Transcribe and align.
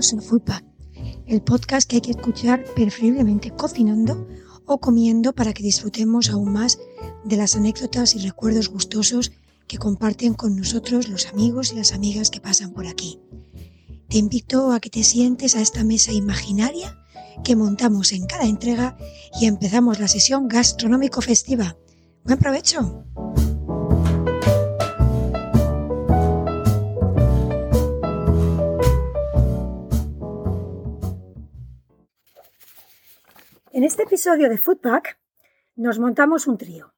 A 0.00 0.02
Foodpack, 0.02 0.64
el 1.26 1.42
podcast 1.42 1.86
que 1.86 1.96
hay 1.96 2.00
que 2.00 2.12
escuchar 2.12 2.64
preferiblemente 2.74 3.50
cocinando 3.50 4.26
o 4.64 4.80
comiendo 4.80 5.34
para 5.34 5.52
que 5.52 5.62
disfrutemos 5.62 6.30
aún 6.30 6.54
más 6.54 6.78
de 7.22 7.36
las 7.36 7.54
anécdotas 7.54 8.14
y 8.14 8.20
recuerdos 8.20 8.70
gustosos 8.70 9.30
que 9.66 9.76
comparten 9.76 10.32
con 10.32 10.56
nosotros 10.56 11.08
los 11.08 11.26
amigos 11.26 11.72
y 11.72 11.76
las 11.76 11.92
amigas 11.92 12.30
que 12.30 12.40
pasan 12.40 12.72
por 12.72 12.86
aquí. 12.86 13.20
Te 14.08 14.16
invito 14.16 14.72
a 14.72 14.80
que 14.80 14.88
te 14.88 15.04
sientes 15.04 15.54
a 15.54 15.60
esta 15.60 15.84
mesa 15.84 16.12
imaginaria 16.12 16.98
que 17.44 17.54
montamos 17.54 18.12
en 18.12 18.24
cada 18.24 18.46
entrega 18.46 18.96
y 19.38 19.44
empezamos 19.44 19.98
la 20.00 20.08
sesión 20.08 20.48
gastronómico 20.48 21.20
festiva. 21.20 21.76
Buen 22.24 22.38
provecho. 22.38 23.04
En 33.72 33.84
este 33.84 34.02
episodio 34.02 34.48
de 34.48 34.58
Foodpack 34.58 35.16
nos 35.76 36.00
montamos 36.00 36.48
un 36.48 36.58
trío. 36.58 36.92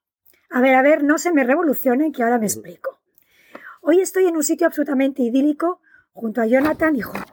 A 0.48 0.62
ver, 0.62 0.74
a 0.74 0.80
ver, 0.80 1.04
no 1.04 1.18
se 1.18 1.30
me 1.30 1.44
revolucionen 1.44 2.12
que 2.12 2.22
ahora 2.22 2.38
me 2.38 2.46
explico. 2.46 2.98
Hoy 3.82 4.00
estoy 4.00 4.24
en 4.24 4.36
un 4.36 4.42
sitio 4.42 4.68
absolutamente 4.68 5.22
idílico 5.22 5.82
junto 6.14 6.40
a 6.40 6.46
Jonathan 6.46 6.96
y 6.96 7.02
Juan. 7.02 7.26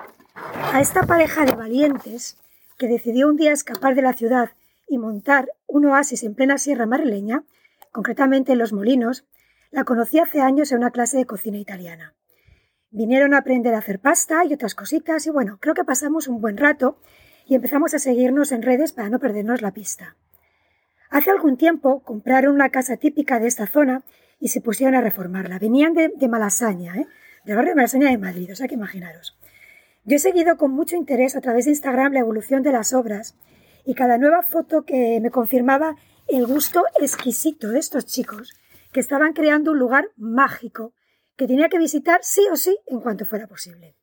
A 0.73 0.81
esta 0.81 1.03
pareja 1.03 1.45
de 1.45 1.55
valientes 1.55 2.37
que 2.77 2.89
decidió 2.89 3.29
un 3.29 3.37
día 3.37 3.53
escapar 3.53 3.95
de 3.95 4.01
la 4.01 4.11
ciudad 4.11 4.49
y 4.89 4.97
montar 4.97 5.49
un 5.67 5.85
oasis 5.85 6.23
en 6.23 6.35
plena 6.35 6.57
sierra 6.57 6.85
madrileña, 6.85 7.45
concretamente 7.93 8.51
en 8.51 8.59
Los 8.59 8.73
Molinos, 8.73 9.23
la 9.71 9.85
conocí 9.85 10.19
hace 10.19 10.41
años 10.41 10.73
en 10.73 10.79
una 10.79 10.91
clase 10.91 11.15
de 11.15 11.25
cocina 11.25 11.59
italiana. 11.59 12.13
Vinieron 12.91 13.33
a 13.33 13.37
aprender 13.37 13.73
a 13.73 13.77
hacer 13.77 14.01
pasta 14.01 14.43
y 14.43 14.53
otras 14.53 14.75
cositas 14.75 15.25
y 15.27 15.29
bueno, 15.29 15.59
creo 15.61 15.75
que 15.75 15.85
pasamos 15.85 16.27
un 16.27 16.41
buen 16.41 16.57
rato 16.57 16.97
y 17.49 17.55
empezamos 17.55 17.95
a 17.95 17.99
seguirnos 17.99 18.51
en 18.51 18.61
redes 18.61 18.93
para 18.93 19.09
no 19.09 19.17
perdernos 19.17 19.63
la 19.63 19.73
pista. 19.73 20.15
Hace 21.09 21.31
algún 21.31 21.57
tiempo 21.57 22.03
compraron 22.03 22.53
una 22.53 22.69
casa 22.69 22.95
típica 22.97 23.39
de 23.39 23.47
esta 23.47 23.65
zona 23.65 24.03
y 24.39 24.49
se 24.49 24.61
pusieron 24.61 24.93
a 24.93 25.01
reformarla. 25.01 25.57
Venían 25.57 25.95
de, 25.95 26.27
Malasaña, 26.29 26.95
¿eh? 26.95 27.07
del 27.45 27.55
barrio 27.55 27.71
de 27.71 27.75
Malasaña 27.75 28.11
de 28.11 28.19
Madrid, 28.19 28.51
o 28.51 28.55
sea 28.55 28.67
que 28.67 28.75
imaginaros. 28.75 29.35
Yo 30.05 30.17
he 30.17 30.19
seguido 30.19 30.57
con 30.57 30.71
mucho 30.71 30.95
interés 30.95 31.35
a 31.35 31.41
través 31.41 31.65
de 31.65 31.71
Instagram 31.71 32.13
la 32.13 32.19
evolución 32.19 32.61
de 32.61 32.71
las 32.71 32.93
obras 32.93 33.35
y 33.83 33.95
cada 33.95 34.19
nueva 34.19 34.43
foto 34.43 34.85
que 34.85 35.19
me 35.19 35.31
confirmaba 35.31 35.95
el 36.27 36.45
gusto 36.45 36.83
exquisito 37.01 37.69
de 37.69 37.79
estos 37.79 38.05
chicos 38.05 38.53
que 38.93 38.99
estaban 38.99 39.33
creando 39.33 39.71
un 39.71 39.79
lugar 39.79 40.09
mágico 40.17 40.93
que 41.35 41.47
tenía 41.47 41.67
que 41.69 41.79
visitar 41.79 42.19
sí 42.21 42.45
o 42.51 42.55
sí 42.55 42.77
en 42.85 42.99
cuanto 42.99 43.25
fuera 43.25 43.47
posible. 43.47 43.95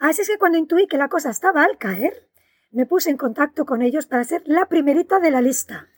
Así 0.00 0.22
es 0.22 0.28
que 0.28 0.38
cuando 0.38 0.58
intuí 0.58 0.88
que 0.88 0.98
la 0.98 1.08
cosa 1.08 1.30
estaba 1.30 1.62
al 1.62 1.78
caer, 1.78 2.31
me 2.72 2.86
puse 2.86 3.10
en 3.10 3.18
contacto 3.18 3.66
con 3.66 3.82
ellos 3.82 4.06
para 4.06 4.24
ser 4.24 4.42
la 4.46 4.66
primerita 4.66 5.20
de 5.20 5.30
la 5.30 5.42
lista. 5.42 5.88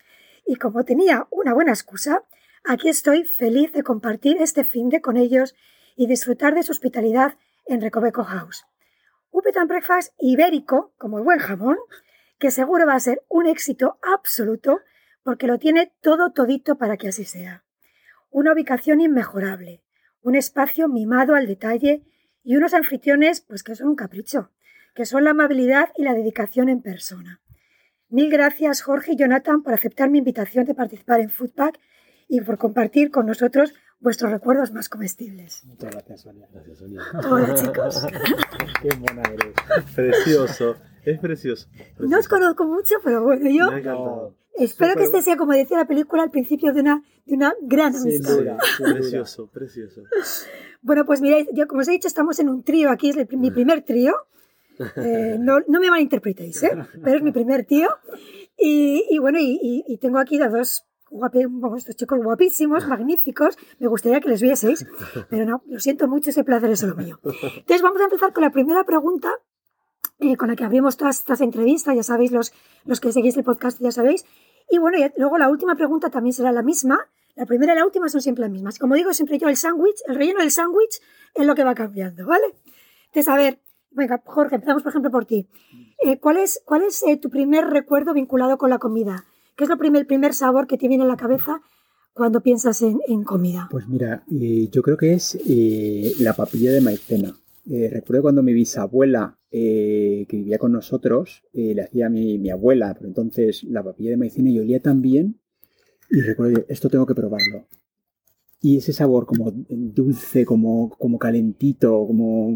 Y 0.45 0.57
como 0.57 0.85
tenía 0.85 1.27
una 1.31 1.55
buena 1.55 1.71
excusa, 1.71 2.25
aquí 2.65 2.89
estoy 2.89 3.25
feliz 3.25 3.73
de 3.73 3.85
compartir 3.85 4.37
este 4.41 4.65
fin 4.65 4.89
de 4.89 5.01
con 5.01 5.17
ellos 5.17 5.55
y 5.97 6.09
disfrutar 6.09 6.55
de 6.55 6.65
su 6.65 6.73
hospitalidad 6.73 7.39
en 7.67 7.81
Recoveco 7.81 8.25
House. 8.25 8.67
Un 9.31 9.43
ibérico, 10.19 10.93
como 10.99 11.19
el 11.19 11.25
buen 11.25 11.39
jamón, 11.39 11.79
que 12.39 12.51
seguro 12.51 12.87
va 12.87 12.95
a 12.95 13.01
ser 13.01 13.25
un 13.29 13.47
éxito 13.47 13.99
absoluto 14.03 14.81
porque 15.23 15.47
lo 15.47 15.59
tiene 15.59 15.93
todo 16.03 16.33
todito 16.33 16.77
para 16.77 16.97
que 16.97 17.09
así 17.09 17.25
sea. 17.25 17.65
Una 18.31 18.53
ubicación 18.53 19.01
inmejorable, 19.01 19.83
un 20.23 20.35
espacio 20.35 20.89
mimado 20.89 21.37
al 21.37 21.47
detalle 21.47 22.05
y 22.43 22.57
unos 22.57 22.75
anfitriones 22.75 23.41
pues 23.41 23.63
que 23.63 23.77
son 23.77 23.89
un 23.89 23.97
capricho 23.97 24.51
que 24.95 25.07
son 25.07 25.25
la 25.25 25.31
amabilidad 25.31 25.91
y 25.97 26.03
la 26.05 26.15
dedicación 26.15 26.69
en 26.69 26.83
persona. 26.83 27.41
Mil 28.09 28.31
gracias 28.31 28.83
Jorge 28.83 29.13
y 29.13 29.17
Jonathan 29.17 29.63
por 29.63 29.75
aceptar 29.75 30.11
mi 30.11 30.19
invitación 30.19 30.65
de 30.65 30.75
participar 30.75 31.21
en 31.21 31.31
Foodpack 31.31 31.81
y 32.29 32.41
por 32.41 32.59
compartir 32.59 33.11
con 33.11 33.27
nosotros 33.27 33.75
vuestros 33.99 34.31
recuerdos 34.31 34.73
más 34.73 34.89
comestibles. 34.89 35.65
Muchas 35.65 35.91
gracias, 35.91 36.21
Sonia. 36.21 36.47
Gracias, 36.53 36.79
Sonia. 36.79 37.03
Hola, 37.29 37.55
chicos. 37.57 38.07
Qué 38.83 38.97
mona 38.97 39.23
eres. 39.23 39.55
Precioso. 39.95 40.77
Es 41.05 41.19
precioso, 41.19 41.69
No 41.99 42.19
os 42.19 42.29
conozco 42.29 42.65
mucho, 42.65 42.95
pero 43.05 43.23
bueno, 43.23 43.51
yo 43.51 44.33
espero 44.55 44.95
que 44.95 45.03
este 45.05 45.21
sea, 45.21 45.37
como 45.37 45.53
decía 45.53 45.77
la 45.77 45.87
película, 45.87 46.23
al 46.23 46.31
principio 46.31 46.73
de 46.73 46.81
una, 46.81 47.03
de 47.27 47.35
una 47.35 47.53
gran 47.61 47.95
amistad. 47.95 48.39
precioso, 48.79 49.49
precioso. 49.49 50.01
Bueno, 50.81 51.05
pues 51.05 51.21
miréis, 51.21 51.47
yo 51.53 51.67
como 51.67 51.83
os 51.83 51.89
he 51.89 51.93
dicho, 51.93 52.09
estamos 52.09 52.39
en 52.39 52.49
un 52.49 52.63
trío, 52.63 52.91
aquí 52.91 53.11
es 53.11 53.17
mi 53.33 53.51
primer 53.51 53.83
trío. 53.83 54.15
Eh, 54.97 55.37
no, 55.39 55.61
no, 55.69 55.81
me 55.81 55.91
malinterpretéis, 55.91 56.63
¿eh? 56.65 56.73
pero 57.03 57.17
es 57.17 57.23
mi 57.23 57.33
primer 57.33 57.65
tío. 57.65 57.89
Y, 58.59 59.05
y 59.11 59.19
bueno, 59.19 59.39
y, 59.41 59.99
tengo 60.01 60.19
aquí 60.19 60.41
a 60.41 60.49
dos 60.49 60.87
estos 61.77 61.97
chicos 61.97 62.19
guapísimos, 62.23 62.87
magníficos. 62.87 63.57
Me 63.79 63.87
gustaría 63.87 64.21
que 64.21 64.29
les 64.29 64.43
vieseis, 64.43 64.87
pero 65.29 65.45
no, 65.45 65.63
lo 65.67 65.79
siento 65.79 66.09
mucho, 66.09 66.31
ese 66.31 66.45
placer 66.45 66.71
es 66.71 66.83
lo 66.83 66.97
mío. 66.97 67.21
Entonces, 67.23 67.83
vamos 67.83 68.01
a 68.01 68.05
empezar 68.05 68.33
con 68.33 68.43
la 68.43 68.51
primera 68.51 68.85
pregunta. 68.85 69.31
Eh, 70.21 70.37
con 70.37 70.49
la 70.49 70.55
que 70.55 70.65
abrimos 70.65 70.97
todas 70.97 71.19
estas 71.19 71.41
entrevistas, 71.41 71.97
ya 71.97 72.03
sabéis, 72.05 72.31
los, 72.31 72.53
los 72.85 73.01
que 73.01 73.13
seguís 73.13 73.37
el 73.37 73.43
podcast 73.43 73.81
ya 73.81 73.91
sabéis. 73.91 74.25
Y 74.71 74.79
bueno, 74.79 74.99
luego 75.17 75.39
la 75.39 75.49
última 75.49 75.75
pregunta 75.75 76.09
también 76.09 76.33
será 76.33 76.53
la 76.53 76.63
misma. 76.63 77.09
La 77.35 77.47
primera 77.47 77.73
y 77.75 77.77
la 77.77 77.85
última 77.85 78.09
son 78.09 78.21
siempre 78.21 78.43
las 78.43 78.51
mismas. 78.51 78.79
Como 78.79 78.95
digo, 78.95 79.13
siempre 79.13 79.39
yo 79.39 79.49
el 79.49 79.57
sándwich, 79.57 79.97
el 80.07 80.15
relleno 80.15 80.41
del 80.41 80.53
sándwich 80.53 81.01
es 81.35 81.47
lo 81.47 81.55
que 81.55 81.65
va 81.65 81.75
cambiando, 81.75 82.27
¿vale? 82.27 82.47
Entonces, 83.07 83.29
a 83.29 83.37
ver, 83.37 83.61
Venga, 83.95 84.21
Jorge, 84.25 84.57
empezamos 84.57 84.83
por 84.83 84.91
ejemplo 84.91 85.11
por 85.11 85.25
ti. 85.25 85.47
Eh, 86.05 86.19
¿Cuál 86.19 86.39
es, 86.39 86.61
cuál 86.65 86.83
es 86.83 87.03
eh, 87.07 87.17
tu 87.17 87.31
primer 87.31 87.65
recuerdo 87.67 88.13
vinculado 88.13 88.59
con 88.59 88.71
la 88.71 88.79
comida? 88.79 89.25
¿Qué 89.57 89.65
es 89.65 89.71
lo 89.71 89.79
primer, 89.79 90.01
el 90.01 90.07
primer 90.07 90.35
sabor 90.35 90.67
que 90.67 90.77
te 90.77 90.89
viene 90.89 91.05
a 91.05 91.07
la 91.07 91.17
cabeza 91.17 91.63
cuando 92.13 92.41
piensas 92.41 92.83
en, 92.83 93.23
comida? 93.23 93.69
Pues 93.71 93.89
mira, 93.89 94.25
eh, 94.33 94.69
yo 94.71 94.83
creo 94.83 94.97
que 94.97 95.15
es 95.15 95.39
la 96.21 96.33
papilla 96.33 96.73
de 96.73 96.81
maicena. 96.81 97.37
recuerdo 97.67 98.23
cuando 98.23 98.43
mi 98.43 98.53
bisabuela, 98.53 99.39
que 99.51 100.27
vivía 100.29 100.59
con 100.59 100.73
nosotros, 100.73 101.45
le 101.53 101.81
hacía 101.81 102.07
a 102.07 102.11
mi, 102.11 102.39
mi, 102.39 102.51
abuela, 102.51 102.95
pero 102.95 103.07
entonces 103.07 103.63
la 103.65 103.85
papilla 103.85 104.11
de 104.11 104.17
maicena 104.17 104.51
y 104.51 104.59
olía 104.59 104.81
tan 104.81 105.03
bien. 105.03 105.41
Y 106.11 106.21
recuerdo, 106.21 106.65
esto 106.69 106.89
tengo 106.89 107.07
que 107.07 107.15
probarlo 107.15 107.67
y 108.65 108.79
ese 108.79 108.95
sabor 108.95 109.27
como 109.27 109.53
dulce, 109.69 110.47
como, 110.47 110.89
como 110.99 111.19
calentito, 111.19 112.07
como 112.07 112.49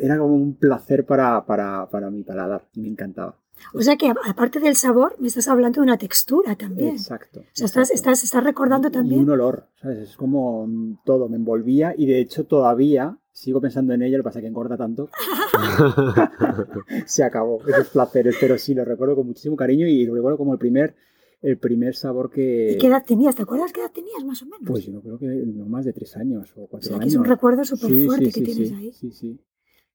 era 0.00 0.16
como 0.16 0.34
un 0.34 0.54
placer 0.54 1.04
para, 1.04 1.44
para, 1.44 1.86
para 1.90 2.08
mi 2.08 2.22
paladar, 2.22 2.66
me 2.76 2.88
encantaba. 2.88 3.36
O 3.74 3.82
sea 3.82 3.96
que 3.96 4.10
aparte 4.24 4.58
del 4.58 4.74
sabor, 4.74 5.16
me 5.18 5.28
estás 5.28 5.48
hablando 5.48 5.82
de 5.82 5.84
una 5.84 5.98
textura 5.98 6.56
también. 6.56 6.94
Exacto. 6.94 7.40
O 7.40 7.44
sea, 7.52 7.66
Estás, 7.66 7.90
estás, 7.90 8.24
estás, 8.24 8.42
recordando 8.42 8.90
también. 8.90 9.20
Y 9.20 9.22
un 9.22 9.28
olor, 9.32 9.66
¿sabes? 9.82 9.98
Es 9.98 10.16
como 10.16 10.66
todo, 11.04 11.28
me 11.28 11.36
envolvía 11.36 11.92
y 11.94 12.06
de 12.06 12.20
hecho 12.20 12.44
todavía 12.44 13.18
sigo 13.30 13.60
pensando 13.60 13.92
en 13.92 14.00
ella, 14.00 14.16
lo 14.16 14.22
que 14.22 14.28
pasa 14.28 14.38
es 14.38 14.44
que 14.44 14.48
engorda 14.48 14.78
tanto. 14.78 15.10
Se 17.04 17.22
acabó 17.22 17.60
esos 17.68 17.90
placeres, 17.90 18.34
pero 18.40 18.56
sí, 18.56 18.72
lo 18.72 18.86
recuerdo 18.86 19.14
con 19.14 19.26
muchísimo 19.26 19.56
cariño 19.56 19.86
y 19.86 20.06
lo 20.06 20.14
recuerdo 20.14 20.38
como 20.38 20.54
el 20.54 20.58
primer 20.58 20.94
el 21.42 21.58
primer 21.58 21.94
sabor 21.94 22.30
que... 22.30 22.72
¿Y 22.72 22.78
qué 22.78 22.86
edad 22.88 23.04
tenías? 23.04 23.34
¿Te 23.34 23.42
acuerdas 23.42 23.72
qué 23.72 23.80
edad 23.80 23.92
tenías 23.92 24.24
más 24.24 24.42
o 24.42 24.46
menos? 24.46 24.66
Pues 24.66 24.86
yo 24.86 25.00
creo 25.00 25.18
que 25.18 25.26
no 25.26 25.66
más 25.66 25.84
de 25.84 25.92
tres 25.92 26.16
años 26.16 26.52
o 26.56 26.66
cuatro 26.66 26.78
o 26.78 26.82
sea, 26.82 26.96
años. 26.96 27.04
Que 27.04 27.08
es 27.08 27.16
un 27.16 27.24
recuerdo 27.24 27.64
súper 27.64 28.06
fuerte 28.06 28.32
que 28.32 28.42
tienes 28.42 28.72
ahí. 28.72 28.92
Sí, 28.92 29.10
sí. 29.10 29.40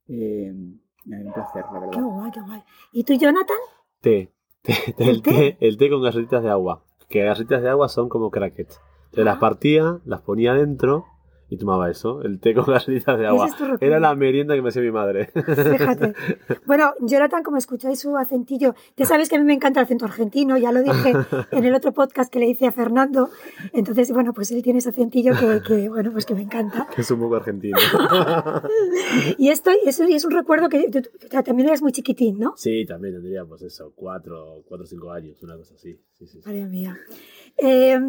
Eh, 0.07 0.51
un 0.51 1.33
placer, 1.33 1.63
la 1.71 1.79
verdad. 1.79 1.93
Qué 1.93 2.01
guay, 2.01 2.31
qué 2.31 2.41
guay. 2.41 2.63
¿Y 2.93 3.03
tú, 3.03 3.13
Jonathan? 3.13 3.57
Té. 4.01 4.31
el, 4.97 5.21
té? 5.21 5.57
el 5.59 5.77
té 5.77 5.89
con 5.89 6.01
galletitas 6.01 6.43
de 6.43 6.49
agua. 6.49 6.83
Que 7.09 7.23
galletitas 7.23 7.61
de 7.61 7.69
agua 7.69 7.89
son 7.89 8.09
como 8.09 8.31
crackets. 8.31 8.79
Entonces 9.05 9.25
las 9.25 9.37
partía, 9.37 10.01
las 10.05 10.21
ponía 10.21 10.53
dentro 10.53 11.05
y 11.49 11.57
tomaba 11.57 11.89
eso, 11.89 12.21
el 12.23 12.39
té 12.39 12.53
con 12.53 12.65
galletitas 12.67 13.17
de 13.17 13.27
agua. 13.27 13.49
Era 13.79 13.99
la 13.99 14.15
merienda 14.15 14.55
que 14.55 14.61
me 14.61 14.69
hacía 14.69 14.81
mi 14.81 14.91
madre. 14.91 15.31
Fíjate. 15.33 16.13
Bueno, 16.65 16.93
Jonathan, 16.99 17.43
como 17.43 17.57
escucháis 17.57 17.99
su 17.99 18.17
acentillo, 18.17 18.73
ya 18.97 19.05
sabes 19.05 19.29
que 19.29 19.35
a 19.35 19.39
mí 19.39 19.45
me 19.45 19.53
encanta 19.53 19.79
el 19.79 19.85
acento 19.85 20.05
argentino, 20.05 20.57
ya 20.57 20.71
lo 20.71 20.81
dije 20.81 21.13
en 21.51 21.63
el 21.63 21.75
otro 21.75 21.93
podcast 21.93 22.31
que 22.31 22.39
le 22.39 22.47
hice 22.47 22.65
a 22.65 22.71
Fernando. 22.71 23.29
Entonces, 23.71 24.11
bueno, 24.11 24.33
pues 24.33 24.51
él 24.51 24.63
tiene 24.63 24.79
ese 24.79 24.89
acentillo 24.89 25.33
que, 25.65 25.89
bueno, 25.89 26.11
pues 26.11 26.25
que 26.25 26.33
me 26.33 26.41
encanta. 26.41 26.87
es 26.97 27.11
un 27.11 27.19
poco 27.19 27.35
argentino. 27.35 27.77
y 29.37 29.49
esto 29.49 29.71
eso 29.85 30.03
es 30.03 30.25
un 30.25 30.31
recuerdo 30.31 30.69
que 30.69 30.89
también 31.43 31.69
eres 31.69 31.81
muy 31.81 31.91
chiquitín, 31.91 32.39
¿no? 32.39 32.53
Sí, 32.57 32.85
también 32.85 33.15
tendría, 33.15 33.45
pues 33.45 33.61
eso, 33.61 33.93
cuatro, 33.95 34.63
cuatro 34.67 34.85
o 34.85 34.87
cinco 34.87 35.11
años, 35.11 35.41
una 35.43 35.55
cosa 35.55 35.75
así. 35.75 35.99
Sí, 36.13 36.25
sí, 36.25 36.41
María 36.45 36.65
mía. 36.65 36.97
Eh, 37.57 37.99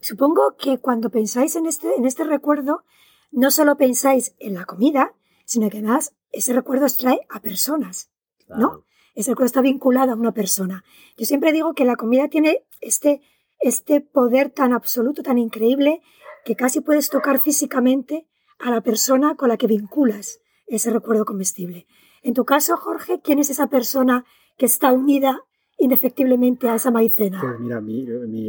Supongo 0.00 0.56
que 0.56 0.78
cuando 0.78 1.10
pensáis 1.10 1.56
en 1.56 1.66
este, 1.66 1.94
en 1.96 2.04
este 2.04 2.24
recuerdo, 2.24 2.84
no 3.30 3.50
solo 3.50 3.76
pensáis 3.76 4.34
en 4.38 4.54
la 4.54 4.64
comida, 4.64 5.14
sino 5.44 5.68
que 5.70 5.78
además 5.78 6.14
ese 6.30 6.52
recuerdo 6.52 6.86
os 6.86 6.96
trae 6.96 7.20
a 7.28 7.40
personas, 7.40 8.10
¿no? 8.48 8.84
Ese 9.14 9.32
recuerdo 9.32 9.46
está 9.46 9.60
vinculado 9.60 10.12
a 10.12 10.16
una 10.16 10.32
persona. 10.32 10.84
Yo 11.16 11.26
siempre 11.26 11.52
digo 11.52 11.74
que 11.74 11.84
la 11.84 11.96
comida 11.96 12.28
tiene 12.28 12.64
este, 12.80 13.20
este 13.58 14.00
poder 14.00 14.50
tan 14.50 14.72
absoluto, 14.72 15.22
tan 15.22 15.38
increíble, 15.38 16.00
que 16.44 16.54
casi 16.54 16.80
puedes 16.80 17.10
tocar 17.10 17.40
físicamente 17.40 18.28
a 18.58 18.70
la 18.70 18.80
persona 18.80 19.34
con 19.34 19.48
la 19.48 19.56
que 19.56 19.66
vinculas 19.66 20.40
ese 20.66 20.90
recuerdo 20.90 21.24
comestible. 21.24 21.86
En 22.22 22.34
tu 22.34 22.44
caso, 22.44 22.76
Jorge, 22.76 23.20
¿quién 23.20 23.38
es 23.38 23.50
esa 23.50 23.68
persona 23.68 24.24
que 24.56 24.66
está 24.66 24.92
unida 24.92 25.44
indefectiblemente 25.78 26.68
a 26.68 26.74
esa 26.74 26.90
maicena? 26.90 27.40
Pues 27.40 27.58
mira, 27.60 27.80
mi, 27.80 28.04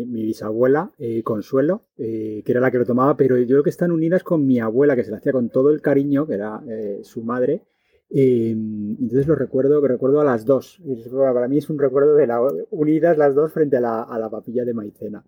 bisabuela, 0.06 0.92
eh, 0.98 1.24
Consuelo, 1.24 1.84
eh, 1.98 2.42
que 2.46 2.52
era 2.52 2.60
la 2.60 2.72
que 2.72 2.80
lo 2.80 2.86
tomaba, 2.86 3.16
pero 3.16 3.38
yo 3.38 3.48
creo 3.48 3.64
que 3.64 3.70
están 3.70 3.92
unidas 3.92 4.24
con 4.24 4.46
mi 4.46 4.60
abuela, 4.60 4.96
que 4.96 5.04
se 5.04 5.12
la 5.12 5.18
hacía 5.18 5.32
con 5.32 5.50
todo 5.50 5.70
el 5.70 5.82
cariño, 5.82 6.28
que 6.28 6.34
era 6.34 6.62
eh, 6.68 7.00
su 7.04 7.24
madre. 7.24 7.64
entonces 8.10 9.28
lo 9.28 9.36
recuerdo, 9.36 9.80
recuerdo 9.88 10.20
a 10.20 10.24
las 10.24 10.46
dos. 10.46 10.82
Para 11.12 11.48
mí 11.48 11.60
es 11.60 11.70
un 11.70 11.78
recuerdo 11.78 12.16
de 12.16 12.28
la, 12.28 12.42
unidas 12.72 13.18
las 13.18 13.36
dos 13.36 13.54
frente 13.54 13.78
a 13.78 13.82
la, 13.82 14.02
a 14.02 14.18
la 14.18 14.30
papilla 14.30 14.66
de 14.66 14.74
maicena. 14.74 15.24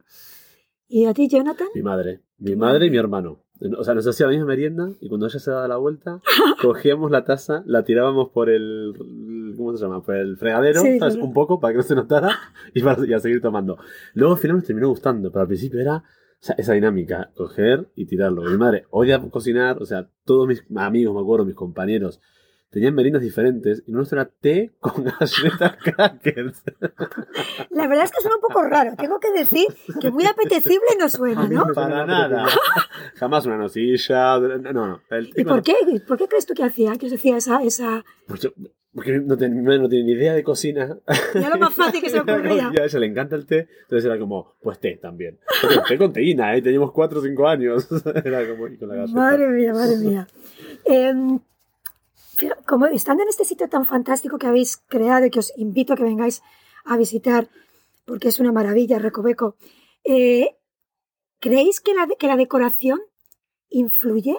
¿Y 0.87 1.05
a 1.05 1.13
ti, 1.13 1.29
Jonathan? 1.29 1.69
Mi 1.73 1.83
madre. 1.83 2.19
Mi 2.37 2.55
madre 2.55 2.87
y 2.87 2.89
mi 2.89 2.97
hermano. 2.97 3.43
O 3.77 3.83
sea, 3.83 3.93
nos 3.93 4.07
hacía 4.07 4.25
la 4.25 4.31
misma 4.31 4.47
merienda 4.47 4.91
y 4.99 5.07
cuando 5.07 5.27
ella 5.27 5.39
se 5.39 5.51
daba 5.51 5.67
la 5.67 5.77
vuelta, 5.77 6.19
cogíamos 6.61 7.11
la 7.11 7.23
taza, 7.23 7.63
la 7.65 7.83
tirábamos 7.83 8.29
por 8.29 8.49
el. 8.49 8.93
¿Cómo 9.65 9.77
se 9.77 9.83
llama? 9.83 10.03
Por 10.03 10.15
el 10.15 10.37
fregadero, 10.37 10.81
Un 10.81 11.33
poco 11.33 11.59
para 11.59 11.73
que 11.73 11.77
no 11.77 11.83
se 11.83 11.95
notara 11.95 12.37
y, 12.73 12.81
para, 12.81 13.01
a 13.15 13.19
seguir 13.19 13.41
tomando. 13.41 13.77
Luego 14.13 14.33
al 14.33 14.39
final 14.39 14.57
nos 14.57 14.65
terminó 14.65 14.89
gustando, 14.89 15.31
pero 15.31 15.41
al 15.41 15.47
principio 15.47 15.79
era 15.79 16.03
esa 16.57 16.73
dinámica, 16.73 17.31
coger 17.35 17.87
y 17.95 18.05
tirarlo. 18.05 18.43
Mi 18.43 18.57
madre 18.57 18.85
odia 18.89 19.21
cocinar, 19.29 19.81
o 19.81 19.85
sea, 19.85 20.09
todos 20.25 20.47
mis 20.47 20.63
amigos, 20.75 21.13
me 21.13 21.21
acuerdo, 21.21 21.45
mis 21.45 21.55
compañeros, 21.55 22.19
tenían 22.71 22.95
merinas 22.95 23.21
diferentes 23.21 23.83
y 23.85 23.91
nuestro 23.91 24.19
era 24.19 24.29
té 24.29 24.71
con 24.79 25.03
galletas 25.19 25.77
crackers. 25.83 26.63
La 27.69 27.87
verdad 27.87 28.05
es 28.05 28.11
que 28.11 28.21
suena 28.21 28.37
un 28.37 28.41
poco 28.41 28.63
raro. 28.63 28.95
Tengo 28.97 29.19
que 29.19 29.31
decir 29.31 29.67
que 29.99 30.09
muy 30.09 30.25
apetecible 30.25 30.87
no 30.97 31.09
suena, 31.09 31.47
¿no? 31.47 31.67
Para 31.75 32.05
nada. 32.05 32.47
Jamás 33.15 33.45
una 33.45 33.57
nocilla. 33.57 34.39
No, 34.39 34.73
no. 34.73 35.01
¿Y 35.35 35.43
por 35.43 35.61
qué? 35.61 35.75
¿Por 36.07 36.17
qué 36.17 36.27
crees 36.27 36.45
tú 36.45 36.53
que 36.53 36.63
hacía? 36.63 36.95
Que 36.95 37.07
os 37.07 37.13
hacía 37.13 37.37
esa...? 37.37 37.61
esa... 37.61 38.03
Pues 38.27 38.49
porque 38.93 39.19
no, 39.19 39.37
tenía 39.37 39.77
ni 39.87 40.11
idea 40.11 40.33
de 40.33 40.43
cocina. 40.43 40.97
Ya 41.33 41.49
lo 41.49 41.57
más 41.57 41.73
fácil 41.73 42.01
que 42.01 42.09
se 42.09 42.19
ocurría. 42.21 42.71
Ya 42.75 42.81
a 42.81 42.85
ella 42.85 42.99
le 42.99 43.05
encanta 43.05 43.35
el 43.35 43.45
té, 43.45 43.69
entonces 43.83 44.05
era 44.05 44.19
como, 44.19 44.55
pues 44.61 44.79
té 44.79 44.97
también. 45.01 45.39
Pero 45.61 45.83
té 45.83 45.97
con 45.97 46.11
teína, 46.11 46.55
¿eh? 46.55 46.61
Teníamos 46.61 46.91
4 46.91 47.19
o 47.19 47.23
5 47.23 47.47
años. 47.47 47.87
Era 48.25 48.47
como, 48.49 48.67
y 48.67 48.77
con 48.77 48.89
la 48.89 49.07
Madre 49.07 49.47
mía, 49.47 49.73
madre 49.73 49.97
mía. 49.97 50.27
Eh, 50.85 51.13
como 52.65 52.87
estando 52.87 53.23
en 53.23 53.29
este 53.29 53.45
sitio 53.45 53.69
tan 53.69 53.85
fantástico 53.85 54.37
que 54.37 54.47
habéis 54.47 54.77
creado 54.87 55.25
y 55.25 55.29
que 55.29 55.39
os 55.39 55.53
invito 55.57 55.93
a 55.93 55.95
que 55.95 56.03
vengáis 56.03 56.41
a 56.83 56.97
visitar, 56.97 57.47
porque 58.05 58.27
es 58.27 58.39
una 58.39 58.51
maravilla, 58.51 58.99
Recoveco, 58.99 59.55
eh, 60.03 60.57
¿creéis 61.39 61.79
que 61.79 61.93
la, 61.93 62.07
que 62.07 62.27
la 62.27 62.35
decoración 62.35 62.99
influye 63.69 64.37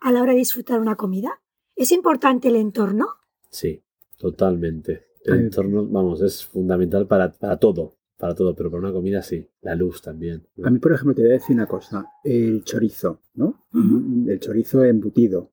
a 0.00 0.12
la 0.12 0.22
hora 0.22 0.32
de 0.32 0.38
disfrutar 0.38 0.80
una 0.80 0.96
comida? 0.96 1.40
¿Es 1.76 1.92
importante 1.92 2.48
el 2.48 2.56
entorno? 2.56 3.21
Sí, 3.52 3.80
totalmente. 4.18 5.04
El 5.24 5.34
entorno, 5.34 5.86
vamos, 5.86 6.20
es 6.22 6.44
fundamental 6.44 7.06
para, 7.06 7.30
para 7.30 7.56
todo 7.56 7.94
para 8.22 8.36
todo, 8.36 8.54
pero 8.54 8.70
para 8.70 8.84
una 8.84 8.92
comida 8.92 9.20
sí, 9.20 9.44
la 9.62 9.74
luz 9.74 10.00
también. 10.00 10.46
A 10.62 10.70
mí, 10.70 10.78
por 10.78 10.92
ejemplo, 10.92 11.12
te 11.12 11.22
voy 11.22 11.32
a 11.32 11.34
decir 11.34 11.56
una 11.56 11.66
cosa, 11.66 12.06
el 12.22 12.62
chorizo, 12.62 13.20
¿no? 13.34 13.64
El 14.28 14.38
chorizo 14.38 14.84
embutido. 14.84 15.50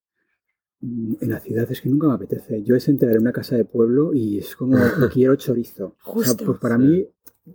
Mm, 0.79 1.15
en 1.19 1.29
la 1.31 1.39
ciudad 1.39 1.65
es 1.71 1.81
que 1.81 1.89
nunca 1.89 2.07
me 2.07 2.13
apetece. 2.13 2.61
Yo 2.61 2.75
es 2.75 2.87
entrar 2.87 3.13
en 3.13 3.21
una 3.21 3.31
casa 3.31 3.57
de 3.57 3.65
pueblo 3.65 4.13
y 4.13 4.37
es 4.37 4.55
como 4.55 4.77
quiero 5.11 5.35
chorizo. 5.35 5.95
pues 6.13 6.35
para 6.61 6.77
mí 6.77 7.07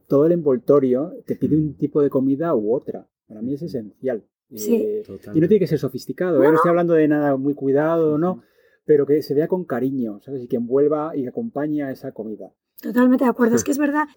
todo 0.08 0.26
el 0.26 0.32
envoltorio 0.32 1.14
te 1.24 1.36
pide 1.36 1.54
un 1.54 1.74
tipo 1.74 2.02
de 2.02 2.10
comida 2.10 2.52
u 2.56 2.74
otra. 2.74 3.08
Para 3.28 3.40
mí 3.40 3.54
es 3.54 3.62
esencial. 3.62 4.24
Eh, 4.50 5.04
y 5.32 5.40
no 5.40 5.46
tiene 5.46 5.60
que 5.60 5.68
ser 5.68 5.78
sofisticado, 5.78 6.42
¿eh? 6.42 6.48
no 6.48 6.56
estoy 6.56 6.70
hablando 6.70 6.94
de 6.94 7.06
nada 7.06 7.36
muy 7.36 7.54
cuidado, 7.54 8.18
¿no? 8.18 8.42
Pero 8.84 9.06
que 9.06 9.22
se 9.22 9.34
vea 9.34 9.48
con 9.48 9.64
cariño, 9.64 10.20
¿sabes? 10.20 10.42
Y 10.42 10.48
que 10.48 10.56
envuelva 10.56 11.16
y 11.16 11.26
acompañe 11.26 11.82
a 11.82 11.90
esa 11.90 12.12
comida. 12.12 12.52
Totalmente 12.80 13.24
de 13.24 13.30
acuerdo. 13.30 13.56
Es 13.56 13.64
que 13.64 13.70
es 13.70 13.78
verdad, 13.78 14.08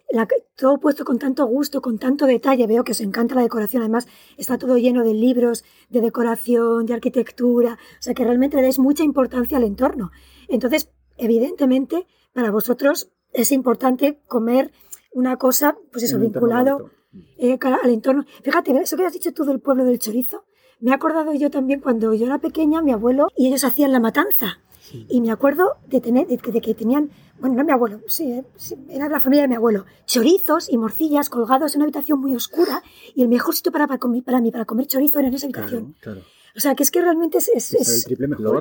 todo 0.54 0.78
puesto 0.78 1.04
con 1.04 1.18
tanto 1.18 1.46
gusto, 1.46 1.80
con 1.80 1.98
tanto 1.98 2.26
detalle. 2.26 2.66
Veo 2.66 2.84
que 2.84 2.92
os 2.92 3.00
encanta 3.00 3.34
la 3.34 3.42
decoración. 3.42 3.82
Además, 3.82 4.06
está 4.36 4.58
todo 4.58 4.76
lleno 4.76 5.04
de 5.04 5.14
libros 5.14 5.64
de 5.88 6.02
decoración, 6.02 6.84
de 6.84 6.92
arquitectura. 6.92 7.78
O 7.98 8.02
sea, 8.02 8.12
que 8.12 8.24
realmente 8.24 8.56
le 8.56 8.62
dais 8.62 8.78
mucha 8.78 9.04
importancia 9.04 9.56
al 9.56 9.64
entorno. 9.64 10.10
Entonces, 10.48 10.90
evidentemente, 11.16 12.06
para 12.34 12.50
vosotros 12.50 13.10
es 13.32 13.52
importante 13.52 14.20
comer 14.26 14.70
una 15.12 15.36
cosa, 15.36 15.78
pues 15.90 16.04
eso, 16.04 16.18
vinculado 16.18 16.90
eh, 17.38 17.58
al 17.62 17.90
entorno. 17.90 18.24
Fíjate, 18.42 18.72
eso 18.78 18.96
que 18.96 19.06
has 19.06 19.12
dicho 19.12 19.32
tú 19.32 19.44
del 19.44 19.60
pueblo 19.60 19.84
del 19.84 19.98
chorizo. 19.98 20.44
Me 20.80 20.90
he 20.90 20.94
acordado 20.94 21.32
yo 21.34 21.50
también 21.50 21.80
cuando 21.80 22.14
yo 22.14 22.26
era 22.26 22.38
pequeña, 22.38 22.82
mi 22.82 22.92
abuelo 22.92 23.28
y 23.36 23.48
ellos 23.48 23.64
hacían 23.64 23.92
la 23.92 24.00
matanza. 24.00 24.60
Y 25.08 25.20
me 25.20 25.30
acuerdo 25.30 25.76
de, 25.86 26.00
tener, 26.00 26.26
de, 26.26 26.60
que 26.60 26.74
tenían, 26.74 27.10
bueno, 27.40 27.56
no 27.56 27.64
mi 27.64 27.72
abuelo, 27.72 28.00
sí, 28.06 28.42
era 28.88 29.08
la 29.08 29.20
familia 29.20 29.42
de 29.42 29.48
mi 29.48 29.54
abuelo, 29.54 29.84
chorizos 30.06 30.70
y 30.70 30.78
morcillas 30.78 31.28
colgados 31.28 31.74
en 31.74 31.80
una 31.80 31.84
habitación 31.86 32.20
muy 32.20 32.34
oscura 32.34 32.82
y 33.14 33.22
el 33.22 33.28
mejor 33.28 33.54
sitio 33.54 33.70
para, 33.70 33.86
para, 33.86 33.98
para 33.98 34.40
mí, 34.40 34.50
para 34.50 34.64
comer 34.64 34.86
chorizo 34.86 35.18
era 35.18 35.28
en 35.28 35.34
esa 35.34 35.46
habitación. 35.46 35.94
Claro, 36.00 36.22
O 36.56 36.60
sea, 36.60 36.74
que 36.74 36.84
es 36.84 36.90
que 36.90 37.02
realmente 37.02 37.36
es... 37.36 37.48
es, 37.48 37.74
es 37.74 37.98
el 37.98 38.04
triple 38.04 38.28
mejor. 38.28 38.44
Lo 38.44 38.52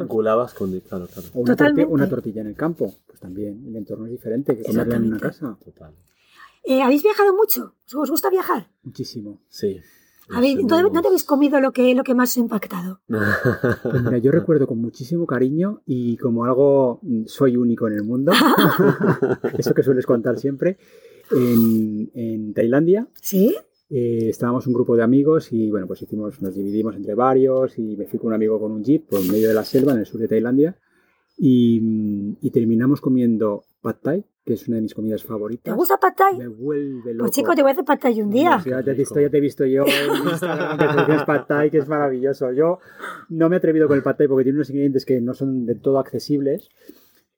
con... 0.53 0.79
Claro, 0.81 1.07
claro. 1.07 1.29
O 1.33 1.39
una, 1.39 1.55
tortilla, 1.55 1.87
una, 1.87 2.09
tortilla, 2.09 2.41
en 2.41 2.47
el 2.47 2.55
campo, 2.55 2.93
pues 3.05 3.19
también 3.21 3.63
el 3.65 3.75
entorno 3.77 4.05
es 4.05 4.11
diferente 4.11 4.57
que 4.57 4.63
comerla 4.63 4.97
en 4.97 5.07
una 5.07 5.19
casa. 5.19 5.57
Total. 5.63 5.93
Eh, 6.65 6.81
¿Habéis 6.81 7.03
viajado 7.03 7.33
mucho? 7.33 7.75
¿Os 7.95 8.09
gusta 8.09 8.29
viajar? 8.29 8.69
Muchísimo. 8.83 9.39
Sí. 9.47 9.79
¿No 10.29 11.01
te 11.01 11.07
habéis 11.07 11.23
comido 11.23 11.59
lo 11.59 11.71
que, 11.71 11.95
lo 11.95 12.03
que 12.03 12.13
más 12.13 12.35
ha 12.37 12.39
impactado? 12.39 12.99
Pues 13.83 14.03
mira, 14.03 14.17
yo 14.17 14.31
recuerdo 14.31 14.67
con 14.67 14.79
muchísimo 14.79 15.25
cariño 15.25 15.81
y 15.85 16.17
como 16.17 16.45
algo 16.45 16.99
mm, 17.01 17.25
soy 17.25 17.55
único 17.55 17.87
en 17.87 17.93
el 17.93 18.03
mundo, 18.03 18.31
eso 19.57 19.73
que 19.73 19.83
sueles 19.83 20.05
contar 20.05 20.37
siempre, 20.37 20.77
en, 21.31 22.53
Tailandia. 22.53 23.07
¿Sí? 23.21 23.55
Eh, 23.89 24.27
estábamos 24.29 24.67
un 24.67 24.73
grupo 24.73 24.97
de 24.97 25.03
amigos 25.03 25.53
y 25.53 25.69
bueno, 25.69 25.87
pues 25.87 26.01
hicimos, 26.01 26.41
nos 26.41 26.55
dividimos 26.55 26.95
entre 26.95 27.15
varios 27.15 27.77
y 27.77 27.95
me 27.95 28.05
fui 28.05 28.19
con 28.19 28.27
un 28.27 28.33
amigo 28.33 28.59
con 28.59 28.71
un 28.71 28.83
jeep 28.83 29.07
por 29.07 29.21
medio 29.21 29.47
de 29.47 29.53
la 29.53 29.63
selva 29.63 29.93
en 29.93 29.99
el 29.99 30.05
sur 30.05 30.19
de 30.19 30.27
Tailandia 30.27 30.77
y, 31.37 31.79
mm, 31.79 32.37
y 32.41 32.51
terminamos 32.51 32.99
comiendo 32.99 33.63
pad 33.81 33.95
thai, 34.01 34.25
que 34.45 34.53
es 34.53 34.67
una 34.67 34.77
de 34.77 34.83
mis 34.83 34.93
comidas 34.93 35.23
favoritas. 35.23 35.73
¿Te 35.73 35.77
gusta 35.77 35.97
pad 35.97 36.13
thai? 36.15 36.37
Me 36.37 36.47
vuelve 36.47 37.01
pues 37.03 37.15
loco. 37.15 37.25
Pues 37.25 37.31
chico, 37.31 37.55
te 37.55 37.61
voy 37.61 37.69
a 37.69 37.71
hacer 37.73 37.85
pad 37.85 37.99
thai 37.99 38.21
un 38.21 38.29
día. 38.29 38.61
ya, 38.65 38.83
te 38.83 38.91
he 38.91 38.93
visto, 38.93 39.19
ya 39.19 39.29
te 39.29 39.37
he 39.37 39.41
visto 39.41 39.65
yo 39.65 39.85
en 39.85 40.27
Instagram 40.29 41.05
que 41.05 41.15
es 41.15 41.23
pad 41.23 41.45
thai, 41.45 41.71
que 41.71 41.77
es 41.77 41.87
maravilloso. 41.87 42.51
Yo 42.51 42.79
no 43.29 43.49
me 43.49 43.55
he 43.55 43.59
atrevido 43.59 43.87
con 43.87 43.97
el 43.97 44.03
pad 44.03 44.15
thai 44.15 44.27
porque 44.27 44.43
tiene 44.43 44.57
unos 44.57 44.69
ingredientes 44.69 45.05
que 45.05 45.21
no 45.21 45.33
son 45.33 45.65
de 45.65 45.75
todo 45.75 45.99
accesibles, 45.99 46.69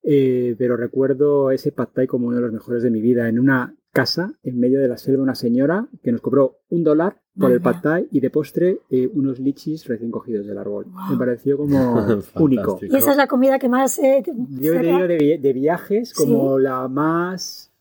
eh, 0.04 0.56
pero 0.58 0.78
recuerdo 0.78 1.52
ese 1.52 1.72
pad 1.72 1.90
thai 1.94 2.08
como 2.08 2.28
uno 2.28 2.38
de 2.38 2.44
los 2.44 2.52
mejores 2.52 2.84
de 2.84 2.92
mi 2.92 3.02
vida. 3.02 3.28
En 3.28 3.40
una 3.40 3.76
casa, 3.92 4.34
en 4.44 4.60
medio 4.60 4.80
de 4.80 4.88
la 4.88 4.98
selva, 4.98 5.24
una 5.24 5.36
señora 5.36 5.88
que 6.04 6.12
nos 6.12 6.22
cobró 6.22 6.60
un 6.70 6.84
dólar 6.84 7.22
por 7.38 7.52
el 7.52 7.62
pad 7.62 7.82
thai 7.82 8.08
y 8.12 8.20
de 8.20 8.30
postre 8.30 8.82
eh, 8.90 9.10
unos 9.14 9.40
lichis 9.40 9.88
recién 9.88 10.12
cogidos 10.12 10.46
del 10.46 10.58
árbol. 10.58 10.88
Me 11.10 11.18
pareció 11.18 11.58
como 11.58 12.06
único. 12.36 12.80
Y 12.82 12.96
esa 12.96 13.12
es 13.12 13.18
la 13.18 13.28
comida 13.28 13.60
que 13.60 13.70
más... 13.70 13.98
Eh, 14.00 14.24
Yo 14.60 14.74
he 14.74 14.84
leído 14.84 15.08
de, 15.08 15.54
viajes 15.54 16.14
como 16.14 16.60
la 16.60 16.88
más 16.88 17.72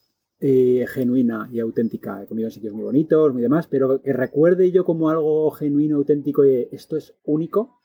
eh, 0.41 0.87
genuina 0.89 1.49
y 1.53 1.61
auténtica. 1.61 2.23
He 2.23 2.27
comido 2.27 2.49
en 2.49 2.53
sitios 2.53 2.73
muy 2.73 2.85
bonitos, 2.85 3.33
muy 3.33 3.43
demás, 3.43 3.67
pero 3.67 4.01
que 4.01 4.13
recuerde 4.13 4.71
yo 4.71 4.85
como 4.85 5.11
algo 5.11 5.51
genuino, 5.51 5.97
auténtico 5.97 6.45
y 6.47 6.69
esto 6.71 6.97
es 6.97 7.15
único. 7.25 7.78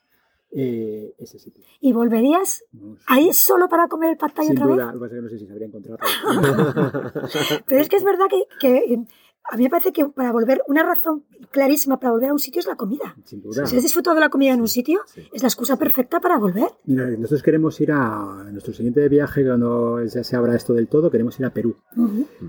Ese 0.54 1.40
sitio. 1.40 1.64
¿Y 1.80 1.94
volverías 1.94 2.64
ahí 3.08 3.34
solo 3.34 3.68
para 3.68 3.88
comer 3.88 4.12
el 4.12 4.18
Sin 4.44 4.58
otra 4.58 4.68
duda, 4.68 4.86
vez? 4.86 4.96
Lo 4.96 5.00
que 5.00 5.00
pasa 5.00 5.16
es 5.16 5.20
que 5.20 5.22
no 5.22 5.30
sé 5.30 5.40
si 5.40 5.48
sabría 5.48 5.68
encontrarlo. 5.68 6.06
pero 7.66 7.82
es 7.82 7.90
que 7.90 7.96
es 7.96 8.04
verdad 8.04 8.26
que 8.60 9.04
a 9.52 9.58
mí 9.58 9.64
me 9.64 9.70
parece 9.70 9.92
que 9.92 10.06
para 10.06 10.32
volver, 10.32 10.62
una 10.68 10.84
razón 10.84 11.24
clarísima 11.52 12.00
para 12.00 12.14
volver 12.14 12.30
a 12.30 12.34
un 12.34 12.40
sitio 12.40 12.60
es 12.60 12.66
la 12.66 12.76
comida. 12.76 13.16
Sin 13.26 13.42
duda. 13.42 13.66
Si 13.66 13.76
has 13.76 13.84
disfrutado 13.84 14.16
de 14.16 14.22
la 14.22 14.30
comida 14.30 14.54
en 14.54 14.62
un 14.62 14.68
sitio, 14.68 15.02
es 15.32 15.42
la 15.42 15.48
excusa 15.48 15.78
perfecta 15.78 16.20
para 16.20 16.38
volver. 16.38 16.70
Mira, 16.86 17.10
nosotros 17.12 17.44
queremos 17.44 17.80
ir 17.82 17.92
a 17.92 18.48
nuestro 18.52 18.74
siguiente 18.74 19.08
viaje, 19.10 19.46
cuando 19.46 20.04
ya 20.04 20.24
se 20.24 20.36
abra 20.36 20.56
esto 20.56 20.74
del 20.74 20.88
todo, 20.88 21.12
queremos 21.12 21.40
ir 21.40 21.46
a 21.46 21.54
Perú. 21.54 21.76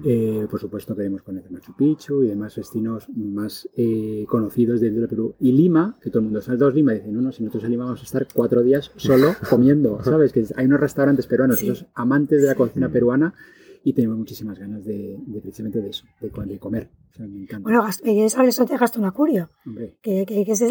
Eh, 0.05 0.47
por 0.51 0.61
supuesto, 0.61 0.95
queremos 0.95 1.23
conocer 1.23 1.51
Machu 1.51 1.75
Picchu 1.77 2.23
y 2.23 2.29
demás 2.29 2.55
destinos 2.55 3.09
más 3.15 3.69
eh, 3.77 4.25
conocidos 4.29 4.81
dentro 4.81 5.03
de 5.03 5.09
Perú. 5.09 5.35
Y 5.41 5.53
Lima, 5.53 5.99
que 6.01 6.11
todo 6.11 6.21
el 6.21 6.27
mundo 6.27 6.41
sabe, 6.41 6.59
dos 6.59 6.75
Lima, 6.75 6.93
dicen, 6.93 7.13
no, 7.13 7.21
no, 7.21 7.33
si 7.33 7.43
nosotros 7.43 7.65
en 7.65 7.71
Lima 7.73 7.85
vamos 7.85 8.01
a 8.01 8.05
estar 8.05 8.27
cuatro 8.33 8.63
días 8.63 8.93
solo 8.97 9.35
comiendo, 9.51 10.03
¿sabes? 10.03 10.33
Que 10.33 10.47
hay 10.57 10.67
unos 10.67 10.81
restaurantes 10.81 11.27
peruanos, 11.27 11.63
nosotros 11.63 11.87
amantes 11.95 12.41
de 12.41 12.47
la 12.47 12.55
cocina 12.55 12.89
peruana 12.89 13.35
y 13.85 13.93
tenemos 13.93 14.17
muchísimas 14.17 14.59
ganas 14.59 14.83
de, 14.83 15.19
precisamente 15.43 15.81
de 15.83 15.91
eso, 15.91 16.07
de, 16.19 16.59
comer. 16.59 16.89
O 17.13 17.17
sea, 17.17 17.27
me 17.27 17.43
encanta. 17.43 17.69
Bueno, 17.69 17.87
eso 17.87 18.65
te 18.65 18.79
gastó 18.79 18.99
un 18.99 19.05
acurio, 19.05 19.51
que, 20.03 20.25
que, 20.25 20.45
es 20.49 20.65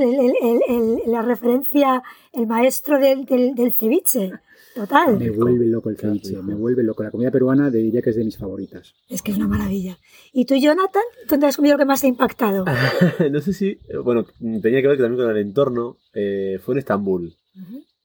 la 1.06 1.22
referencia, 1.22 2.02
el 2.34 2.48
maestro 2.48 3.00
del, 3.00 3.26
del, 3.26 3.74
ceviche. 3.74 4.32
Total. 4.74 5.20
Me 5.20 5.30
vuelve 5.30 5.68
loco 5.68 5.92
el 5.92 5.98
ceviche, 5.98 6.42
me 6.42 6.56
vuelve 6.56 6.82
loco. 6.82 7.04
La 7.04 7.12
comida 7.12 7.30
peruana 7.30 7.70
diría 7.70 8.02
que 8.02 8.10
es 8.10 8.16
de 8.16 8.24
mis 8.24 8.38
favoritas. 8.38 8.96
Es 9.08 9.22
que 9.22 9.30
es 9.30 9.38
una 9.38 9.48
maravilla. 9.48 10.00
¿Y 10.32 10.46
tú, 10.46 10.56
Jonathan? 10.56 11.04
¿Dónde 11.30 11.46
has 11.46 11.56
comido 11.56 11.76
lo 11.76 11.78
que 11.78 11.86
más 11.86 12.02
te 12.02 12.08
ha 12.08 12.10
impactado? 12.10 12.66
no 13.32 13.40
sé 13.42 13.54
si, 13.54 13.78
bueno, 14.04 14.26
tenía 14.40 14.82
que 14.82 14.88
ver 14.88 14.98
también 14.98 15.22
con 15.22 15.30
el 15.30 15.38
entorno. 15.38 15.98
Eh, 16.16 16.58
fue 16.64 16.74
en 16.74 16.80
Estambul. 16.80 17.36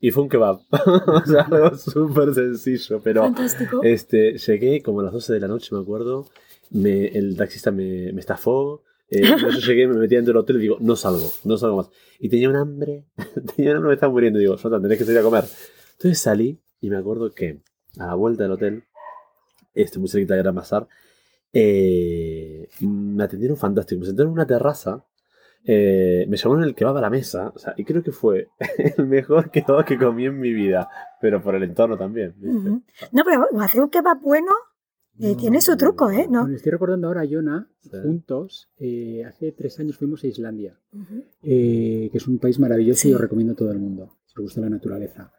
Y 0.01 0.11
fue 0.11 0.23
un 0.23 0.29
kebab. 0.29 0.61
o 1.07 1.27
sea, 1.27 1.43
algo 1.43 1.77
súper 1.77 2.35
sencillo, 2.35 3.01
pero 3.03 3.23
Fantástico. 3.23 3.81
este 3.83 4.39
llegué 4.39 4.83
como 4.83 5.01
a 5.01 5.05
las 5.05 5.13
12 5.13 5.35
de 5.35 5.41
la 5.41 5.49
noche, 5.49 5.75
me 5.75 5.81
acuerdo. 5.81 6.27
Me, 6.71 7.07
el 7.07 7.37
taxista 7.37 7.71
me, 7.71 8.13
me 8.13 8.21
estafó. 8.21 8.83
Eh, 9.11 9.23
yo 9.41 9.49
llegué, 9.51 9.87
me 9.89 9.97
metí 9.97 10.15
dentro 10.15 10.33
del 10.33 10.43
hotel 10.43 10.57
y 10.57 10.61
digo, 10.61 10.77
no 10.81 10.97
salgo, 10.97 11.31
no 11.45 11.57
salgo 11.57 11.77
más. 11.79 11.91
Y 12.21 12.29
tenía 12.29 12.49
un 12.49 12.57
hambre, 12.57 13.07
tenía 13.57 13.73
un 13.73 13.77
hambre, 13.79 13.89
me 13.89 13.95
estaba 13.95 14.13
muriendo. 14.13 14.39
Digo, 14.39 14.57
Jonathan, 14.57 14.83
tenés 14.83 14.99
que 14.99 15.05
salir 15.05 15.19
a 15.21 15.23
comer. 15.23 15.45
Entonces 15.93 16.19
salí 16.19 16.61
y 16.81 16.91
me 16.91 16.97
acuerdo 16.97 17.33
que 17.33 17.61
a 17.99 18.07
la 18.07 18.15
vuelta 18.15 18.45
del 18.45 18.53
hotel, 18.53 18.85
este, 19.75 19.99
muy 19.99 20.09
cerquita 20.09 20.35
de 20.35 20.43
Gran 20.43 20.55
Bazar, 20.55 20.89
eh, 21.53 22.69
me 22.81 23.25
atendieron 23.25 23.57
fantástico. 23.57 24.01
Me 24.01 24.07
sentaron 24.07 24.31
en 24.31 24.35
una 24.35 24.47
terraza, 24.47 25.05
eh, 25.71 26.25
me 26.31 26.37
llamaron 26.39 26.65
el 26.65 26.75
kebab 26.75 26.97
a 26.97 27.01
la 27.03 27.11
mesa, 27.11 27.53
o 27.55 27.59
sea, 27.59 27.75
y 27.77 27.85
creo 27.85 28.03
que 28.03 28.11
fue 28.11 28.49
el 28.97 29.07
mejor 29.07 29.51
kebab 29.51 29.85
que 29.85 29.99
comí 29.99 30.25
en 30.25 30.41
mi 30.41 30.53
vida, 30.55 30.89
pero 31.21 31.43
por 31.43 31.55
el 31.55 31.63
entorno 31.63 31.99
también. 31.99 32.35
No, 33.13 33.23
pero 33.25 33.47
hacer 33.61 33.83
un 33.83 33.91
kebab 33.91 34.19
bueno 34.23 34.51
eh, 35.21 35.35
tiene 35.37 35.61
su 35.61 35.77
truco, 35.77 36.11
¿eh? 36.11 36.27
No. 36.31 36.43
Bueno, 36.43 36.57
estoy 36.57 36.71
recordando 36.73 37.09
ahora, 37.09 37.25
Jonah, 37.29 37.69
Sí. 37.81 37.91
juntos, 38.03 38.71
eh, 38.79 39.25
hace 39.27 39.53
tres 39.53 39.79
años 39.81 39.97
fuimos 39.99 40.23
a 40.25 40.29
Islandia, 40.29 40.79
eh, 41.43 42.09
que 42.11 42.17
es 42.19 42.27
un 42.29 42.39
país 42.39 42.59
maravilloso 42.59 43.01
Sí. 43.03 43.11
y 43.11 43.15
os 43.15 43.21
recomiendo 43.21 43.53
a 43.53 43.57
todo 43.57 43.71
el 43.73 43.79
mundo, 43.79 44.17
si 44.27 44.35
os 44.39 44.43
gusta 44.45 44.61
la 44.63 44.71
naturaleza. 44.71 45.33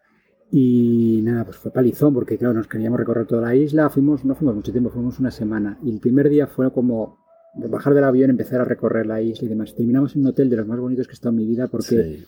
Y 0.52 1.22
nada, 1.24 1.46
pues 1.46 1.58
fue 1.58 1.72
palizón, 1.72 2.14
porque 2.14 2.38
claro, 2.38 2.54
nos 2.56 2.68
queríamos 2.68 3.00
recorrer 3.00 3.26
toda 3.26 3.42
la 3.44 3.56
isla, 3.56 3.90
fuimos, 3.90 4.26
no 4.26 4.36
fuimos 4.36 4.56
mucho 4.56 4.72
tiempo, 4.72 4.90
fuimos 4.90 5.20
una 5.20 5.32
semana. 5.32 5.78
Y 5.84 5.92
el 5.92 6.00
primer 6.00 6.28
día 6.30 6.48
fue 6.48 6.72
como 6.74 7.20
bajar 7.68 7.94
del 7.94 8.04
avión, 8.04 8.30
empezar 8.30 8.62
a 8.62 8.66
recorrer 8.66 9.06
la 9.06 9.22
isla 9.22 9.46
y 9.46 9.50
demás. 9.50 9.76
Terminamos 9.76 10.16
en 10.16 10.22
un 10.22 10.28
hotel 10.28 10.50
de 10.50 10.58
los 10.58 10.68
más 10.68 10.80
bonitos 10.80 11.08
que 11.08 11.12
he 11.12 11.16
estado 11.16 11.32
en 11.32 11.38
mi 11.38 11.46
vida, 11.46 11.68
porque 11.68 11.88
Sí. 11.88 12.26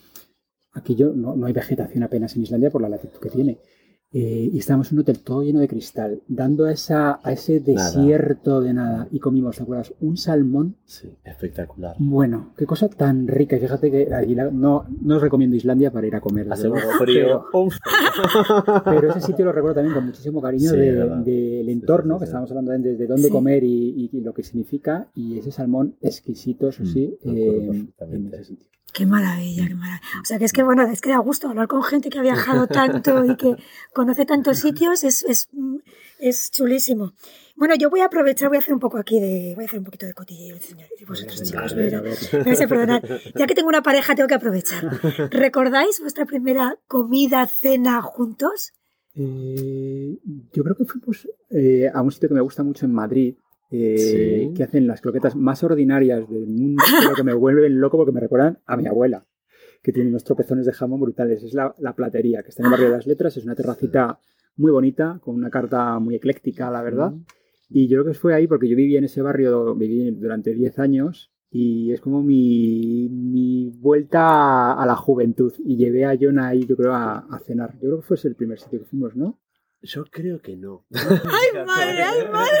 Aquí 0.74 0.94
yo, 0.94 1.12
no, 1.12 1.36
no 1.36 1.46
hay 1.46 1.52
vegetación 1.52 2.02
apenas 2.02 2.34
en 2.34 2.42
Islandia 2.42 2.70
por 2.70 2.80
la 2.80 2.88
latitud 2.88 3.18
que 3.20 3.28
tiene. 3.28 3.58
Eh, 4.14 4.50
y 4.52 4.58
estábamos 4.58 4.92
en 4.92 4.98
un 4.98 5.02
hotel 5.02 5.20
todo 5.20 5.42
lleno 5.42 5.60
de 5.60 5.68
cristal, 5.68 6.20
dando 6.28 6.66
a, 6.66 6.72
esa, 6.72 7.18
a 7.22 7.32
ese 7.32 7.60
Nada. 7.66 7.86
desierto 7.90 8.60
de 8.60 8.74
nada. 8.74 9.08
Y 9.10 9.18
comimos, 9.20 9.56
¿te 9.56 9.62
acuerdas? 9.62 9.94
Un 10.00 10.18
salmón. 10.18 10.76
Sí, 10.84 11.16
espectacular. 11.24 11.96
Bueno, 11.98 12.52
qué 12.56 12.66
cosa 12.66 12.88
tan 12.90 13.26
rica. 13.26 13.56
Y 13.56 13.60
fíjate 13.60 13.90
que 13.90 14.12
allí 14.14 14.34
la- 14.34 14.50
no, 14.50 14.84
no 15.00 15.16
os 15.16 15.22
recomiendo 15.22 15.56
Islandia 15.56 15.90
para 15.90 16.06
ir 16.06 16.14
a 16.14 16.20
comer. 16.20 16.52
Hace 16.52 16.68
luego. 16.68 16.90
frío. 16.98 17.44
Pero, 17.52 17.68
pero 18.84 19.10
ese 19.10 19.20
sitio 19.22 19.44
lo 19.46 19.52
recuerdo 19.52 19.76
también 19.76 19.94
con 19.94 20.04
muchísimo 20.04 20.42
cariño 20.42 20.70
Sí, 20.70 20.76
de- 20.76 20.94
del 20.94 21.66
Sí, 21.66 21.72
entorno, 21.72 22.14
sí, 22.14 22.18
sí, 22.18 22.20
que 22.20 22.26
sí. 22.26 22.28
estábamos 22.28 22.50
hablando 22.50 22.72
de, 22.88 22.96
de 22.96 23.06
dónde 23.06 23.24
Sí. 23.28 23.30
comer 23.30 23.64
y, 23.64 24.10
y- 24.12 24.18
y 24.18 24.20
lo 24.20 24.34
que 24.34 24.42
significa. 24.42 25.08
Y 25.14 25.38
ese 25.38 25.50
salmón 25.52 25.96
exquisito, 26.02 26.68
eso 26.68 26.82
Mm, 26.82 26.86
sí, 26.86 27.16
acuerdo 27.20 27.72
eh, 27.72 27.86
en 28.10 28.26
ese 28.34 28.44
sitio. 28.44 28.66
Qué 28.94 29.06
maravilla, 29.06 29.66
qué 29.68 29.74
maravilla. 29.74 30.02
O 30.20 30.24
sea, 30.26 30.38
que 30.38 30.44
es 30.44 30.52
que, 30.52 30.62
bueno, 30.62 30.82
es 30.82 31.00
que 31.00 31.08
da 31.08 31.16
gusto 31.16 31.48
hablar 31.48 31.66
con 31.66 31.82
gente 31.82 32.10
que 32.10 32.18
ha 32.18 32.22
viajado 32.22 32.66
tanto 32.66 33.24
y 33.24 33.36
que 33.36 33.56
conoce 34.02 34.26
tantos 34.26 34.58
sitios, 34.58 35.04
es, 35.04 35.24
es, 35.24 35.48
es 36.18 36.50
chulísimo. 36.50 37.12
Bueno, 37.56 37.74
yo 37.76 37.90
voy 37.90 38.00
a 38.00 38.06
aprovechar, 38.06 38.48
voy 38.48 38.56
a 38.56 38.60
hacer 38.60 38.74
un 38.74 38.80
poco 38.80 38.98
aquí 38.98 39.20
de, 39.20 39.52
voy 39.54 39.64
a 39.64 39.66
hacer 39.66 39.78
un 39.78 39.84
poquito 39.84 40.06
de 40.06 40.14
cotilleo, 40.14 40.58
señores, 40.60 40.90
y 41.00 41.04
vosotros 41.04 41.38
Venga, 41.40 41.50
chicos, 41.50 41.72
a 41.72 41.76
ver, 41.76 41.84
mira. 41.84 41.98
a 41.98 42.00
ver. 42.02 42.16
Me 42.32 42.42
vais 42.44 42.60
a 42.60 42.66
perdonar. 42.66 43.02
Ya 43.36 43.46
que 43.46 43.54
tengo 43.54 43.68
una 43.68 43.82
pareja, 43.82 44.14
tengo 44.14 44.26
que 44.28 44.34
aprovechar. 44.34 44.82
¿Recordáis 45.30 46.00
vuestra 46.00 46.24
primera 46.26 46.76
comida, 46.88 47.46
cena 47.46 48.00
juntos? 48.02 48.72
Eh, 49.14 50.18
yo 50.52 50.64
creo 50.64 50.76
que 50.76 50.84
fuimos 50.84 51.28
eh, 51.50 51.88
a 51.92 52.00
un 52.02 52.10
sitio 52.10 52.28
que 52.30 52.34
me 52.34 52.40
gusta 52.40 52.62
mucho 52.62 52.86
en 52.86 52.92
Madrid, 52.92 53.36
eh, 53.70 54.48
Sí. 54.48 54.54
que 54.56 54.64
hacen 54.64 54.86
las 54.86 55.00
croquetas 55.00 55.36
más 55.36 55.62
ordinarias 55.62 56.28
del 56.28 56.46
mundo, 56.46 56.82
pero 57.02 57.14
que 57.14 57.22
me 57.22 57.34
vuelven 57.34 57.80
loco 57.80 57.96
porque 57.98 58.12
me 58.12 58.20
recuerdan 58.20 58.58
a 58.66 58.76
mi 58.76 58.86
abuela, 58.86 59.24
que 59.82 59.92
tiene 59.92 60.10
unos 60.10 60.24
tropezones 60.24 60.66
de 60.66 60.72
jamón 60.72 61.00
brutales. 61.00 61.42
Es 61.42 61.54
la, 61.54 61.74
la 61.78 61.94
platería, 61.94 62.42
que 62.42 62.50
está 62.50 62.62
en 62.62 62.66
el 62.66 62.70
barrio 62.70 62.90
de 62.90 62.96
las 62.96 63.06
letras, 63.06 63.36
es 63.36 63.44
una 63.44 63.54
terracita 63.54 64.18
muy 64.56 64.70
bonita, 64.70 65.18
con 65.22 65.34
una 65.34 65.50
carta 65.50 65.98
muy 65.98 66.14
ecléctica, 66.14 66.70
la 66.70 66.82
verdad. 66.82 67.12
Y 67.68 67.88
yo 67.88 68.02
creo 68.02 68.12
que 68.12 68.18
fue 68.18 68.34
ahí 68.34 68.46
porque 68.46 68.68
yo 68.68 68.76
viví 68.76 68.96
en 68.96 69.04
ese 69.04 69.22
barrio, 69.22 69.74
viví 69.74 70.10
durante 70.12 70.54
10 70.54 70.78
años 70.78 71.32
y 71.50 71.92
es 71.92 72.00
como 72.00 72.22
mi, 72.22 73.08
mi 73.10 73.70
vuelta 73.70 74.74
a 74.74 74.86
la 74.86 74.94
juventud. 74.94 75.52
Y 75.64 75.76
llevé 75.76 76.04
a 76.04 76.16
Jonah 76.18 76.48
ahí, 76.48 76.66
yo 76.66 76.76
creo, 76.76 76.92
a, 76.92 77.18
a 77.18 77.38
cenar. 77.40 77.72
Yo 77.74 77.88
creo 77.88 77.96
que 78.00 78.06
fue 78.06 78.16
ese 78.16 78.28
el 78.28 78.36
primer 78.36 78.58
sitio 78.58 78.78
que 78.78 78.84
fuimos, 78.84 79.16
¿no? 79.16 79.40
Yo 79.80 80.04
creo 80.04 80.40
que 80.40 80.56
no. 80.56 80.86
¡Ay, 80.92 81.66
madre, 81.66 82.02
ay, 82.02 82.28
madre! 82.30 82.58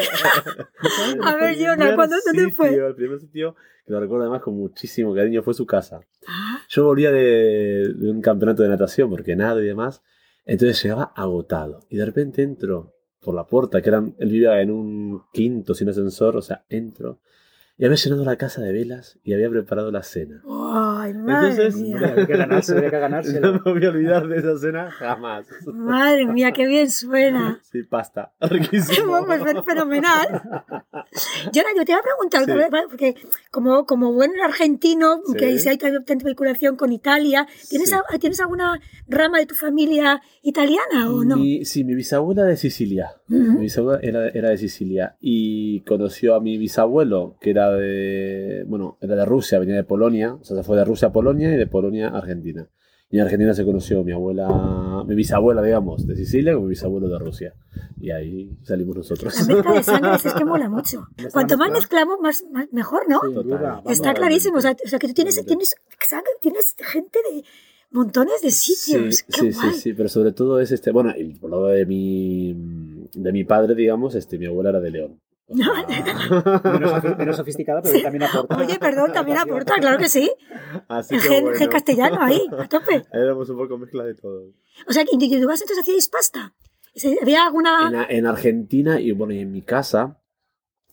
A 1.24 1.36
ver, 1.36 1.56
Jonah, 1.56 1.94
¿cuándo, 1.94 2.16
¿dónde 2.26 2.50
fue? 2.50 2.70
sitio, 2.70 2.88
El 2.88 2.94
primer 2.96 3.20
sitio 3.20 3.54
que 3.86 3.92
lo 3.92 4.00
recuerdo 4.00 4.24
además 4.24 4.42
con 4.42 4.56
muchísimo 4.56 5.14
cariño 5.14 5.42
fue 5.42 5.54
su 5.54 5.66
casa. 5.66 6.00
Yo 6.74 6.86
volvía 6.86 7.12
de, 7.12 7.92
de 7.94 8.10
un 8.10 8.22
campeonato 8.22 8.62
de 8.62 8.70
natación 8.70 9.10
porque 9.10 9.36
nada 9.36 9.60
y 9.60 9.66
demás. 9.66 10.02
Entonces 10.46 10.82
llegaba 10.82 11.12
agotado. 11.14 11.80
Y 11.90 11.98
de 11.98 12.06
repente 12.06 12.42
entro 12.42 12.94
por 13.20 13.34
la 13.34 13.46
puerta, 13.46 13.82
que 13.82 13.90
eran, 13.90 14.16
él 14.18 14.30
vivía 14.30 14.58
en 14.62 14.70
un 14.70 15.22
quinto 15.34 15.74
sin 15.74 15.90
ascensor, 15.90 16.34
o 16.34 16.42
sea, 16.42 16.64
entro. 16.70 17.20
Y 17.76 17.84
había 17.84 17.96
llenado 17.98 18.24
la 18.24 18.36
casa 18.36 18.62
de 18.62 18.72
velas 18.72 19.18
y 19.22 19.34
había 19.34 19.50
preparado 19.50 19.90
la 19.90 20.02
cena. 20.02 20.42
¡Ay, 21.02 21.14
madre 21.14 21.50
Entonces, 21.50 21.76
mía! 21.80 21.96
Había 22.02 22.14
que 22.14 22.20
había 22.20 22.26
que 22.26 22.96
No 22.96 23.00
ganárselo. 23.00 23.52
me 23.64 23.72
voy 23.72 23.84
a 23.84 23.88
olvidar 23.90 24.28
de 24.28 24.36
esa 24.38 24.58
cena 24.58 24.90
jamás. 24.90 25.46
Madre 25.66 26.26
mía, 26.26 26.52
qué 26.52 26.66
bien 26.66 26.90
suena. 26.90 27.58
Sí, 27.62 27.82
pasta. 27.82 28.32
Riquísimo. 28.40 29.12
Pues 29.26 29.40
fen- 29.42 29.64
fenomenal. 29.64 30.42
Yo, 31.52 31.62
yo 31.76 31.84
te 31.84 31.92
iba 31.92 32.00
a 32.00 32.02
preguntar, 32.02 32.44
Sí. 32.44 32.86
porque 32.90 33.14
como, 33.50 33.86
como 33.86 34.12
buen 34.12 34.30
argentino, 34.44 35.20
Sí. 35.26 35.34
que 35.38 35.58
sí 35.58 35.68
hay 35.68 35.78
tanta 35.78 36.14
vinculación 36.24 36.76
con 36.76 36.92
Italia, 36.92 37.46
¿tienes, 37.68 37.88
Sí. 37.90 37.94
a- 37.94 38.18
¿tienes 38.18 38.40
alguna 38.40 38.80
rama 39.08 39.38
de 39.38 39.46
tu 39.46 39.54
familia 39.54 40.20
italiana 40.42 41.10
o 41.10 41.24
no? 41.24 41.36
Mi- 41.36 41.64
sí, 41.64 41.84
mi 41.84 41.94
bisabuela 41.94 42.44
de 42.44 42.56
Sicilia. 42.56 43.10
Ujú. 43.28 43.38
Mi 43.52 43.60
bisabuela 43.62 44.00
era, 44.02 44.28
era 44.28 44.50
de 44.50 44.58
Sicilia 44.58 45.16
y 45.20 45.80
conoció 45.82 46.34
a 46.34 46.40
mi 46.40 46.58
bisabuelo, 46.58 47.36
que 47.40 47.50
era 47.50 47.70
de, 47.70 48.64
bueno, 48.66 48.98
era 49.00 49.14
de 49.16 49.24
Rusia, 49.24 49.58
venía 49.58 49.76
de 49.76 49.84
Polonia, 49.84 50.34
o 50.34 50.44
sea, 50.44 50.56
se 50.56 50.62
fue 50.62 50.76
de 50.76 50.84
Rusia 50.84 50.91
a 51.02 51.12
Polonia 51.12 51.52
y 51.54 51.56
de 51.56 51.66
Polonia 51.66 52.08
a 52.08 52.18
Argentina. 52.18 52.66
Y 53.10 53.16
en 53.18 53.24
Argentina 53.24 53.52
se 53.52 53.64
conoció 53.64 54.02
mi 54.04 54.12
abuela, 54.12 55.04
mi 55.06 55.14
bisabuela, 55.14 55.60
digamos, 55.62 56.06
de 56.06 56.16
Sicilia 56.16 56.54
con 56.54 56.62
mi 56.62 56.70
bisabuelo 56.70 57.08
de 57.10 57.18
Rusia. 57.18 57.54
Y 58.00 58.10
ahí 58.10 58.56
salimos 58.62 58.96
nosotros. 58.96 59.34
La 59.46 59.54
mezcla 59.54 59.72
de 59.74 59.82
sangres 59.82 60.24
es 60.26 60.32
que 60.32 60.44
mola 60.46 60.70
mucho. 60.70 61.06
Cuanto 61.30 61.58
más 61.58 61.70
mezclamos, 61.70 62.18
más, 62.22 62.42
más- 62.50 62.72
mejor, 62.72 63.02
¿no? 63.08 63.20
Duda, 63.42 63.58
vamos. 63.60 63.92
Está 63.92 64.14
clarísimo. 64.14 64.56
O 64.56 64.60
sea, 64.62 64.74
que 64.74 65.08
tú 65.08 65.12
tienes, 65.12 65.44
tienes, 65.44 65.74
sangre, 66.08 66.30
tienes 66.40 66.74
gente 66.78 67.18
de 67.34 67.44
montones 67.90 68.40
de 68.40 68.50
sitios. 68.50 69.16
Sí, 69.16 69.24
Qué 69.28 69.40
sí, 69.40 69.52
sí, 69.52 69.58
guay. 69.60 69.74
sí, 69.74 69.92
pero 69.92 70.08
sobre 70.08 70.32
todo 70.32 70.58
es 70.58 70.72
este, 70.72 70.90
bueno, 70.90 71.12
y 71.14 71.34
por 71.34 71.50
lado 71.50 71.66
de 71.66 71.84
mi, 71.84 72.54
de 73.14 73.30
mi 73.32 73.44
padre, 73.44 73.74
digamos, 73.74 74.14
este, 74.14 74.38
mi 74.38 74.46
abuela 74.46 74.70
era 74.70 74.80
de 74.80 74.90
León. 74.90 75.20
Menos, 75.52 77.18
menos 77.18 77.36
sofisticada, 77.36 77.82
pero 77.82 78.00
también 78.02 78.22
aporta. 78.24 78.56
Oye, 78.56 78.78
perdón, 78.78 79.12
también 79.12 79.38
aporta, 79.38 79.74
claro 79.76 79.98
que 79.98 80.08
sí. 80.08 80.32
Así 80.88 81.16
que 81.16 81.20
gen, 81.20 81.44
bueno, 81.44 81.58
gen 81.58 81.68
castellano 81.68 82.20
ahí, 82.20 82.46
a 82.58 82.68
tope. 82.68 83.02
Éramos 83.12 83.48
un 83.50 83.56
poco 83.58 83.78
mezcla 83.78 84.04
de 84.04 84.14
todo. 84.14 84.52
O 84.86 84.92
sea, 84.92 85.04
que 85.04 85.10
individuales 85.12 85.60
entonces 85.60 85.82
hacíais 85.82 86.08
pasta. 86.08 86.54
¿Se- 86.94 87.18
¿Había 87.20 87.44
alguna...? 87.46 88.06
En, 88.08 88.26
Argentina 88.26 89.00
y 89.00 89.12
bueno, 89.12 89.32
y 89.32 89.40
en 89.40 89.52
mi 89.52 89.62
casa 89.62 90.18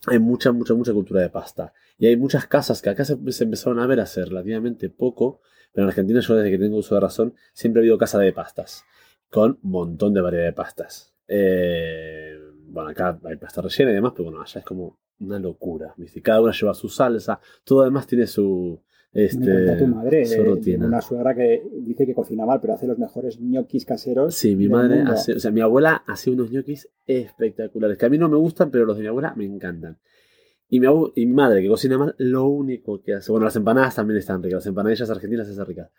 hay 0.08 0.20
mucha, 0.20 0.52
mucha, 0.52 0.74
mucha 0.74 0.94
cultura 0.94 1.22
de 1.22 1.30
pasta. 1.30 1.74
Y 1.98 2.08
hay 2.08 2.16
muchas 2.16 2.48
casas 2.48 2.82
que 2.82 2.90
acá 2.90 3.04
se, 3.04 3.18
se 3.32 3.44
empezaron 3.44 3.80
a 3.80 3.88
ver 3.88 4.00
hace 4.00 4.24
relativamente 4.24 4.90
poco, 4.90 5.42
pero 5.74 5.84
en 5.86 5.90
Argentina 5.90 6.20
yo 6.22 6.36
desde 6.36 6.52
que 6.52 6.58
tengo 6.58 6.78
uso 6.78 6.96
de 6.96 7.02
razón 7.02 7.34
siempre 7.54 7.82
he 7.82 7.84
habido 7.84 7.98
casa 7.98 8.18
de 8.20 8.32
pastas, 8.32 8.86
con 9.30 9.60
un 9.62 9.72
montón 9.72 10.14
de 10.14 10.22
variedad 10.22 10.46
de 10.46 10.54
pastas. 10.54 11.14
Eh, 11.28 12.29
bueno, 12.70 12.90
acá 12.90 13.20
hay 13.24 13.36
pasta 13.38 13.62
rellena 13.62 13.92
y 13.92 13.96
demás, 13.96 14.14
pero 14.16 14.26
bueno, 14.26 14.42
allá 14.42 14.60
es 14.60 14.66
como 14.66 14.98
una 15.20 15.40
locura. 15.40 15.94
¿viste? 15.98 16.22
Cada 16.22 16.42
una 16.42 16.52
lleva 16.52 16.74
su 16.74 16.90
salsa, 16.90 17.40
todo 17.64 17.82
además 17.82 18.08
tiene 18.08 18.28
su... 18.28 18.80
Este, 19.12 19.40
tu 19.80 19.88
madre, 19.88 20.22
eh, 20.22 20.26
una 20.86 21.02
suegra 21.02 21.34
que 21.34 21.64
dice 21.82 22.06
que 22.06 22.14
cocina 22.14 22.46
mal, 22.46 22.62
pero 22.62 22.74
hace 22.74 22.86
los 22.86 23.00
mejores 23.00 23.40
ñoquis 23.40 23.84
caseros. 23.84 24.36
Sí, 24.36 24.56
mi 24.56 24.68
madre 24.70 25.02
hace, 25.14 25.34
o 25.34 25.40
sea, 25.40 25.50
mi 25.50 25.62
abuela 25.62 26.04
hace 26.06 26.30
unos 26.30 26.52
ñoquis 26.52 26.88
espectaculares, 27.08 27.98
que 27.98 28.06
a 28.06 28.10
mí 28.10 28.20
no 28.20 28.30
me 28.30 28.38
gustan, 28.38 28.70
pero 28.70 28.86
los 28.86 28.96
de 28.98 29.02
mi 29.02 29.08
abuela 29.08 29.34
me 29.36 29.46
encantan. 29.46 29.98
Y 30.70 30.80
mi, 30.80 30.86
abu- 30.86 31.12
y 31.16 31.26
mi 31.26 31.34
madre, 31.34 31.64
que 31.64 31.68
cocina 31.68 31.98
mal, 31.98 32.14
lo 32.20 32.46
único 32.48 33.02
que 33.02 33.16
hace, 33.16 33.32
bueno, 33.32 33.46
las 33.46 33.56
empanadas 33.56 33.96
también 33.96 34.20
están 34.20 34.44
ricas, 34.44 34.58
las 34.58 34.68
empanadillas 34.68 35.10
argentinas 35.10 35.48
están 35.50 35.66
ricas, 35.66 35.90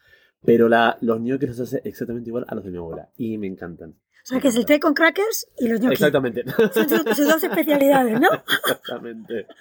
pero 0.44 0.68
la, 0.68 0.96
los 1.00 1.20
ñoquis 1.20 1.48
los 1.50 1.60
hace 1.60 1.82
exactamente 1.84 2.30
igual 2.30 2.44
a 2.48 2.54
los 2.54 2.64
de 2.64 2.70
mi 2.70 2.78
abuela, 2.78 3.10
y 3.16 3.38
me 3.38 3.46
encantan. 3.46 3.96
O 4.22 4.26
sea, 4.26 4.40
que 4.40 4.48
es 4.48 4.56
el 4.56 4.66
té 4.66 4.78
con 4.78 4.94
crackers 4.94 5.48
y 5.58 5.68
los 5.68 5.80
ñoquis. 5.80 5.98
Exactamente. 5.98 6.44
Son 6.74 6.88
sus, 6.88 7.16
sus 7.16 7.26
dos 7.26 7.42
especialidades, 7.42 8.20
¿no? 8.20 8.28
Exactamente. 8.32 9.46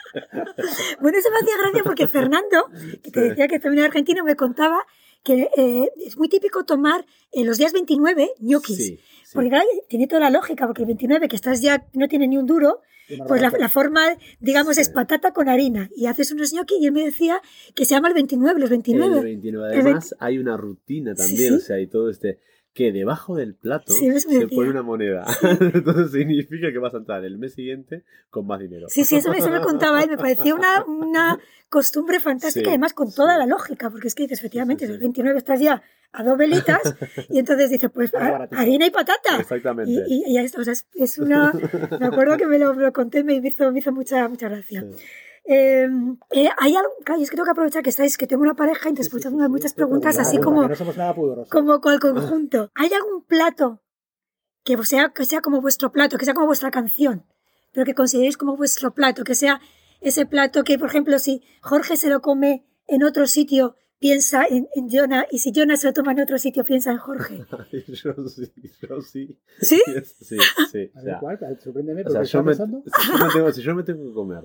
Bueno, 1.02 1.18
eso 1.18 1.30
me 1.32 1.38
hacía 1.38 1.58
gracia 1.62 1.84
porque 1.84 2.08
Fernando, 2.08 2.70
que 3.02 3.10
te 3.10 3.22
decía 3.22 3.48
que 3.48 3.60
también 3.60 3.80
era 3.80 3.88
argentino, 3.88 4.24
me 4.24 4.36
contaba 4.36 4.80
que 5.24 5.50
eh, 5.56 5.90
es 6.06 6.18
muy 6.18 6.28
típico 6.28 6.66
tomar 6.66 7.06
en 7.32 7.48
los 7.48 7.58
días 7.58 7.72
29 7.74 8.32
ñoquis. 8.40 8.78
Sí, 8.78 9.00
sí. 9.24 9.34
Porque 9.34 9.50
claro, 9.50 9.66
tiene 9.88 10.08
toda 10.08 10.22
la 10.22 10.30
lógica, 10.30 10.66
porque 10.66 10.82
el 10.82 10.88
29, 10.88 11.28
que 11.28 11.36
estás 11.36 11.62
ya, 11.62 11.86
no 11.94 12.08
tiene 12.08 12.28
ni 12.28 12.38
un 12.38 12.46
duro, 12.46 12.82
pues 13.28 13.42
la, 13.42 13.50
la 13.58 13.70
forma, 13.70 14.02
digamos, 14.40 14.76
Sí. 14.76 14.82
es 14.82 14.90
patata 14.90 15.32
con 15.34 15.50
harina. 15.50 15.90
Y 15.96 16.06
haces 16.08 16.32
unos 16.32 16.54
ñoquis 16.54 16.78
y 16.80 16.86
él 16.88 16.92
me 16.92 17.04
decía 17.06 17.42
que 17.76 17.86
se 17.86 17.96
llama 17.96 18.08
el 18.10 18.14
29, 18.14 18.60
los 18.60 18.70
El 18.70 18.78
29. 18.78 19.22
29. 19.22 19.74
El 19.74 19.82
Además, 19.82 20.16
hay 20.20 20.38
una 20.38 20.58
rutina 20.58 21.16
también, 21.16 21.50
Sí, 21.50 21.56
o 21.56 21.60
sea, 21.60 21.76
hay 21.78 21.88
todo 21.88 22.10
este. 22.10 22.40
Que 22.74 22.92
debajo 22.92 23.36
del 23.36 23.56
plato 23.56 23.94
se 23.94 24.48
pone 24.48 24.70
una 24.70 24.84
moneda. 24.84 25.26
Entonces 25.60 26.12
significa 26.12 26.72
que 26.72 26.78
vas 26.78 26.94
a 26.94 26.98
entrar 26.98 27.24
el 27.26 27.38
mes 27.38 27.54
siguiente 27.54 28.04
con 28.30 28.46
más 28.46 28.60
dinero. 28.60 28.88
Sí, 28.90 29.04
sí, 29.06 29.18
eso, 29.18 29.32
me 29.32 29.62
contaba 29.62 30.02
él. 30.04 30.10
Me 30.10 30.18
parecía 30.18 30.56
una, 30.56 30.84
una 30.86 31.40
costumbre 31.70 32.20
fantástica, 32.20 32.70
además 32.70 32.94
con 32.94 33.14
toda 33.14 33.38
la 33.38 33.46
lógica, 33.46 33.90
porque 33.90 34.08
es 34.08 34.16
que 34.16 34.24
dices, 34.24 34.40
efectivamente, 34.40 34.86
el 34.86 35.00
29 35.00 35.38
estás 35.38 35.60
ya 35.60 35.82
a 36.12 36.24
dos 36.24 36.38
velitas 36.38 36.82
y 37.30 37.40
entonces 37.40 37.70
dices, 37.70 37.90
pues 37.94 38.12
harina 38.16 38.86
y 38.86 38.90
patata. 38.90 39.40
Exactamente. 39.40 39.92
Y, 40.08 40.24
y, 40.28 40.38
esto, 40.38 40.62
o 40.62 40.64
sea, 40.64 40.74
es, 40.94 41.18
una... 41.20 41.54
Me 42.00 42.08
acuerdo 42.08 42.38
que 42.38 42.48
me 42.48 42.58
lo, 42.58 42.74
me 42.74 42.84
lo 42.84 42.94
conté 42.94 43.20
y 43.20 43.24
me 43.24 43.36
hizo, 43.36 43.72
me 43.72 43.80
hizo 43.80 43.92
mucha, 43.92 44.28
mucha 44.28 44.50
gracia. 44.50 44.86
Em, 45.52 46.16
eh, 46.30 46.48
hay 46.60 46.76
algo, 46.76 46.92
claro, 47.04 47.20
es 47.24 47.32
que 47.32 47.36
tengo 47.36 47.46
que 47.46 47.52
aprovechar 47.52 47.82
que 47.82 47.90
estáis, 47.90 48.18
que 48.18 48.28
tengo 48.28 48.44
una 48.44 48.54
pareja 48.54 48.88
y 48.88 48.94
te 48.94 49.02
escuchas 49.02 49.32
haciendo 49.32 49.50
muchas 49.50 49.74
preguntas 49.74 50.20
así 50.20 50.38
como, 50.38 50.68
no 50.68 50.76
somos 50.76 50.96
nada 50.96 51.16
como 51.50 51.82
con 51.82 51.92
el 51.92 52.00
conjunto. 52.00 52.70
¿Hay 52.76 52.94
algún 52.94 53.24
plato 53.24 53.82
que 54.64 54.78
sea, 54.84 55.10
que 55.10 55.26
sea 55.26 55.42
como 55.42 55.60
vuestro 55.60 55.92
plato, 55.92 56.20
que 56.20 56.26
sea 56.26 56.36
como 56.36 56.46
vuestra 56.46 56.70
canción, 56.70 57.26
pero 57.74 57.84
que 57.84 57.96
consideréis 57.96 58.38
como 58.38 58.58
vuestro 58.58 58.94
plato, 58.94 59.24
que 59.24 59.34
sea 59.34 59.60
ese 60.02 60.28
plato 60.28 60.64
que, 60.64 60.78
por 60.78 60.90
ejemplo, 60.90 61.18
si 61.18 61.42
Jorge 61.62 61.98
se 61.98 62.10
lo 62.10 62.22
come 62.22 62.68
en 62.86 63.02
otro 63.02 63.26
sitio, 63.26 63.76
piensa 63.98 64.46
en, 64.48 64.68
en 64.76 64.88
Jonah, 64.88 65.26
y 65.32 65.40
si 65.40 65.52
Jonah 65.52 65.78
se 65.78 65.88
lo 65.88 65.94
toma 65.94 66.12
en 66.12 66.20
otro 66.20 66.38
sitio, 66.38 66.64
piensa 66.64 66.92
en 66.92 67.00
Jorge. 67.00 67.40
yo 67.72 68.14
sí, 68.30 68.52
yo 68.84 69.02
sí. 69.02 69.40
¿Sí? 69.62 69.82
Sí, 70.22 70.38
sí. 70.72 70.92
O 70.96 71.02
sea, 71.02 71.20
¿Cuál? 71.20 71.40
Sorpréndeme, 71.60 72.04
o 72.04 72.12
sea, 72.12 72.22
yo 72.22 72.44
me, 72.44 72.54
si, 72.54 72.60
yo 72.60 73.26
me 73.26 73.34
tengo, 73.34 73.52
si 73.52 73.62
yo 73.64 73.74
me 73.74 73.82
tengo 73.82 74.08
que 74.08 74.14
comer 74.14 74.44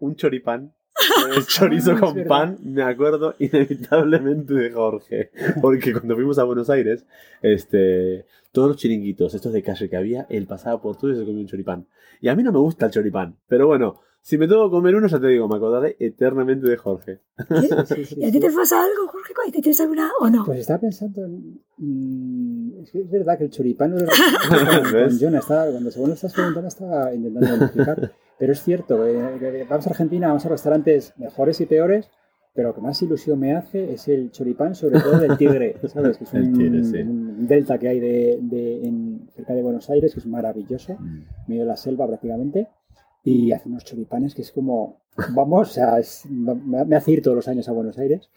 un 0.00 0.16
choripán. 0.16 0.74
El 1.34 1.46
chorizo 1.46 1.92
ah, 1.92 2.00
con 2.00 2.24
pan, 2.24 2.58
me 2.62 2.82
acuerdo 2.82 3.34
inevitablemente 3.38 4.52
de 4.52 4.70
Jorge. 4.70 5.30
Porque 5.62 5.92
cuando 5.92 6.14
fuimos 6.14 6.38
a 6.38 6.44
Buenos 6.44 6.68
Aires, 6.68 7.06
este, 7.42 8.26
todos 8.52 8.68
los 8.68 8.76
chiringuitos, 8.76 9.34
estos 9.34 9.52
de 9.52 9.62
calle 9.62 9.88
que 9.88 9.96
había, 9.96 10.26
él 10.28 10.46
pasaba 10.46 10.80
por 10.82 10.96
todo 10.96 11.12
y 11.12 11.16
se 11.16 11.24
comía 11.24 11.40
un 11.40 11.46
choripán. 11.46 11.86
Y 12.20 12.28
a 12.28 12.34
mí 12.34 12.42
no 12.42 12.52
me 12.52 12.58
gusta 12.58 12.86
el 12.86 12.92
choripán, 12.92 13.36
pero 13.48 13.66
bueno, 13.66 14.00
si 14.22 14.38
me 14.38 14.46
tengo 14.46 14.68
que 14.68 14.70
comer 14.70 14.94
uno, 14.94 15.06
ya 15.06 15.18
te 15.18 15.28
digo, 15.28 15.48
me 15.48 15.56
acordaré 15.56 15.96
eternamente 15.98 16.68
de 16.68 16.76
Jorge. 16.76 17.20
¿Y 18.16 18.24
a 18.24 18.30
ti 18.30 18.40
te 18.40 18.50
pasa 18.50 18.82
algo, 18.82 19.08
Jorge? 19.08 19.32
¿Te 19.52 19.62
tienes 19.62 19.80
alguna 19.80 20.10
o 20.20 20.28
no? 20.28 20.44
Pues 20.44 20.60
estaba 20.60 20.80
pensando 20.80 21.24
en. 21.24 21.60
Mm, 21.78 22.82
es, 22.82 22.90
que 22.90 23.00
es 23.00 23.10
verdad 23.10 23.38
que 23.38 23.44
el 23.44 23.50
choripán 23.50 23.92
no 23.92 23.98
era. 23.98 24.12
con 25.08 25.18
Jonah, 25.18 25.38
estaba, 25.38 25.70
cuando 25.70 25.90
según 25.90 26.12
estás 26.12 26.32
preguntando, 26.32 26.68
estaba 26.68 27.14
intentando 27.14 27.64
explicar. 27.64 28.12
Pero 28.38 28.52
es 28.52 28.62
cierto, 28.62 29.06
eh, 29.06 29.66
vamos 29.68 29.86
a 29.86 29.90
Argentina, 29.90 30.28
vamos 30.28 30.46
a 30.46 30.48
restaurantes 30.48 31.12
mejores 31.18 31.60
y 31.60 31.66
peores, 31.66 32.10
pero 32.54 32.68
lo 32.68 32.74
que 32.74 32.80
más 32.80 33.00
ilusión 33.02 33.38
me 33.38 33.54
hace 33.54 33.92
es 33.92 34.08
el 34.08 34.30
choripán, 34.30 34.74
sobre 34.74 34.98
todo 35.00 35.18
del 35.18 35.36
Tigre, 35.36 35.76
¿sabes? 35.88 36.16
Que 36.16 36.24
es 36.24 36.32
un, 36.32 37.46
delta 37.46 37.78
que 37.78 37.88
hay 37.88 38.00
de, 38.00 38.80
en, 38.82 39.28
cerca 39.34 39.52
de 39.52 39.62
Buenos 39.62 39.90
Aires, 39.90 40.14
que 40.14 40.20
es 40.20 40.26
maravilloso, 40.26 40.94
mm. 40.98 41.48
medio 41.48 41.62
de 41.62 41.68
la 41.68 41.76
selva 41.76 42.06
prácticamente, 42.06 42.68
y 43.24 43.52
hace 43.52 43.68
unos 43.68 43.84
choripanes 43.84 44.34
que 44.34 44.42
es 44.42 44.52
como, 44.52 45.02
vamos, 45.34 45.70
o 45.70 45.72
sea, 45.72 45.98
me, 46.28 46.96
hace 46.96 47.12
ir 47.12 47.22
todos 47.22 47.36
los 47.36 47.48
años 47.48 47.68
a 47.68 47.72
Buenos 47.72 47.98
Aires. 47.98 48.30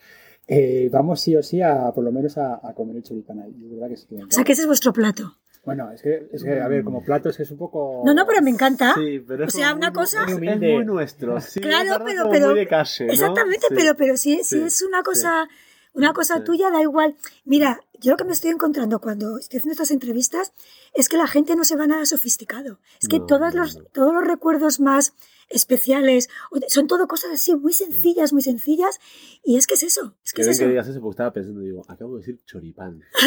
Eh, 0.47 0.89
vamos 0.91 1.21
sí 1.21 1.35
o 1.35 1.43
sí 1.43 1.61
a, 1.61 1.91
por 1.93 2.03
lo 2.03 2.11
menos 2.11 2.37
a, 2.37 2.59
comer 2.75 2.97
el 2.97 3.03
choripán 3.03 3.39
ahí. 3.39 3.53
verdad 3.55 3.87
que 3.89 3.97
sí 3.97 4.07
o 4.15 4.29
sea, 4.29 4.43
que 4.43 4.51
ese 4.51 4.63
es 4.63 4.67
vuestro 4.67 4.91
plato. 4.91 5.37
Bueno, 5.65 5.89
es 5.93 6.01
que, 6.01 6.27
es 6.33 6.43
que, 6.43 6.59
a 6.59 6.67
ver, 6.67 6.83
como 6.83 7.01
plato 7.01 7.29
es 7.29 7.37
que 7.37 7.43
es 7.43 7.51
un 7.51 7.57
poco... 7.57 8.03
No, 8.05 8.13
no, 8.13 8.25
pero 8.25 8.41
me 8.41 8.49
encanta. 8.49 8.95
Sí, 8.95 9.23
pero 9.25 9.45
es 9.45 9.55
o 9.55 9.57
sea, 9.57 9.73
una 9.73 9.93
cosa... 9.93 10.25
Es 10.27 10.37
muy 10.37 10.83
nuestro, 10.83 11.39
sí. 11.39 11.61
Claro, 11.61 12.03
pero... 12.03 12.29
pero 12.29 12.47
muy 12.47 12.59
de 12.59 12.67
calle, 12.67 13.05
¿no? 13.05 13.13
Exactamente, 13.13 13.67
pero, 13.69 13.95
pero 13.95 14.17
si, 14.17 14.43
si 14.43 14.59
es 14.59 14.81
una 14.81 15.03
cosa... 15.03 15.47
Una 15.93 16.11
cosa 16.11 16.43
tuya 16.43 16.71
da 16.71 16.81
igual. 16.81 17.15
Mira, 17.45 17.79
yo 18.03 18.11
lo 18.11 18.17
que 18.17 18.25
me 18.25 18.33
estoy 18.33 18.51
encontrando 18.51 18.99
cuando 18.99 19.37
estoy 19.37 19.57
haciendo 19.57 19.71
estas 19.71 19.91
entrevistas 19.91 20.53
es 20.93 21.07
que 21.07 21.15
la 21.15 21.25
gente 21.25 21.55
no 21.55 21.63
se 21.63 21.77
va 21.77 21.87
nada 21.87 22.05
sofisticado. 22.05 22.79
Es 23.01 23.07
que 23.07 23.19
todos, 23.19 23.53
los, 23.53 23.79
todos 23.93 24.13
los 24.13 24.27
recuerdos 24.27 24.81
más 24.81 25.13
especiales. 25.49 26.29
Son 26.67 26.87
todo 26.87 27.07
cosas 27.07 27.31
así, 27.33 27.55
muy 27.55 27.73
sencillas, 27.73 28.33
muy 28.33 28.41
sencillas. 28.41 28.99
Y 29.43 29.57
es 29.57 29.67
que 29.67 29.75
es 29.75 29.83
eso. 29.83 30.15
Es 30.23 30.33
que 30.33 30.41
es 30.41 30.47
eso. 30.47 30.63
que 30.63 30.69
digas 30.69 30.87
eso 30.87 30.99
porque 30.99 31.13
estaba 31.13 31.33
pensando, 31.33 31.61
digo, 31.61 31.83
acabo 31.87 32.15
de 32.15 32.19
decir 32.19 32.39
choripán. 32.45 33.01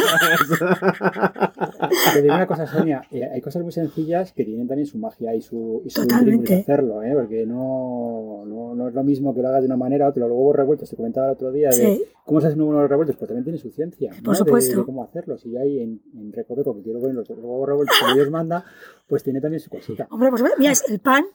Te 2.12 2.22
digo 2.22 2.34
una 2.34 2.46
cosa, 2.46 2.66
Sonia, 2.66 3.02
eh, 3.10 3.28
hay 3.32 3.40
cosas 3.40 3.62
muy 3.62 3.72
sencillas 3.72 4.32
que 4.32 4.44
tienen 4.44 4.66
también 4.66 4.86
su 4.86 4.98
magia 4.98 5.34
y 5.34 5.42
su, 5.42 5.82
y 5.84 5.90
su 5.90 6.06
de 6.06 6.60
hacerlo, 6.60 7.02
¿eh? 7.02 7.12
porque 7.14 7.46
no, 7.46 8.44
no, 8.46 8.74
no, 8.74 8.88
es 8.88 8.94
lo 8.94 9.04
mismo 9.04 9.34
que 9.34 9.42
lo 9.42 9.48
hagas 9.48 9.62
de 9.62 9.66
una 9.66 9.76
manera 9.76 10.08
o 10.08 10.14
que 10.14 10.20
los 10.20 10.30
huevos 10.30 10.56
revueltos. 10.56 10.90
Te 10.90 10.96
comentaba 10.96 11.28
el 11.28 11.34
otro 11.34 11.52
día 11.52 11.70
de 11.70 12.08
cómo 12.24 12.40
se 12.40 12.48
hacen 12.48 12.60
unos 12.60 12.74
huevos 12.74 12.90
revueltos, 12.90 13.16
pues 13.16 13.28
también 13.28 13.44
tiene 13.44 13.58
su 13.58 13.70
ciencia. 13.70 14.12
Por 14.24 14.36
supuesto. 14.36 14.65
Cómo 14.84 15.04
hacerlo. 15.04 15.38
Si 15.38 15.56
hay 15.56 15.80
en, 15.80 16.02
en 16.14 16.32
Recoveco 16.32 16.74
que 16.76 16.82
quiero 16.82 17.00
poner 17.00 17.14
los 17.14 17.28
huevos 17.30 17.86
como 18.00 18.14
Dios 18.14 18.30
manda, 18.30 18.64
pues 19.06 19.22
tiene 19.22 19.40
también 19.40 19.60
su 19.60 19.70
cosita. 19.70 20.06
Hombre, 20.10 20.30
pues 20.30 20.42
mira, 20.58 20.72
el 20.88 21.00
pan 21.00 21.26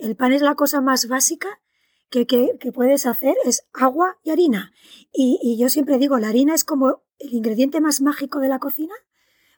el 0.00 0.16
pan 0.16 0.32
es 0.32 0.42
la 0.42 0.54
cosa 0.54 0.80
más 0.80 1.08
básica 1.08 1.60
que, 2.08 2.26
puedes 2.74 3.06
hacer, 3.06 3.36
es 3.44 3.64
agua 3.72 4.18
y 4.24 4.30
harina. 4.30 4.72
Y, 5.12 5.56
yo 5.58 5.68
siempre 5.68 5.98
digo, 5.98 6.18
la 6.18 6.28
harina 6.28 6.54
es 6.54 6.64
como 6.64 7.02
el 7.18 7.34
ingrediente 7.34 7.80
más 7.80 8.00
mágico 8.00 8.40
de 8.40 8.48
la 8.48 8.58
cocina, 8.58 8.94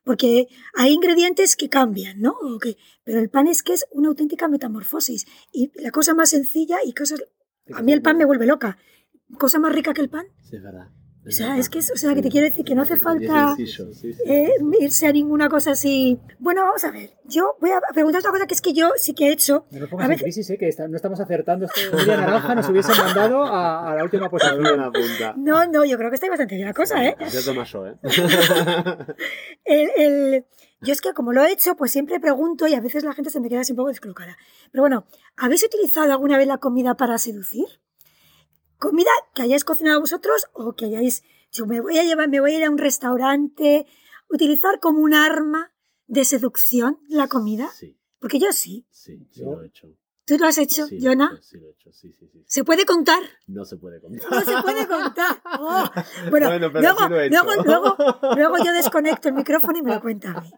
porque 0.05 0.49
hay 0.75 0.93
ingredientes 0.93 1.57
que 1.57 1.69
cambian, 1.69 2.21
¿no? 2.21 2.37
pero 3.05 3.21
el 3.21 3.31
pan 3.31 3.47
es 3.47 3.63
que 3.63 3.73
es 3.73 3.87
una 3.93 4.09
auténtica 4.09 4.49
metamorfosis. 4.49 5.27
Y 5.53 5.71
la 5.81 5.93
cosa 5.93 6.13
más 6.15 6.31
sencilla 6.31 6.79
y 6.85 6.93
cosas... 6.93 7.25
A 7.73 7.83
mí 7.83 7.93
el 7.93 8.03
pan 8.03 8.19
me 8.19 8.25
vuelve 8.25 8.45
loca. 8.45 8.77
Cosa 9.39 9.61
más 9.61 9.73
rica 9.73 9.95
que 9.95 10.03
el 10.03 10.11
pan. 10.11 10.27
Sí, 10.43 10.57
es 10.57 10.63
verdad. 10.63 10.89
O 11.25 11.31
sea, 11.31 11.57
es 11.57 11.69
que, 11.69 11.79
o 11.79 11.83
sea, 11.83 12.15
que 12.15 12.23
te 12.23 12.31
quiero 12.31 12.47
decir 12.47 12.65
que 12.65 12.75
no 12.75 12.83
hace 12.83 12.97
falta 12.97 13.57
eh, 14.27 14.51
irse 14.81 15.07
a 15.07 15.13
ninguna 15.13 15.49
cosa 15.49 15.71
así. 15.71 16.19
Bueno, 16.41 16.63
vamos 16.65 16.83
a 16.85 16.91
ver. 16.91 17.11
Yo 17.25 17.57
voy 17.61 17.71
a 17.71 17.81
preguntar 17.93 18.19
otra 18.21 18.33
cosa 18.33 18.47
que 18.47 18.55
es 18.55 18.61
que 18.61 18.73
yo 18.73 18.91
sí 18.97 19.15
que 19.15 19.29
he 19.29 19.33
hecho. 19.33 19.65
No 19.71 19.81
nos 19.81 19.89
pongas 19.89 20.11
en 20.11 20.19
crisis, 20.19 20.51
¿eh? 20.51 20.59
que 20.59 20.75
no 20.89 20.97
estamos 20.97 21.21
acertando. 21.21 21.67
Esto 21.67 21.97
de 21.97 22.17
naranja 22.17 22.57
nos 22.57 22.69
hubiesen 22.69 22.97
mandado 22.97 23.45
a, 23.45 23.95
la 23.95 24.03
última 24.03 24.29
posición. 24.29 24.63
No, 25.37 25.65
no, 25.67 25.85
yo 25.85 25.97
creo 25.97 26.11
que 26.11 26.17
está 26.17 26.29
bastante 26.29 26.57
bien 26.57 26.67
la 26.67 26.75
cosa, 26.75 27.05
¿eh? 27.05 27.17
¿eh? 27.87 27.95
el, 29.65 29.91
el, 29.97 30.45
yo 30.81 30.93
es 30.93 31.01
que 31.01 31.13
como 31.13 31.33
lo 31.33 31.45
he 31.45 31.53
hecho, 31.53 31.77
pues 31.77 31.93
siempre 31.93 32.19
pregunto 32.19 32.67
y 32.67 32.75
a 32.75 32.81
veces 32.81 33.05
la 33.05 33.13
gente 33.13 33.31
se 33.31 33.41
me 33.41 33.49
queda 33.49 33.61
así 33.61 33.71
un 33.73 33.77
poco 33.77 33.91
descolocada. 33.91 34.37
Pero 34.73 34.83
bueno, 34.83 35.07
¿habéis 35.37 35.65
utilizado 35.65 36.11
alguna 36.11 36.37
vez 36.37 36.49
la 36.49 36.59
comida 36.59 36.97
para 36.97 37.19
seducir? 37.19 37.67
Comida 38.83 39.11
que 39.33 39.43
hayáis 39.43 39.65
cocinado 39.65 40.01
vosotros 40.01 40.49
o 40.53 40.75
que 40.75 40.87
hayáis, 40.87 41.23
yo 41.53 41.67
me 41.67 41.81
voy 41.81 41.99
a 41.99 42.05
llevar, 42.05 42.29
me 42.29 42.41
voy 42.41 42.55
a 42.55 42.59
ir 42.59 42.65
a 42.65 42.71
un 42.71 42.79
restaurante, 42.79 43.87
utilizar 44.29 44.81
como 44.81 45.01
un 45.01 45.15
arma 45.15 45.73
de 46.09 46.25
seducción 46.25 46.99
la 47.09 47.29
comida. 47.29 47.71
Sí. 47.73 47.97
Porque 48.19 48.41
yo 48.41 48.53
sí. 48.53 48.85
Sí, 48.91 49.29
sí 49.31 49.45
lo 49.45 49.63
he 49.63 49.69
hecho. 49.69 49.87
¿Tú 50.25 50.39
lo 50.39 50.47
has 50.47 50.57
hecho, 50.59 50.87
sí, 50.87 50.99
Jonah? 51.03 51.37
Sí, 51.41 51.59
lo 51.59 51.67
he 51.67 51.71
hecho, 51.73 51.93
sí, 51.93 52.13
sí, 52.13 52.29
sí. 52.33 52.45
¿Se 52.47 52.63
puede 52.63 52.85
contar? 52.85 53.19
No 53.49 53.65
se 53.65 53.77
puede 53.77 54.01
contar. 54.01 54.31
No 54.31 54.41
se 54.41 54.63
puede 54.63 54.87
contar. 54.87 55.37
Oh. 55.65 55.85
Bueno, 56.31 56.49
bueno 56.49 56.69
luego, 56.81 57.09
lo 57.09 57.21
he 57.21 57.27
hecho. 57.27 57.45
Luego, 57.45 57.63
luego, 57.65 57.97
luego, 58.37 58.57
yo 58.65 58.73
desconecto 58.73 59.29
el 59.29 59.35
micrófono 59.35 59.79
y 59.79 59.83
me 59.83 59.95
lo 59.95 60.01
cuenta 60.01 60.31
a 60.33 60.41
mí. 60.41 60.51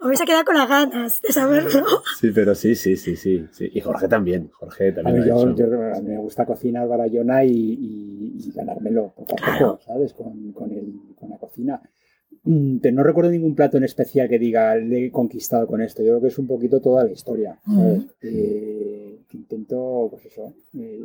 O 0.00 0.08
vais 0.08 0.20
a 0.20 0.24
quedar 0.24 0.44
con 0.44 0.56
las 0.56 0.68
ganas 0.68 1.20
de 1.22 1.32
saberlo. 1.32 1.84
Sí, 2.20 2.30
pero 2.34 2.54
sí, 2.54 2.74
sí, 2.74 2.96
sí, 2.96 3.16
sí. 3.16 3.46
sí. 3.50 3.70
Y 3.72 3.80
Jorge 3.80 4.08
también. 4.08 4.50
Jorge 4.52 4.92
también. 4.92 5.16
A 5.16 5.20
mí, 5.20 5.26
yo, 5.26 5.54
yo, 5.56 5.64
a 5.66 6.00
mí 6.00 6.08
me 6.08 6.18
gusta 6.18 6.44
cocinar 6.44 6.88
para 6.88 7.06
Jonah 7.10 7.44
y, 7.44 7.50
y, 7.50 8.36
y 8.38 8.52
ganármelo 8.52 9.14
poco 9.14 9.34
a 9.40 9.58
poco, 9.58 9.80
¿sabes? 9.84 10.12
Con, 10.12 10.52
con, 10.52 10.70
el, 10.70 11.14
con 11.16 11.30
la 11.30 11.38
cocina. 11.38 11.80
Mm, 12.44 12.78
no 12.92 13.04
recuerdo 13.04 13.30
ningún 13.30 13.54
plato 13.54 13.76
en 13.76 13.84
especial 13.84 14.28
que 14.28 14.38
diga 14.38 14.74
le 14.76 15.06
he 15.06 15.10
conquistado 15.10 15.66
con 15.66 15.80
esto. 15.80 16.02
Yo 16.02 16.10
creo 16.10 16.20
que 16.22 16.28
es 16.28 16.38
un 16.38 16.46
poquito 16.46 16.80
toda 16.80 17.04
la 17.04 17.12
historia. 17.12 17.58
Eh, 18.20 19.18
intento, 19.32 20.08
pues 20.10 20.26
eso, 20.26 20.52
eh, 20.74 21.04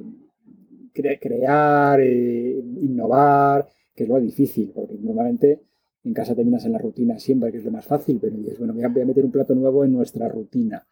crear, 0.94 2.02
eh, 2.02 2.60
innovar, 2.82 3.68
que 3.96 4.04
es 4.04 4.10
lo 4.10 4.20
difícil, 4.20 4.72
porque 4.74 4.96
normalmente 5.00 5.62
en 6.04 6.14
casa 6.14 6.34
terminas 6.34 6.66
en 6.66 6.72
la 6.72 6.80
rutina 6.80 7.20
siempre, 7.20 7.52
que 7.52 7.58
es 7.58 7.66
lo 7.66 7.72
más 7.72 7.86
fácil, 7.86 8.18
pero 8.20 8.36
dices, 8.38 8.58
bueno, 8.58 8.74
voy 8.74 8.84
a 8.84 8.90
meter 8.90 9.24
un 9.24 9.32
plato 9.32 9.54
nuevo 9.54 9.84
en 9.84 9.92
nuestra 9.92 10.28
rutina. 10.30 10.88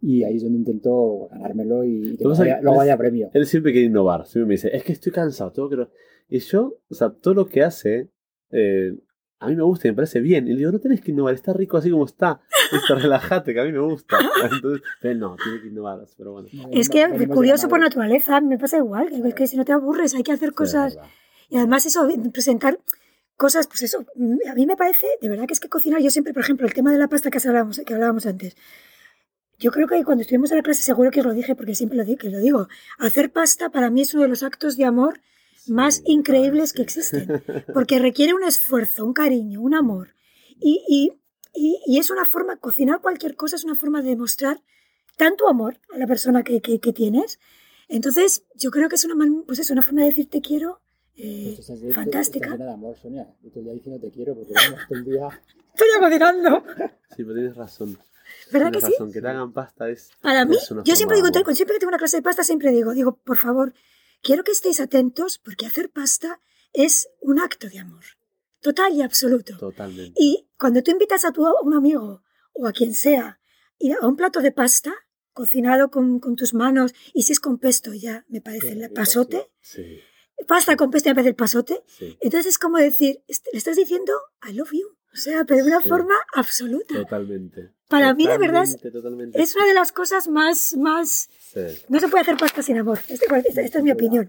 Y 0.00 0.22
ahí 0.22 0.36
es 0.36 0.42
donde 0.42 0.58
intento 0.58 1.28
ganármelo 1.30 1.84
y 1.84 2.16
que 2.16 2.24
luego 2.24 2.80
haya, 2.80 2.96
premio. 2.96 3.30
Él 3.34 3.46
siempre 3.46 3.72
quiere 3.72 3.88
innovar, 3.88 4.26
siempre 4.26 4.46
me 4.48 4.54
dice, 4.54 4.74
es 4.74 4.84
que 4.84 4.92
estoy 4.92 5.12
cansado, 5.12 5.52
tengo 5.52 5.68
que... 5.68 5.88
Y 6.28 6.38
yo, 6.38 6.78
o 6.88 6.94
sea, 6.94 7.10
todo 7.10 7.34
lo 7.34 7.46
que 7.46 7.62
hace, 7.62 8.08
a 9.42 9.48
mí 9.48 9.56
me 9.56 9.62
gusta 9.64 9.88
y 9.88 9.90
me 9.90 9.96
parece 9.96 10.20
bien. 10.20 10.46
Y 10.46 10.52
le 10.52 10.58
digo, 10.58 10.70
no 10.70 10.78
tenés 10.78 11.00
que 11.00 11.10
innovar, 11.10 11.34
está 11.34 11.52
rico 11.52 11.76
así 11.76 11.90
como 11.90 12.04
está. 12.04 12.40
Esto, 12.72 12.94
relájate, 12.98 13.52
que 13.52 13.60
a 13.60 13.64
mí 13.64 13.72
me 13.72 13.80
gusta. 13.80 14.16
Entonces, 14.50 14.82
no, 15.16 15.36
tiene 15.42 15.60
que 15.60 15.68
innovar, 15.68 16.06
pero 16.16 16.32
bueno. 16.32 16.48
Es 16.70 16.88
que 16.88 17.28
curioso 17.28 17.68
por 17.68 17.80
naturaleza, 17.80 18.40
me 18.40 18.56
pasa 18.56 18.78
igual, 18.78 19.08
es 19.26 19.34
que 19.34 19.46
si 19.48 19.56
no 19.56 19.64
te 19.64 19.72
aburres 19.72 20.14
hay 20.14 20.22
que 20.22 20.32
hacer 20.32 20.52
cosas. 20.52 20.96
Y 21.48 21.56
además 21.56 21.84
eso, 21.86 22.08
presentar 22.32 22.78
cosas, 23.36 23.66
pues 23.66 23.82
eso, 23.82 24.06
a 24.48 24.54
mí 24.54 24.66
me 24.66 24.76
parece, 24.76 25.06
de 25.20 25.28
verdad 25.28 25.46
que 25.46 25.54
es 25.54 25.60
que 25.60 25.68
cocinar, 25.68 26.00
yo 26.00 26.10
siempre, 26.10 26.32
por 26.32 26.42
ejemplo, 26.42 26.66
el 26.66 26.72
tema 26.72 26.92
de 26.92 26.98
la 26.98 27.08
pasta 27.08 27.30
que 27.30 27.38
hablábamos, 27.44 27.80
que 27.84 27.94
hablábamos 27.94 28.24
antes. 28.26 28.56
Yo 29.58 29.72
creo 29.72 29.88
que 29.88 30.02
cuando 30.04 30.22
estuvimos 30.22 30.50
en 30.52 30.58
la 30.58 30.62
clase 30.62 30.82
seguro 30.82 31.10
que 31.10 31.20
os 31.20 31.26
lo 31.26 31.34
dije, 31.34 31.56
porque 31.56 31.74
siempre 31.74 31.98
lo 31.98 32.04
digo, 32.04 32.18
que 32.18 32.30
lo 32.30 32.38
digo. 32.38 32.68
Hacer 32.98 33.32
pasta 33.32 33.70
para 33.70 33.90
mí 33.90 34.02
es 34.02 34.14
uno 34.14 34.22
de 34.22 34.28
los 34.28 34.42
actos 34.42 34.76
de 34.76 34.84
amor 34.84 35.20
más 35.68 36.02
increíbles 36.04 36.72
que 36.72 36.82
existen, 36.82 37.42
porque 37.74 37.98
requiere 37.98 38.34
un 38.34 38.44
esfuerzo, 38.44 39.04
un 39.04 39.12
cariño, 39.12 39.60
un 39.60 39.74
amor. 39.74 40.14
Y, 40.58 41.12
es 41.86 42.10
una 42.10 42.24
forma, 42.24 42.56
cocinar 42.56 43.00
cualquier 43.00 43.36
cosa 43.36 43.56
es 43.56 43.64
una 43.64 43.74
forma 43.74 44.02
de 44.02 44.10
demostrar 44.10 44.62
tanto 45.16 45.48
amor 45.48 45.78
a 45.94 45.98
la 45.98 46.06
persona 46.06 46.42
que, 46.42 46.60
tienes. 46.60 47.38
Entonces, 47.88 48.44
yo 48.54 48.70
creo 48.70 48.88
que 48.88 48.96
es 48.96 49.04
una, 49.04 49.14
pues 49.46 49.58
es 49.58 49.70
una 49.70 49.82
forma 49.82 50.00
de 50.00 50.08
decir 50.08 50.30
te 50.30 50.40
quiero 50.40 50.80
eh, 51.16 51.54
pues 51.56 51.94
fantástica. 51.94 52.56
de 52.56 52.70
amor, 52.70 52.96
Sonia. 52.96 53.28
Yo 53.42 53.50
te 53.50 53.60
diciendo 53.60 54.00
te 54.00 54.10
quiero 54.10 54.34
porque 54.34 54.54
todo 54.88 54.98
el 54.98 55.04
día... 55.04 55.28
Estoy 55.74 55.88
cocinando. 56.00 56.64
Sí, 57.16 57.24
pero 57.24 57.34
tienes 57.34 57.56
razón. 57.56 57.98
¿Verdad 58.50 58.72
que 58.72 58.80
sí? 58.80 58.92
Que 59.12 59.20
te 59.20 59.28
hagan 59.28 59.52
pasta 59.52 59.88
es. 59.88 60.10
Para 60.20 60.44
mí, 60.44 60.56
yo 60.84 60.96
siempre 60.96 61.16
digo, 61.16 61.28
siempre 61.54 61.74
que 61.74 61.80
tengo 61.80 61.88
una 61.90 61.98
clase 61.98 62.18
de 62.18 62.22
pasta, 62.22 62.44
siempre 62.44 62.70
digo, 62.70 62.92
digo, 62.92 63.16
por 63.16 63.36
favor, 63.36 63.72
quiero 64.22 64.44
que 64.44 64.52
estéis 64.52 64.80
atentos 64.80 65.38
porque 65.38 65.66
hacer 65.66 65.90
pasta 65.90 66.40
es 66.72 67.08
un 67.20 67.38
acto 67.38 67.68
de 67.68 67.78
amor. 67.78 68.04
Total 68.60 68.92
y 68.94 69.02
absoluto. 69.02 69.56
Totalmente. 69.58 70.12
Y 70.16 70.48
cuando 70.56 70.82
tú 70.82 70.92
invitas 70.92 71.24
a, 71.24 71.32
tu, 71.32 71.44
a 71.46 71.60
un 71.62 71.74
amigo 71.74 72.22
o 72.52 72.66
a 72.66 72.72
quien 72.72 72.94
sea 72.94 73.40
a 74.00 74.06
un 74.06 74.16
plato 74.16 74.40
de 74.40 74.52
pasta, 74.52 74.94
cocinado 75.32 75.90
con, 75.90 76.20
con, 76.20 76.36
tus 76.36 76.54
manos, 76.54 76.94
y 77.12 77.22
si 77.22 77.32
es 77.32 77.40
con 77.40 77.58
pesto 77.58 77.92
ya 77.92 78.24
me 78.28 78.40
parece 78.40 78.72
el 78.72 78.90
pasote. 78.92 79.50
Sí. 79.60 79.98
Pasta 80.46 80.76
con 80.76 80.90
pesto 80.90 81.08
me 81.08 81.14
parece 81.14 81.30
el 81.30 81.34
pasote. 81.34 81.82
Entonces 82.20 82.46
es 82.46 82.58
como 82.58 82.78
decir, 82.78 83.22
le 83.26 83.58
estás 83.58 83.76
diciendo 83.76 84.12
I 84.48 84.52
love 84.52 84.72
you. 84.72 84.86
O 85.12 85.16
sea, 85.16 85.44
pero 85.44 85.62
de 85.64 85.70
una 85.70 85.80
forma 85.80 86.14
absoluta. 86.34 86.94
Totalmente. 86.94 87.74
Para 87.92 88.14
mí, 88.14 88.26
de 88.26 88.38
verdad, 88.38 88.64
es 88.64 89.54
una 89.54 89.66
de 89.66 89.74
las 89.74 89.92
cosas 89.92 90.26
más... 90.26 90.74
más 90.78 91.28
No 91.90 92.00
se 92.00 92.08
puede 92.08 92.22
hacer 92.22 92.38
pasta 92.38 92.62
sin 92.62 92.78
amor. 92.78 92.98
Este, 93.06 93.26
esta, 93.62 93.78
es 93.78 93.84
mi 93.84 93.90
opinión. 93.90 94.26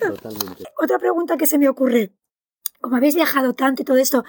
Totalmente. 0.00 0.64
Otra 0.82 0.98
pregunta 0.98 1.36
que 1.36 1.46
se 1.46 1.58
me 1.58 1.68
ocurre. 1.68 2.12
Como 2.80 2.96
habéis 2.96 3.14
viajado 3.14 3.52
tanto 3.54 3.82
y 3.82 3.84
todo 3.84 3.98
esto, 3.98 4.24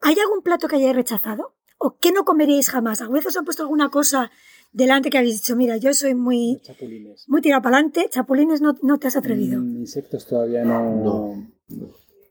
¿hay 0.00 0.18
algún 0.18 0.40
plato 0.42 0.66
que 0.66 0.76
hayáis 0.76 0.96
rechazado? 0.96 1.56
¿O 1.76 1.98
qué 1.98 2.10
no 2.10 2.24
comeríais 2.24 2.70
jamás? 2.70 3.02
¿A 3.02 3.08
veces 3.08 3.26
os 3.26 3.36
han 3.36 3.44
puesto 3.44 3.64
alguna 3.64 3.90
cosa 3.90 4.30
delante 4.72 5.10
que 5.10 5.18
habéis 5.18 5.42
dicho, 5.42 5.54
mira, 5.54 5.76
yo 5.76 5.92
soy 5.92 6.14
muy... 6.14 6.62
Chapulines. 6.62 7.28
Muy 7.28 7.42
tirado 7.42 7.60
para 7.60 7.76
adelante. 7.76 8.08
Chapulines 8.10 8.62
no, 8.62 8.78
no 8.80 8.98
te 8.98 9.08
has 9.08 9.16
atrevido. 9.16 9.60
Mm, 9.60 9.80
insectos 9.80 10.26
todavía 10.26 10.64
no 10.64 11.52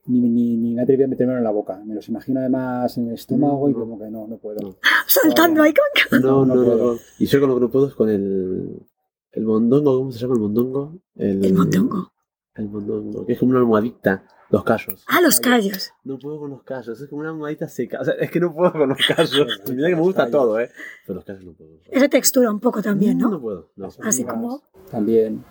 ni, 0.08 0.20
ni, 0.20 0.56
ni 0.56 0.74
me 0.74 0.82
atreví 0.82 1.02
a 1.02 1.08
metérmelo 1.08 1.38
en 1.38 1.44
la 1.44 1.50
boca. 1.50 1.80
Me 1.84 1.94
los 1.94 2.08
imagino 2.08 2.40
además 2.40 2.96
en 2.96 3.08
el 3.08 3.14
estómago 3.14 3.68
y 3.68 3.74
como 3.74 3.98
que 3.98 4.10
no, 4.10 4.26
no 4.26 4.38
puedo. 4.38 4.78
Saltando 5.06 5.62
ahí 5.62 5.72
con... 5.72 6.20
No, 6.22 6.44
no, 6.44 6.54
no, 6.54 6.96
Y 7.18 7.26
yo 7.26 7.40
con 7.40 7.48
lo 7.50 7.54
que 7.56 7.60
no 7.60 7.70
puedo 7.70 7.88
es 7.88 7.94
con 7.94 8.08
el... 8.08 8.86
El 9.32 9.44
mondongo, 9.44 9.98
¿cómo 9.98 10.10
se 10.10 10.18
llama 10.18 10.34
el 10.34 10.40
mondongo? 10.40 10.98
El, 11.14 11.44
¿El 11.44 11.54
mondongo. 11.54 12.12
El 12.54 12.68
mondongo, 12.68 13.26
que 13.26 13.34
es 13.34 13.38
como 13.38 13.50
una 13.50 13.60
almohadita. 13.60 14.24
Los 14.50 14.64
callos. 14.64 15.04
Ah, 15.06 15.20
los 15.20 15.40
callos. 15.40 15.92
No 16.04 16.18
puedo 16.18 16.38
con 16.38 16.50
los 16.50 16.62
callos, 16.62 16.98
es 16.98 17.08
como 17.08 17.20
una 17.20 17.30
almohadita 17.30 17.68
seca. 17.68 18.00
O 18.00 18.04
sea, 18.04 18.14
es 18.14 18.30
que 18.30 18.40
no 18.40 18.54
puedo 18.54 18.72
con 18.72 18.88
los 18.88 18.98
callos. 19.06 19.60
Mira 19.68 19.88
que 19.88 19.94
me 19.94 20.00
gusta 20.00 20.30
todo, 20.30 20.58
¿eh? 20.58 20.70
Pero 21.06 21.16
los 21.16 21.24
callos 21.24 21.44
no 21.44 21.52
puedo. 21.52 21.78
Esa 21.90 22.08
textura 22.08 22.50
un 22.50 22.58
poco 22.58 22.80
también, 22.80 23.18
¿no? 23.18 23.28
No, 23.28 23.40
puedo. 23.40 23.70
No. 23.76 23.88
Así 24.02 24.24
como. 24.24 24.62
También. 24.90 25.44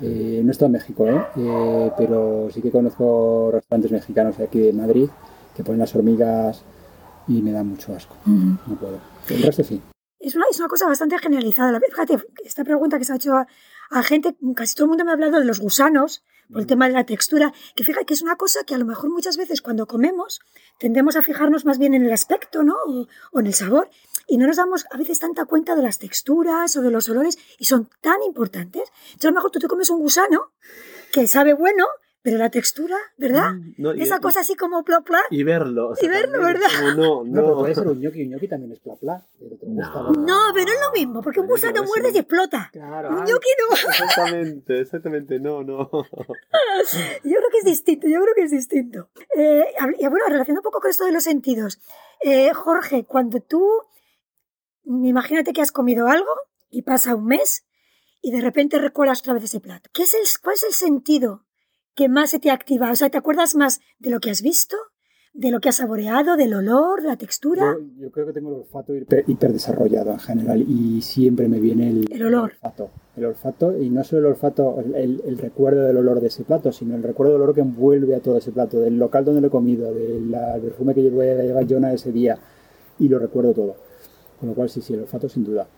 Eh, 0.00 0.40
no 0.42 0.48
he 0.48 0.52
estado 0.52 0.66
en 0.66 0.72
México, 0.72 1.06
¿eh? 1.06 1.26
¿eh? 1.36 1.92
pero 1.96 2.48
sí 2.52 2.62
que 2.62 2.70
conozco 2.70 3.50
restaurantes 3.52 3.90
mexicanos 3.92 4.38
de 4.38 4.44
aquí 4.44 4.60
de 4.60 4.72
Madrid 4.72 5.08
que 5.54 5.64
ponen 5.64 5.80
las 5.80 5.94
hormigas 5.94 6.62
y 7.26 7.42
me 7.42 7.52
da 7.52 7.62
mucho 7.62 7.94
asco. 7.94 8.16
No 8.24 8.76
puedo. 8.78 8.98
El 9.28 9.42
resto 9.42 9.64
sí. 9.64 9.80
Es 10.18 10.34
una, 10.34 10.44
es 10.50 10.58
una 10.58 10.68
cosa 10.68 10.86
bastante 10.86 11.18
generalizada. 11.18 11.80
Fíjate, 11.80 12.18
esta 12.44 12.64
pregunta 12.64 12.98
que 12.98 13.04
se 13.04 13.12
ha 13.12 13.16
hecho 13.16 13.34
a, 13.34 14.02
gente, 14.02 14.36
casi 14.54 14.74
todo 14.74 14.84
el 14.84 14.90
mundo 14.90 15.04
me 15.04 15.10
ha 15.10 15.14
hablado 15.14 15.38
de 15.38 15.44
los 15.44 15.60
gusanos, 15.60 16.22
por 16.50 16.60
el 16.60 16.66
tema 16.66 16.88
de 16.88 16.94
la 16.94 17.04
textura, 17.04 17.52
que 17.76 17.84
fíjate 17.84 18.06
que 18.06 18.14
es 18.14 18.22
una 18.22 18.36
cosa 18.36 18.64
que 18.64 18.74
a 18.74 18.78
lo 18.78 18.84
mejor 18.84 19.10
muchas 19.10 19.36
veces 19.36 19.62
cuando 19.62 19.86
comemos 19.86 20.40
tendemos 20.78 21.14
a 21.14 21.22
fijarnos 21.22 21.64
más 21.64 21.78
bien 21.78 21.94
en 21.94 22.04
el 22.04 22.12
aspecto, 22.12 22.64
¿no? 22.64 22.74
o 23.32 23.40
en 23.40 23.46
el 23.46 23.54
sabor 23.54 23.88
y 24.30 24.38
no 24.38 24.46
nos 24.46 24.56
damos 24.56 24.86
a 24.90 24.96
veces 24.96 25.18
tanta 25.18 25.44
cuenta 25.44 25.74
de 25.74 25.82
las 25.82 25.98
texturas 25.98 26.76
o 26.76 26.82
de 26.82 26.90
los 26.92 27.08
olores 27.08 27.36
y 27.58 27.64
son 27.64 27.90
tan 28.00 28.22
importantes. 28.22 28.84
Entonces 29.06 29.24
a 29.24 29.30
lo 29.30 29.34
mejor 29.34 29.50
tú 29.50 29.58
te 29.58 29.66
comes 29.66 29.90
un 29.90 29.98
gusano 29.98 30.52
que 31.12 31.26
sabe 31.26 31.52
bueno, 31.52 31.84
pero 32.22 32.38
la 32.38 32.48
textura, 32.48 32.96
¿verdad? 33.16 33.54
Mm, 33.76 34.00
Esa 34.00 34.20
cosa 34.20 34.40
así 34.40 34.54
como 34.54 34.84
pla 34.84 35.00
pla. 35.00 35.20
Y 35.30 35.42
verlo. 35.42 35.94
y 36.00 36.06
verlo, 36.06 36.38
¿verdad? 36.44 36.68
no, 36.96 37.24
no. 37.24 37.42
no 37.42 37.58
puede 37.58 37.74
ser 37.74 37.88
un 37.88 37.98
ñoqui, 37.98 38.22
un 38.22 38.30
ñoqui 38.30 38.46
también 38.46 38.70
es 38.70 38.78
pla 38.78 38.94
pla. 38.94 39.26
no. 39.66 40.12
no, 40.12 40.38
pero 40.54 40.70
es 40.70 40.78
lo 40.80 40.92
mismo, 40.92 41.22
porque 41.22 41.40
un 41.40 41.48
gusano 41.48 41.82
muerde 41.82 42.12
y 42.14 42.18
explota. 42.18 42.70
Claro. 42.72 43.08
Un 43.08 43.24
ñoqui 43.24 43.48
no. 43.58 43.74
Exactamente, 43.74 44.80
exactamente, 44.80 45.40
no, 45.40 45.64
no. 45.64 45.90
yo 45.90 46.04
creo 47.22 47.50
que 47.50 47.58
es 47.58 47.64
distinto, 47.64 48.06
yo 48.06 48.20
creo 48.20 48.34
que 48.36 48.42
es 48.42 48.52
distinto. 48.52 49.08
Eh, 49.36 49.64
y 49.98 50.06
bueno, 50.06 50.26
relacionado 50.28 50.60
un 50.60 50.64
poco 50.64 50.80
con 50.80 50.90
esto 50.90 51.04
de 51.04 51.12
los 51.12 51.24
sentidos. 51.24 51.80
Eh, 52.20 52.52
Jorge, 52.52 53.04
cuando 53.06 53.40
tú 53.40 53.66
imagínate 54.84 55.52
que 55.52 55.62
has 55.62 55.72
comido 55.72 56.08
algo 56.08 56.30
y 56.70 56.82
pasa 56.82 57.14
un 57.14 57.26
mes 57.26 57.64
y 58.22 58.32
de 58.32 58.40
repente 58.40 58.78
recuerdas 58.78 59.20
otra 59.20 59.34
vez 59.34 59.44
ese 59.44 59.60
plato. 59.60 59.90
¿Qué 59.92 60.02
es 60.02 60.14
el, 60.14 60.20
¿Cuál 60.42 60.54
es 60.54 60.64
el 60.64 60.72
sentido 60.72 61.44
que 61.94 62.08
más 62.08 62.30
se 62.30 62.38
te 62.38 62.50
activa? 62.50 62.90
O 62.90 62.96
sea, 62.96 63.10
¿te 63.10 63.18
acuerdas 63.18 63.54
más 63.54 63.80
de 63.98 64.10
lo 64.10 64.20
que 64.20 64.30
has 64.30 64.42
visto? 64.42 64.76
¿De 65.32 65.52
lo 65.52 65.60
que 65.60 65.68
has 65.68 65.76
saboreado? 65.76 66.36
¿Del 66.36 66.54
olor? 66.54 67.02
¿De 67.02 67.08
la 67.08 67.16
textura? 67.16 67.76
Yo, 67.96 68.10
creo 68.10 68.26
que 68.26 68.32
tengo 68.32 68.50
el 68.50 68.56
olfato 68.62 68.92
hiper, 68.94 69.52
desarrollado 69.52 70.10
en 70.10 70.18
general 70.18 70.60
y 70.68 71.00
siempre 71.02 71.46
me 71.46 71.60
viene 71.60 71.88
el, 71.88 72.12
el 72.12 72.24
olor. 72.24 72.52
olfato. 72.54 72.90
El 73.16 73.26
olfato, 73.26 73.78
y 73.78 73.90
no 73.90 74.02
solo 74.02 74.20
el 74.20 74.26
olfato, 74.26 74.80
el, 74.80 75.38
recuerdo 75.38 75.82
del 75.84 75.96
olor 75.96 76.20
de 76.20 76.28
ese 76.28 76.42
plato, 76.42 76.72
sino 76.72 76.96
el 76.96 77.02
recuerdo 77.02 77.34
del 77.34 77.42
olor 77.42 77.54
que 77.54 77.60
envuelve 77.60 78.14
a 78.16 78.20
todo 78.20 78.38
ese 78.38 78.50
plato, 78.50 78.80
del 78.80 78.98
local 78.98 79.24
donde 79.24 79.40
lo 79.40 79.48
he 79.48 79.50
comido, 79.50 79.92
del 79.92 80.34
perfume 80.62 80.94
que 80.94 81.10
voy 81.10 81.28
a 81.28 81.42
llevar 81.42 81.66
Jonah 81.68 81.92
ese 81.92 82.12
día, 82.12 82.38
y 82.98 83.08
lo 83.08 83.18
recuerdo 83.18 83.52
todo. 83.52 83.89
Con 84.40 84.48
lo 84.48 84.54
cual, 84.54 84.70
sí, 84.70 84.80
sí, 84.80 84.94
el 84.94 85.00
olfato 85.00 85.28
sin 85.28 85.44
duda. 85.44 85.68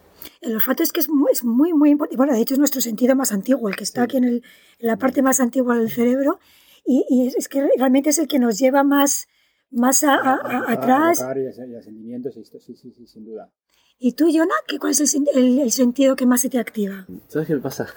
El 0.41 0.55
olfato 0.55 0.85
es 0.85 0.93
que 0.93 1.01
es 1.01 1.09
muy, 1.09 1.33
es 1.33 1.45
muy, 1.45 1.75
muy 1.75 1.91
importante. 1.91 2.17
Bueno, 2.17 2.33
de 2.33 2.41
hecho 2.41 2.55
es 2.55 2.59
nuestro 2.59 2.81
sentido 2.81 3.17
más 3.17 3.33
antiguo, 3.33 3.69
el 3.69 3.75
que 3.75 3.83
está 3.83 4.05
aquí 4.05 4.19
en, 4.19 4.25
el, 4.25 4.35
en, 4.79 4.87
la 4.87 4.97
parte 4.97 5.21
más 5.21 5.41
antigua 5.41 5.77
del 5.77 5.91
cerebro. 5.91 6.39
Y, 6.87 7.05
y, 7.09 7.27
es 7.27 7.49
que 7.49 7.69
realmente 7.77 8.11
es 8.11 8.19
el 8.21 8.29
que 8.29 8.39
nos 8.39 8.59
lleva 8.59 8.85
más, 8.85 9.27
más 9.73 10.05
a, 10.05 10.15
a, 10.15 10.73
atrás. 10.73 11.21
A 11.23 11.37
y, 11.37 11.47
a, 11.75 11.83
sentimientos, 11.83 12.35
sí, 12.35 12.75
sí, 12.77 12.93
sí, 12.93 13.07
sin 13.07 13.25
duda. 13.25 13.51
¿Y 13.99 14.13
tú, 14.13 14.29
Jonah? 14.33 14.55
¿Cuál 14.81 14.93
es 14.93 15.15
el, 15.15 15.29
el, 15.35 15.59
el, 15.59 15.71
sentido 15.73 16.15
que 16.15 16.27
más 16.27 16.41
se 16.41 16.49
te 16.49 16.59
activa? 16.59 17.07
¿Sabes 17.27 17.49
qué 17.49 17.55
me 17.55 17.61
pasa? 17.61 17.89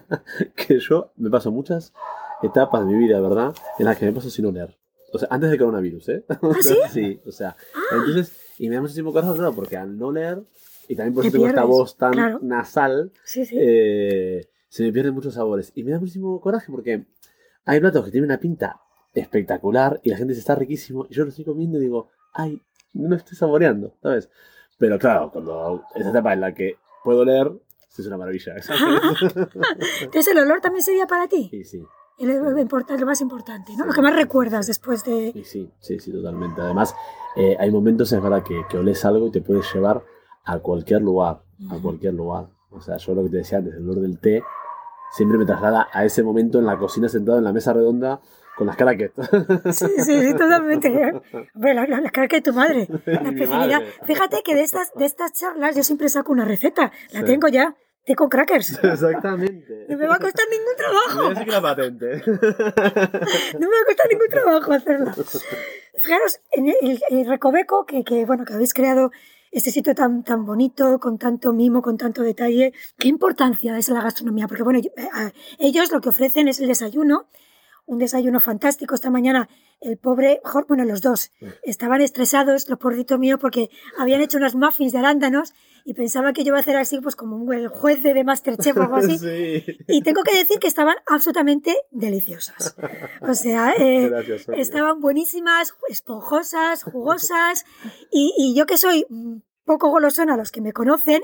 que 0.56 0.78
yo 0.78 1.12
me 1.16 1.30
paso 1.30 1.50
muchas 1.50 1.92
etapas 2.42 2.86
de 2.86 2.92
mi 2.92 2.98
vida, 3.04 3.20
¿verdad? 3.20 3.52
En 3.80 3.86
las 3.86 3.98
que 3.98 4.06
me 4.06 4.12
paso 4.12 4.30
sin 4.30 4.46
oler. 4.46 4.76
O 5.12 5.18
sea, 5.18 5.28
antes 5.30 5.50
del 5.50 5.58
coronavirus, 5.58 6.08
¿eh? 6.08 6.24
¿Ah, 6.28 6.38
sí? 6.60 6.76
sí, 6.92 7.20
o 7.24 7.32
sea, 7.32 7.56
ah. 7.74 7.80
entonces 7.92 8.32
y 8.58 8.68
me 8.68 8.76
da 8.76 8.80
muchísimo 8.80 9.12
coraje, 9.12 9.34
claro, 9.34 9.54
porque 9.54 9.76
al 9.76 9.96
no 9.96 10.12
leer, 10.12 10.42
y 10.88 10.96
también 10.96 11.14
por 11.14 11.24
eso 11.24 11.32
tengo 11.32 11.46
esta 11.48 11.64
voz 11.64 11.96
tan 11.96 12.38
nasal, 12.42 13.12
eh, 13.52 14.46
se 14.68 14.82
me 14.82 14.92
pierden 14.92 15.14
muchos 15.14 15.34
sabores. 15.34 15.72
Y 15.74 15.84
me 15.84 15.92
da 15.92 15.98
muchísimo 15.98 16.40
coraje 16.40 16.70
porque 16.70 17.06
hay 17.64 17.80
platos 17.80 18.04
que 18.04 18.10
tienen 18.10 18.30
una 18.30 18.38
pinta 18.38 18.80
espectacular 19.14 20.00
y 20.02 20.10
la 20.10 20.16
gente 20.16 20.34
se 20.34 20.40
está 20.40 20.54
riquísimo 20.54 21.06
y 21.08 21.14
yo 21.14 21.24
lo 21.24 21.30
estoy 21.30 21.44
comiendo 21.44 21.78
y 21.78 21.82
digo, 21.82 22.10
ay, 22.32 22.60
no 22.92 23.14
estoy 23.16 23.36
saboreando, 23.36 23.96
¿sabes? 24.02 24.28
Pero 24.78 24.98
claro, 24.98 25.30
cuando 25.30 25.84
esa 25.94 26.10
etapa 26.10 26.32
en 26.32 26.40
la 26.40 26.54
que 26.54 26.76
puedo 27.02 27.24
leer, 27.24 27.52
es 27.96 28.06
una 28.06 28.16
maravilla. 28.16 28.54
Entonces 30.00 30.26
el 30.26 30.38
olor 30.38 30.60
también 30.60 30.82
sería 30.82 31.06
para 31.06 31.28
ti. 31.28 31.48
Sí, 31.50 31.64
sí. 31.64 31.86
El, 32.18 32.28
lo 32.28 33.06
más 33.06 33.20
importante, 33.20 33.76
¿no? 33.76 33.86
lo 33.86 33.92
que 33.92 34.02
más 34.02 34.14
recuerdas 34.14 34.66
después 34.66 35.04
de... 35.04 35.32
Sí, 35.32 35.44
sí, 35.44 35.70
sí, 35.80 35.98
sí 35.98 36.12
totalmente. 36.12 36.60
Además, 36.60 36.94
eh, 37.36 37.56
hay 37.58 37.70
momentos, 37.70 38.12
es 38.12 38.22
verdad, 38.22 38.42
que, 38.42 38.62
que 38.68 38.78
oles 38.78 39.04
algo 39.04 39.26
y 39.26 39.30
te 39.30 39.40
puedes 39.40 39.72
llevar 39.74 40.02
a 40.44 40.58
cualquier 40.58 41.02
lugar, 41.02 41.42
a 41.70 41.78
cualquier 41.78 42.14
lugar. 42.14 42.48
O 42.70 42.80
sea, 42.80 42.96
yo 42.96 43.14
lo 43.14 43.24
que 43.24 43.30
te 43.30 43.36
decía 43.38 43.58
antes, 43.58 43.74
el 43.74 43.82
olor 43.82 44.00
del 44.00 44.18
té, 44.18 44.42
siempre 45.12 45.38
me 45.38 45.44
traslada 45.44 45.88
a 45.92 46.04
ese 46.04 46.22
momento 46.22 46.58
en 46.58 46.66
la 46.66 46.76
cocina 46.78 47.08
sentado 47.08 47.38
en 47.38 47.44
la 47.44 47.52
mesa 47.52 47.72
redonda 47.72 48.20
con 48.56 48.66
las 48.66 48.76
caraquetas. 48.76 49.28
Sí, 49.72 49.88
sí, 49.98 50.32
totalmente. 50.32 51.22
Bueno, 51.54 51.86
las, 51.86 52.02
las 52.02 52.28
de 52.28 52.40
tu 52.40 52.52
madre. 52.52 52.88
La 53.06 53.30
especialidad. 53.30 53.82
Fíjate 54.04 54.42
que 54.44 54.54
de 54.54 54.62
estas, 54.62 54.92
de 54.94 55.04
estas 55.04 55.32
charlas 55.32 55.76
yo 55.76 55.82
siempre 55.82 56.08
saco 56.08 56.32
una 56.32 56.44
receta. 56.44 56.92
La 57.12 57.24
tengo 57.24 57.48
ya 57.48 57.74
té 58.04 58.14
con 58.14 58.28
crackers. 58.28 58.78
Exactamente. 58.82 59.86
No 59.88 59.98
me 59.98 60.06
va 60.06 60.16
a 60.16 60.18
costar 60.18 60.46
ningún 60.50 60.76
trabajo. 60.76 61.44
Que 61.44 61.50
la 61.50 61.62
patente. 61.62 62.22
no 62.26 63.60
me 63.60 63.76
va 63.76 63.82
a 63.82 63.86
costar 63.86 64.08
ningún 64.10 64.28
trabajo 64.28 64.72
hacerlo. 64.72 65.12
Fijaros, 65.96 66.40
en 66.52 66.68
el, 66.68 67.26
Recoveco, 67.26 67.86
que, 67.86 68.04
que, 68.04 68.24
bueno, 68.24 68.44
que 68.44 68.54
habéis 68.54 68.74
creado 68.74 69.10
este 69.52 69.70
sitio 69.70 69.94
tan, 69.94 70.24
tan 70.24 70.44
bonito, 70.44 70.98
con 70.98 71.16
tanto 71.16 71.52
mimo, 71.52 71.80
con 71.80 71.96
tanto 71.96 72.22
detalle, 72.22 72.72
¿qué 72.98 73.08
importancia 73.08 73.78
es 73.78 73.88
la 73.88 74.02
gastronomía? 74.02 74.48
Porque, 74.48 74.64
bueno, 74.64 74.80
eh, 74.80 75.32
ellos 75.58 75.92
lo 75.92 76.00
que 76.00 76.08
ofrecen 76.08 76.48
es 76.48 76.58
el 76.58 76.66
desayuno, 76.66 77.28
un 77.86 77.98
desayuno 77.98 78.40
fantástico. 78.40 78.96
Esta 78.96 79.10
mañana 79.10 79.48
el 79.80 79.98
pobre, 79.98 80.40
bueno, 80.66 80.84
los 80.84 81.02
dos, 81.02 81.30
estaban 81.62 82.00
estresados, 82.00 82.68
los 82.68 82.78
pobrecitos 82.78 83.18
míos, 83.18 83.38
porque 83.40 83.70
habían 83.98 84.22
hecho 84.22 84.38
unos 84.38 84.54
muffins 84.54 84.92
de 84.92 84.98
arándanos 84.98 85.52
y 85.84 85.92
pensaba 85.92 86.32
que 86.32 86.42
yo 86.42 86.48
iba 86.48 86.56
a 86.56 86.60
hacer 86.60 86.76
así, 86.76 86.98
pues 87.00 87.14
como 87.14 87.52
el 87.52 87.68
juez 87.68 88.02
de 88.02 88.24
Masterchef 88.24 88.76
o 88.78 88.82
algo 88.82 88.96
así. 88.96 89.18
Y 89.88 90.02
tengo 90.02 90.22
que 90.22 90.34
decir 90.34 90.58
que 90.58 90.66
estaban 90.66 90.96
absolutamente 91.06 91.76
deliciosas. 91.90 92.74
O 93.20 93.34
sea, 93.34 93.74
eh, 93.78 94.10
estaban 94.56 95.00
buenísimas, 95.00 95.74
esponjosas, 95.88 96.82
jugosas, 96.84 97.66
y, 98.10 98.54
yo 98.56 98.64
que 98.66 98.78
soy 98.78 99.06
poco 99.64 99.90
golosona, 99.90 100.38
los 100.38 100.50
que 100.50 100.62
me 100.62 100.72
conocen, 100.72 101.22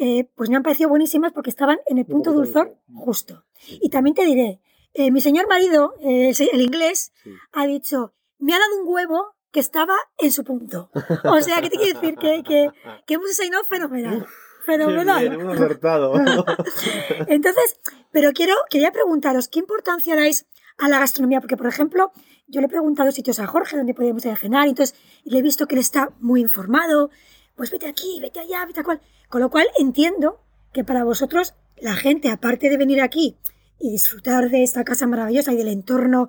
eh, 0.00 0.30
pues 0.34 0.48
me 0.48 0.56
han 0.56 0.62
parecido 0.62 0.88
buenísimas 0.88 1.32
porque 1.32 1.50
estaban 1.50 1.78
en 1.86 1.98
el 1.98 2.06
punto 2.06 2.32
dulzor 2.32 2.78
justo. 2.94 3.44
Y 3.68 3.90
también 3.90 4.14
te 4.14 4.24
diré, 4.24 4.62
eh, 4.94 5.10
mi 5.10 5.20
señor 5.20 5.46
marido, 5.46 5.94
el 6.00 6.60
inglés, 6.60 7.12
ha 7.52 7.66
dicho, 7.66 8.14
me 8.38 8.54
ha 8.54 8.58
dado 8.58 8.80
un 8.80 8.88
huevo 8.88 9.34
que 9.52 9.60
estaba 9.60 9.94
en 10.18 10.32
su 10.32 10.44
punto. 10.44 10.90
O 11.24 11.40
sea, 11.40 11.60
¿qué 11.60 11.70
te 11.70 11.76
quiere 11.76 11.94
decir? 11.94 12.16
Que, 12.16 12.42
que, 12.42 12.70
que 13.06 13.14
hemos 13.14 13.28
desayunado 13.28 13.64
fenomenal. 13.64 14.26
Fenomenal. 14.64 15.26
Entonces, 17.26 17.80
pero 18.12 18.32
quiero, 18.32 18.54
quería 18.68 18.92
preguntaros, 18.92 19.48
¿qué 19.48 19.58
importancia 19.58 20.14
dais 20.14 20.46
a 20.78 20.88
la 20.88 20.98
gastronomía? 20.98 21.40
Porque, 21.40 21.56
por 21.56 21.66
ejemplo, 21.66 22.12
yo 22.46 22.60
le 22.60 22.66
he 22.66 22.70
preguntado 22.70 23.10
sitios 23.10 23.40
a 23.40 23.46
Jorge 23.46 23.76
donde 23.76 23.94
podíamos 23.94 24.24
ir 24.24 24.32
a 24.32 24.36
cenar, 24.36 24.66
y 24.66 24.70
entonces 24.70 24.98
le 25.24 25.38
he 25.38 25.42
visto 25.42 25.66
que 25.66 25.74
él 25.74 25.80
está 25.80 26.10
muy 26.20 26.40
informado. 26.40 27.10
Pues 27.56 27.70
vete 27.70 27.86
aquí, 27.86 28.18
vete 28.20 28.40
allá, 28.40 28.64
vete 28.66 28.80
a 28.80 28.84
cual. 28.84 29.00
Con 29.28 29.40
lo 29.40 29.50
cual 29.50 29.66
entiendo 29.78 30.40
que 30.72 30.84
para 30.84 31.04
vosotros, 31.04 31.54
la 31.80 31.94
gente, 31.94 32.30
aparte 32.30 32.70
de 32.70 32.76
venir 32.76 33.00
aquí 33.00 33.36
y 33.78 33.90
disfrutar 33.90 34.50
de 34.50 34.62
esta 34.62 34.84
casa 34.84 35.06
maravillosa 35.06 35.52
y 35.52 35.56
del 35.56 35.68
entorno 35.68 36.28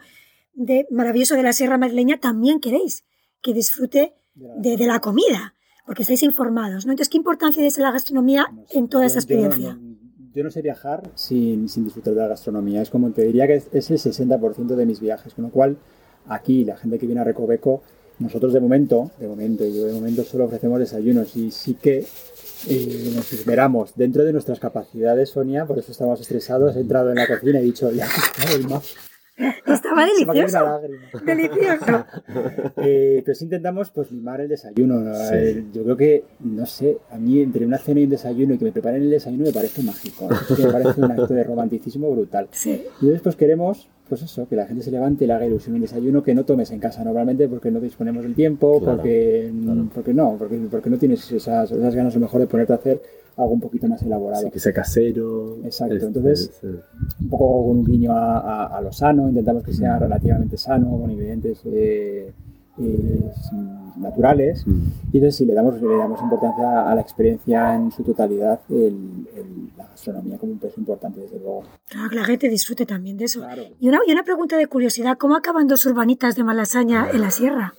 de, 0.54 0.88
maravilloso 0.90 1.36
de 1.36 1.44
la 1.44 1.54
Sierra 1.54 1.78
Madrileña, 1.78 2.20
también 2.20 2.60
queréis 2.60 3.06
que 3.42 3.54
disfrute 3.54 4.14
de, 4.36 4.78
la 4.86 5.00
comida, 5.00 5.56
porque 5.86 6.04
estáis 6.04 6.24
informados, 6.24 6.86
¿no? 6.86 6.92
Entonces, 6.92 7.10
¿qué 7.10 7.18
importancia 7.18 7.66
es 7.66 7.78
la 7.78 7.92
gastronomía 7.92 8.48
en 8.72 8.88
toda 8.88 9.06
esa 9.06 9.20
experiencia? 9.20 9.78
Yo 10.34 10.44
no, 10.44 10.52
sé 10.52 10.62
viajar 10.62 11.12
sin, 11.16 11.68
sin, 11.68 11.84
disfrutar 11.84 12.14
de 12.14 12.22
la 12.22 12.28
gastronomía. 12.30 12.82
Es 12.82 12.90
como 12.90 13.12
te 13.12 13.24
diría 13.24 13.48
que 13.48 13.56
es, 13.56 13.92
el 13.92 13.98
60% 13.98 14.76
de 14.76 14.86
mis 14.86 15.02
viajes, 15.02 15.34
con 15.34 15.46
lo 15.46 15.52
cual 15.52 15.78
aquí 16.28 16.64
la 16.64 16.78
gente 16.78 16.98
que 16.98 17.06
viene 17.06 17.22
a 17.22 17.26
Recoveco, 17.26 17.82
nosotros 18.20 18.54
de 18.54 18.62
momento, 18.62 19.12
de 19.20 19.28
momento, 19.28 19.66
yo 19.66 19.86
de 19.86 19.94
momento 19.94 20.24
solo 20.24 20.46
ofrecemos 20.46 20.80
desayunos 20.80 21.36
y 21.36 21.52
sí 21.52 21.74
que 21.74 22.06
eh, 22.70 23.12
nos 23.16 23.34
esperamos 23.34 23.94
dentro 23.96 24.24
de 24.24 24.32
nuestras 24.32 24.60
capacidades, 24.60 25.32
Sonia, 25.32 25.66
por 25.66 25.80
eso 25.80 25.92
estamos 25.92 26.22
estresados. 26.22 26.76
He 26.76 26.82
entrado 26.82 27.10
en 27.10 27.16
la 27.16 27.28
cocina 27.28 27.60
y 27.60 27.64
he 27.64 27.66
dicho, 27.66 27.92
ya, 27.92 28.08
el 28.56 28.68
más 28.68 28.96
Estaba 29.66 30.06
delicioso. 30.06 30.82
delicioso. 31.26 32.06
eh, 32.78 33.22
pero 33.26 33.36
si 33.36 33.46
intentamos 33.46 33.90
pues 33.92 34.12
mimar 34.12 34.42
el 34.42 34.50
desayuno. 34.50 35.02
yo 35.74 35.84
creo 35.84 35.98
que, 35.98 36.24
no 36.40 36.66
sé, 36.66 36.98
a 37.12 37.18
mí 37.18 37.42
entre 37.42 37.66
una 37.66 37.78
cena 37.78 38.00
y 38.00 38.04
un 38.06 38.10
desayuno 38.12 38.54
y 38.54 38.58
que 38.58 38.66
me 38.66 38.72
preparen 38.72 39.04
el 39.04 39.10
desayuno 39.10 39.46
me 39.46 39.54
parece 39.54 39.84
mágico. 39.84 40.28
me 40.28 40.72
parece 40.72 41.02
un 41.02 41.12
acto 41.12 41.34
de 41.34 41.44
romanticismo 41.44 42.12
brutal. 42.12 42.48
Sí. 42.52 42.84
Y 43.02 43.08
después 43.08 43.36
queremos 43.36 43.90
pues 44.12 44.24
eso, 44.24 44.46
que 44.46 44.58
la 44.58 44.66
gente 44.66 44.84
se 44.84 44.92
levante 44.92 45.24
y 45.24 45.28
le 45.28 45.32
haga 45.32 45.46
ilusión 45.46 45.76
un 45.76 45.80
desayuno 45.80 46.22
que 46.22 46.36
no 46.36 46.44
tomes 46.44 46.70
en 46.72 46.82
casa 46.82 47.02
normalmente 47.02 47.48
porque 47.48 47.72
no 47.72 47.80
disponemos 47.80 48.24
del 48.24 48.36
tiempo, 48.36 48.82
porque, 48.84 49.50
porque 49.96 50.14
no, 50.14 50.36
porque, 50.38 50.60
porque 50.70 50.90
no 50.90 50.98
tienes 50.98 51.32
esas, 51.32 51.72
esas 51.72 51.96
ganas 51.96 52.14
a 52.14 52.20
lo 52.20 52.26
mejor 52.26 52.42
de 52.42 52.48
ponerte 52.48 52.74
a 52.74 52.76
hacer 52.76 53.02
algo 53.38 53.54
un 53.54 53.62
poquito 53.62 53.88
más 53.88 54.04
elaborado. 54.04 54.44
Sí, 54.44 54.52
que 54.52 54.60
sea 54.60 54.74
casero. 54.74 55.60
Exacto, 55.64 55.96
este, 55.96 56.08
entonces 56.08 56.52
un 56.62 57.30
poco 57.30 57.68
con 57.68 57.78
un 57.78 57.86
guiño 57.86 58.12
a, 58.14 58.82
lo 58.84 58.92
sano, 58.92 59.30
intentamos 59.30 59.64
que 59.64 59.72
sea 59.72 59.96
mm. 59.96 60.00
relativamente 60.02 60.58
sano, 60.58 61.00
con 61.00 61.10
ingredientes 61.10 61.62
eh, 61.68 62.34
eh, 62.80 63.32
naturales, 63.98 64.66
mm. 64.66 64.80
y 65.12 65.18
entonces 65.18 65.36
sí, 65.36 65.46
le 65.46 65.54
damos, 65.54 65.82
le 65.82 65.98
damos 65.98 66.22
importancia 66.22 66.90
a 66.90 66.96
la 66.96 67.02
experiencia 67.02 67.76
en 67.76 67.92
su 67.92 68.04
totalidad, 68.04 68.60
la 69.78 69.88
gastronomía 69.88 70.38
como 70.38 70.54
un 70.54 70.60
peso 70.60 70.80
importante, 70.80 71.22
desde 71.22 71.40
luego. 71.40 71.64
Claro, 71.90 72.10
que 72.10 72.16
la 72.16 72.26
gente 72.26 72.50
disfrute 72.50 72.86
también 72.86 73.18
de 73.18 73.26
eso. 73.26 73.46
Y, 73.80 73.90
una, 73.90 74.00
y 74.08 74.12
una 74.12 74.24
pregunta 74.24 74.58
de 74.58 74.68
curiosidad, 74.68 75.18
¿cómo 75.18 75.36
acaban 75.36 75.68
dos 75.68 75.86
urbanitas 75.86 76.36
de 76.36 76.44
Malasaña 76.44 77.10
en 77.12 77.22
la 77.22 77.32
sierra? 77.32 77.74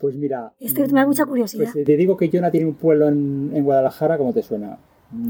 Pues 0.00 0.14
mira. 0.14 0.52
Este 0.60 0.86
me 0.88 1.00
da 1.00 1.06
mucha 1.06 1.24
curiosidad. 1.24 1.70
Pues, 1.72 1.84
te 1.84 1.96
digo 1.96 2.16
que 2.16 2.30
Jonah 2.32 2.50
tiene 2.50 2.66
un 2.66 2.74
pueblo 2.74 3.08
en, 3.08 3.50
en 3.54 3.64
Guadalajara, 3.64 4.18
¿cómo 4.18 4.32
te 4.32 4.42
suena? 4.42 4.78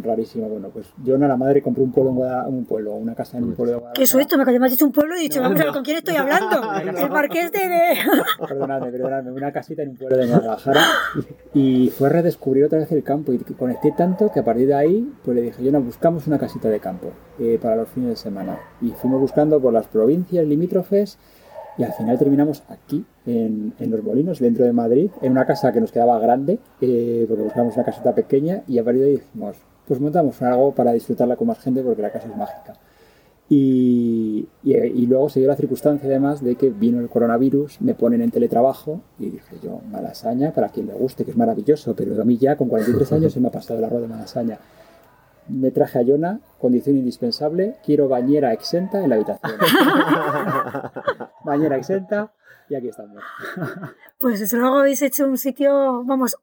Rarísimo. 0.02 0.48
Bueno, 0.48 0.70
pues 0.70 0.86
Jonah, 1.04 1.28
la 1.28 1.36
madre, 1.36 1.62
compró 1.62 1.84
un 1.84 1.92
pueblo, 1.92 2.12
en 2.24 2.54
un 2.54 2.64
pueblo, 2.64 2.94
una 2.94 3.14
casa 3.14 3.38
en 3.38 3.44
un 3.44 3.54
pueblo 3.54 3.72
de 3.72 3.78
Guadalajara. 3.78 4.00
¿Qué 4.00 4.06
suesto? 4.06 4.36
Me 4.36 4.66
has 4.66 4.70
dicho 4.70 4.86
un 4.86 4.92
pueblo 4.92 5.16
y 5.16 5.18
he 5.18 5.22
dicho, 5.22 5.40
vamos 5.40 5.60
a 5.60 5.64
ver 5.64 5.72
con 5.72 5.82
quién 5.84 5.98
estoy 5.98 6.16
hablando. 6.16 6.62
el 6.98 7.10
marqués 7.10 7.52
de... 7.52 7.96
perdonadme, 8.48 8.90
perdonadme. 8.90 9.32
Una 9.32 9.52
casita 9.52 9.82
en 9.82 9.90
un 9.90 9.96
pueblo 9.96 10.16
de 10.16 10.26
Guadalajara 10.26 10.80
y 11.54 11.90
fue 11.90 12.08
a 12.08 12.10
redescubrir 12.10 12.64
otra 12.64 12.78
vez 12.78 12.92
el 12.92 13.02
campo 13.02 13.32
y 13.32 13.38
conecté 13.38 13.92
tanto 13.92 14.30
que 14.30 14.40
a 14.40 14.44
partir 14.44 14.66
de 14.66 14.74
ahí 14.74 15.12
pues 15.24 15.34
le 15.34 15.42
dije, 15.42 15.64
Jonah, 15.64 15.78
buscamos 15.78 16.26
una 16.26 16.38
casita 16.38 16.68
de 16.68 16.80
campo 16.80 17.12
eh, 17.38 17.58
para 17.60 17.76
los 17.76 17.88
fines 17.88 18.10
de 18.10 18.16
semana. 18.16 18.58
Y 18.80 18.90
fuimos 18.90 19.20
buscando 19.20 19.60
por 19.60 19.72
las 19.72 19.86
provincias 19.86 20.46
limítrofes 20.46 21.18
y 21.78 21.84
al 21.84 21.92
final 21.92 22.18
terminamos 22.18 22.62
aquí, 22.68 23.04
en, 23.26 23.74
Los 23.78 24.02
Molinos, 24.02 24.38
dentro 24.38 24.64
de 24.64 24.72
Madrid, 24.72 25.10
en 25.20 25.32
una 25.32 25.44
casa 25.44 25.72
que 25.72 25.80
nos 25.80 25.92
quedaba 25.92 26.18
grande, 26.18 26.58
eh, 26.80 27.26
porque 27.28 27.42
buscamos 27.42 27.74
una 27.74 27.84
caseta 27.84 28.14
pequeña 28.14 28.62
y 28.66 28.78
a 28.78 28.84
partir 28.84 29.02
de 29.02 29.08
ahí 29.08 29.16
dijimos, 29.16 29.56
pues 29.86 30.00
montamos 30.00 30.40
algo 30.42 30.74
para 30.74 30.92
disfrutarla 30.92 31.36
con 31.36 31.48
más 31.48 31.58
gente 31.60 31.82
porque 31.82 32.02
la 32.02 32.10
casa 32.10 32.28
es 32.28 32.36
mágica. 32.36 32.74
Y, 33.48 34.48
y, 34.64 35.06
luego 35.06 35.28
se 35.28 35.38
dio 35.38 35.48
la 35.48 35.54
circunstancia 35.54 36.08
además 36.08 36.42
de 36.42 36.56
que 36.56 36.70
vino 36.70 36.98
el 36.98 37.08
coronavirus, 37.08 37.80
me 37.80 37.94
ponen 37.94 38.20
en 38.20 38.32
teletrabajo 38.32 39.02
y 39.20 39.30
dije 39.30 39.56
yo, 39.62 39.80
malasaña, 39.88 40.52
para 40.52 40.70
quien 40.70 40.88
le 40.88 40.94
guste, 40.94 41.24
que 41.24 41.30
es 41.30 41.36
maravilloso, 41.36 41.94
pero 41.94 42.20
a 42.20 42.24
mí 42.24 42.38
ya 42.38 42.56
con 42.56 42.68
43 42.68 43.12
años 43.12 43.32
se 43.32 43.38
me 43.38 43.46
ha 43.46 43.52
pasado 43.52 43.78
el 43.78 43.84
arroz 43.84 44.02
de 44.02 44.08
malasaña 44.08 44.58
me 45.48 45.70
traje 45.70 45.98
a 45.98 46.02
Yona, 46.02 46.40
condición 46.60 46.96
indispensable, 46.96 47.76
quiero 47.84 48.08
bañera 48.08 48.52
exenta 48.52 49.02
en 49.02 49.10
la 49.10 49.16
habitación. 49.16 49.52
bañera 51.44 51.76
exenta 51.76 52.32
y 52.68 52.74
aquí 52.74 52.88
estamos. 52.88 53.22
pues 54.18 54.40
desde 54.40 54.56
luego 54.56 54.78
habéis 54.78 55.02
hecho 55.02 55.26
un 55.26 55.38
sitio, 55.38 56.04
vamos, 56.04 56.36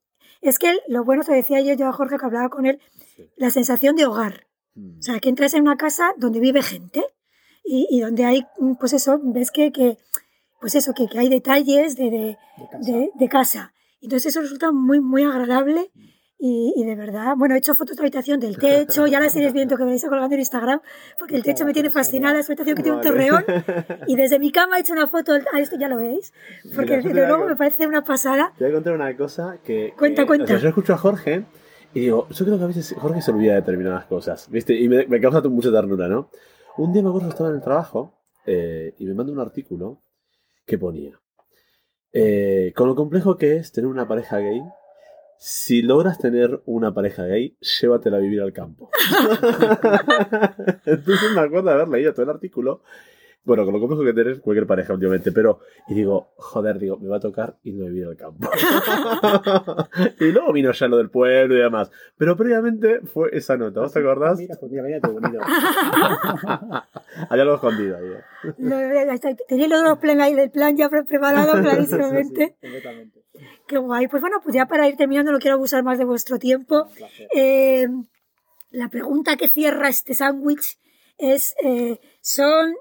es 0.44 0.60
que 0.60 0.80
lo 0.88 1.04
bueno, 1.04 1.24
te 1.24 1.34
decía 1.34 1.62
yo, 1.62 1.74
yo 1.74 1.88
a 1.88 1.94
Jorge 1.94 2.18
que 2.18 2.26
hablaba 2.26 2.50
con 2.50 2.66
él, 2.66 2.80
la 3.38 3.50
sensación 3.50 3.96
de 3.96 4.06
hogar. 4.06 4.48
Mm. 4.76 5.00
O 5.00 5.02
sea, 5.02 5.20
que 5.20 5.30
entras 5.30 5.54
en 5.54 5.62
una 5.62 5.78
casa 5.78 6.14
donde 6.18 6.40
vive 6.40 6.62
gente 6.62 7.06
y, 7.66 8.02
donde 8.02 8.26
hay, 8.26 8.46
pues 8.80 8.92
eso, 8.94 9.20
ves 9.24 9.52
que, 9.52 9.72
que 9.72 9.98
pues 10.60 10.76
eso, 10.76 10.94
que, 10.94 11.08
hay 11.18 11.30
detalles 11.30 11.96
de, 11.96 12.10
de, 12.10 13.12
de, 13.14 13.30
casa. 13.30 13.74
Entonces 14.02 14.32
eso 14.32 14.42
resulta 14.42 14.72
muy, 14.72 15.00
muy 15.00 15.24
agradable. 15.24 15.92
Mm. 15.94 16.13
Y, 16.46 16.84
de 16.84 16.96
verdad, 16.96 17.36
bueno, 17.38 17.56
he 17.56 17.60
hecho 17.60 17.74
fotos 17.74 17.96
de 17.96 18.02
habitación 18.02 18.38
del 18.42 18.58
techo, 18.58 19.08
ya 19.08 19.22
las 19.22 19.34
iréis 19.34 19.54
viendo 19.54 19.78
que 19.78 19.84
me 19.84 19.92
vais 19.92 20.04
colgando 20.04 20.34
en 20.34 20.42
Instagram, 20.42 20.82
porque 21.18 21.38
el 21.38 21.44
techo 21.44 21.64
me 21.64 21.72
tiene 21.72 21.90
fascinada, 21.90 22.38
es 22.38 22.50
habitación 22.50 22.76
que 22.76 22.84
tiene 22.84 22.98
un 22.98 23.04
torreón, 23.04 23.46
y 24.08 24.18
desde 24.18 24.40
mi 24.40 24.52
cama 24.52 24.78
he 24.78 24.82
hecho 24.82 24.92
una 24.92 25.08
foto, 25.08 25.32
a 25.34 25.60
esto 25.62 25.78
ya 25.80 25.88
lo 25.88 25.96
veis, 25.96 26.34
porque 26.76 26.98
desde 26.98 27.14
luego 27.14 27.46
me 27.46 27.56
parece 27.56 27.88
una 27.88 28.04
pasada. 28.04 28.52
Te 28.58 28.66
voy 28.66 28.72
a 28.72 28.76
contar 28.76 28.94
una 28.94 29.16
cosa 29.16 29.60
que... 29.64 29.94
Cuenta, 29.98 30.26
cuenta. 30.26 30.58
yo 30.58 30.68
escucho 30.68 30.94
a 30.94 30.98
Jorge 30.98 31.46
y 31.94 32.02
digo, 32.02 32.28
yo 32.30 32.46
creo 32.46 32.58
que 32.58 32.64
a 32.66 32.68
veces 32.68 32.94
Jorge 32.98 33.22
se 33.22 33.32
olvida 33.32 33.54
de 33.54 33.62
determinadas 33.62 34.06
cosas, 34.06 34.50
¿viste? 34.50 34.74
Y 34.78 34.90
me, 34.90 35.22
causa 35.22 35.42
mucha 35.48 35.72
ternura, 35.72 36.10
¿no? 36.10 36.30
Un 36.76 36.92
día 36.92 37.04
me 37.04 37.08
acuerdo 37.08 37.28
que 37.28 37.34
estaba 37.34 37.52
en 37.52 37.56
el 37.56 37.62
trabajo 37.62 38.20
eh, 38.46 38.96
y 38.98 39.06
me 39.06 39.14
manda 39.14 39.32
un 39.32 39.40
artículo 39.40 40.02
que 40.66 40.78
ponía, 40.78 41.18
eh, 42.12 42.74
con 42.76 42.90
lo 42.90 42.96
complejo 42.96 43.38
que 43.38 43.56
es 43.56 43.72
tener 43.72 43.90
una 43.90 44.08
pareja 44.08 44.40
gay 44.40 44.62
si 45.46 45.82
logras 45.82 46.20
tener 46.20 46.62
una 46.66 46.94
pareja 46.94 47.26
gay, 47.26 47.58
llévatela 47.60 48.16
a 48.16 48.22
vivir 48.22 48.40
al 48.40 48.54
campo. 48.54 48.90
Entonces 50.86 51.32
me 51.36 51.42
acuerdo 51.42 51.68
de 51.68 51.74
haber 51.74 51.90
leído 51.90 52.14
todo 52.14 52.24
el 52.24 52.30
artículo. 52.30 52.82
Bueno, 53.46 53.66
con 53.66 53.74
lo 53.74 53.80
complejo 53.82 54.06
que 54.06 54.14
tener 54.14 54.40
cualquier 54.40 54.66
pareja, 54.66 54.94
obviamente, 54.94 55.34
pero. 55.34 55.60
Y 55.90 55.96
digo, 55.96 56.30
joder, 56.38 56.80
digo, 56.80 56.98
me 56.98 57.10
va 57.10 57.18
a 57.18 57.20
tocar 57.20 57.58
irme 57.64 57.88
a 57.88 57.90
vivir 57.90 58.08
al 58.08 58.16
campo. 58.16 58.50
y 60.20 60.32
luego 60.32 60.54
vino 60.54 60.72
ya 60.72 60.88
lo 60.88 60.98
del 60.98 61.10
pueblo 61.10 61.56
y 61.56 61.60
demás. 61.60 61.92
Pero 62.18 62.38
previamente 62.38 63.02
fue 63.02 63.30
esa 63.34 63.58
nota, 63.58 63.82
¿vos 63.82 63.92
te 63.92 64.00
acordás? 64.00 64.38
Mira, 64.38 64.56
pues 64.58 64.72
mira, 64.72 64.84
mira, 64.84 65.00
qué 65.02 65.12
bonito. 65.12 65.40
Había 67.30 67.44
algo 67.44 67.56
escondido 67.56 67.98
ahí. 67.98 68.14
Tenía 69.48 69.68
los 69.68 69.84
dos 69.84 69.98
plan 69.98 70.22
ahí 70.22 70.34
del 70.36 70.50
plan 70.50 70.78
ya 70.78 70.90
preparado 70.90 71.52
clarísimamente. 71.62 72.56
Sí, 72.62 72.62
completamente. 72.62 73.24
Qué 73.68 73.78
guay. 73.78 74.08
Pues 74.08 74.22
bueno, 74.22 74.38
pues 74.42 74.56
ya 74.56 74.68
para 74.68 74.88
ir 74.88 74.96
terminando, 74.96 75.34
no 75.34 75.40
quiero 75.40 75.56
abusar 75.56 75.84
más 75.84 75.98
de 75.98 76.06
vuestro 76.06 76.40
tiempo. 76.40 76.88
Eh, 77.36 77.88
la 78.72 78.90
pregunta 78.90 79.36
que 79.36 79.50
cierra 79.50 79.90
este 79.90 80.16
sándwich 80.16 80.80
es, 81.18 81.56
eh, 81.64 82.00
son 82.22 82.74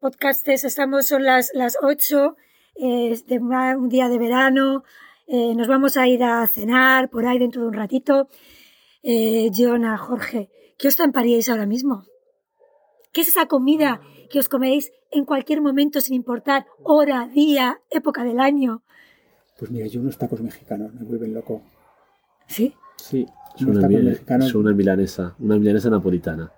podcastes, 0.00 0.64
estamos, 0.64 1.06
son 1.06 1.24
las, 1.24 1.50
las 1.54 1.76
8 1.82 2.36
eh, 2.76 3.18
de 3.26 3.38
un 3.38 3.88
día 3.88 4.08
de 4.08 4.18
verano, 4.18 4.84
nos 5.28 5.68
vamos 5.68 5.98
a 5.98 6.08
ir 6.08 6.24
a 6.24 6.46
cenar 6.46 7.10
por 7.10 7.26
ahí 7.26 7.38
dentro 7.38 7.60
de 7.60 7.68
un 7.68 7.74
ratito. 7.74 8.28
Jonah, 9.02 9.98
Jorge, 9.98 10.48
¿qué 10.78 10.88
os 10.88 10.96
tamparíais 10.96 11.50
ahora 11.50 11.66
mismo? 11.66 12.04
¿Qué 13.12 13.22
es 13.22 13.28
esa 13.28 13.46
comida 13.46 14.00
que 14.30 14.38
os 14.38 14.48
coméis 14.48 14.92
en 15.10 15.24
cualquier 15.24 15.60
momento 15.60 16.00
sin 16.00 16.14
importar 16.14 16.66
hora, 16.82 17.28
día, 17.28 17.80
época 17.90 18.24
del 18.24 18.40
año? 18.40 18.82
Pues 19.58 19.70
mira, 19.70 19.86
yo 19.86 20.00
unos 20.00 20.16
tacos 20.16 20.40
mexicanos 20.40 20.94
me 20.94 21.04
vuelven 21.04 21.34
loco. 21.34 21.62
Sí. 22.46 22.74
Sí. 22.96 23.26
Es 23.56 23.62
una, 23.62 23.80
es 24.38 24.54
una 24.54 24.72
milanesa, 24.72 25.34
una 25.40 25.58
milanesa 25.58 25.90
napolitana. 25.90 26.52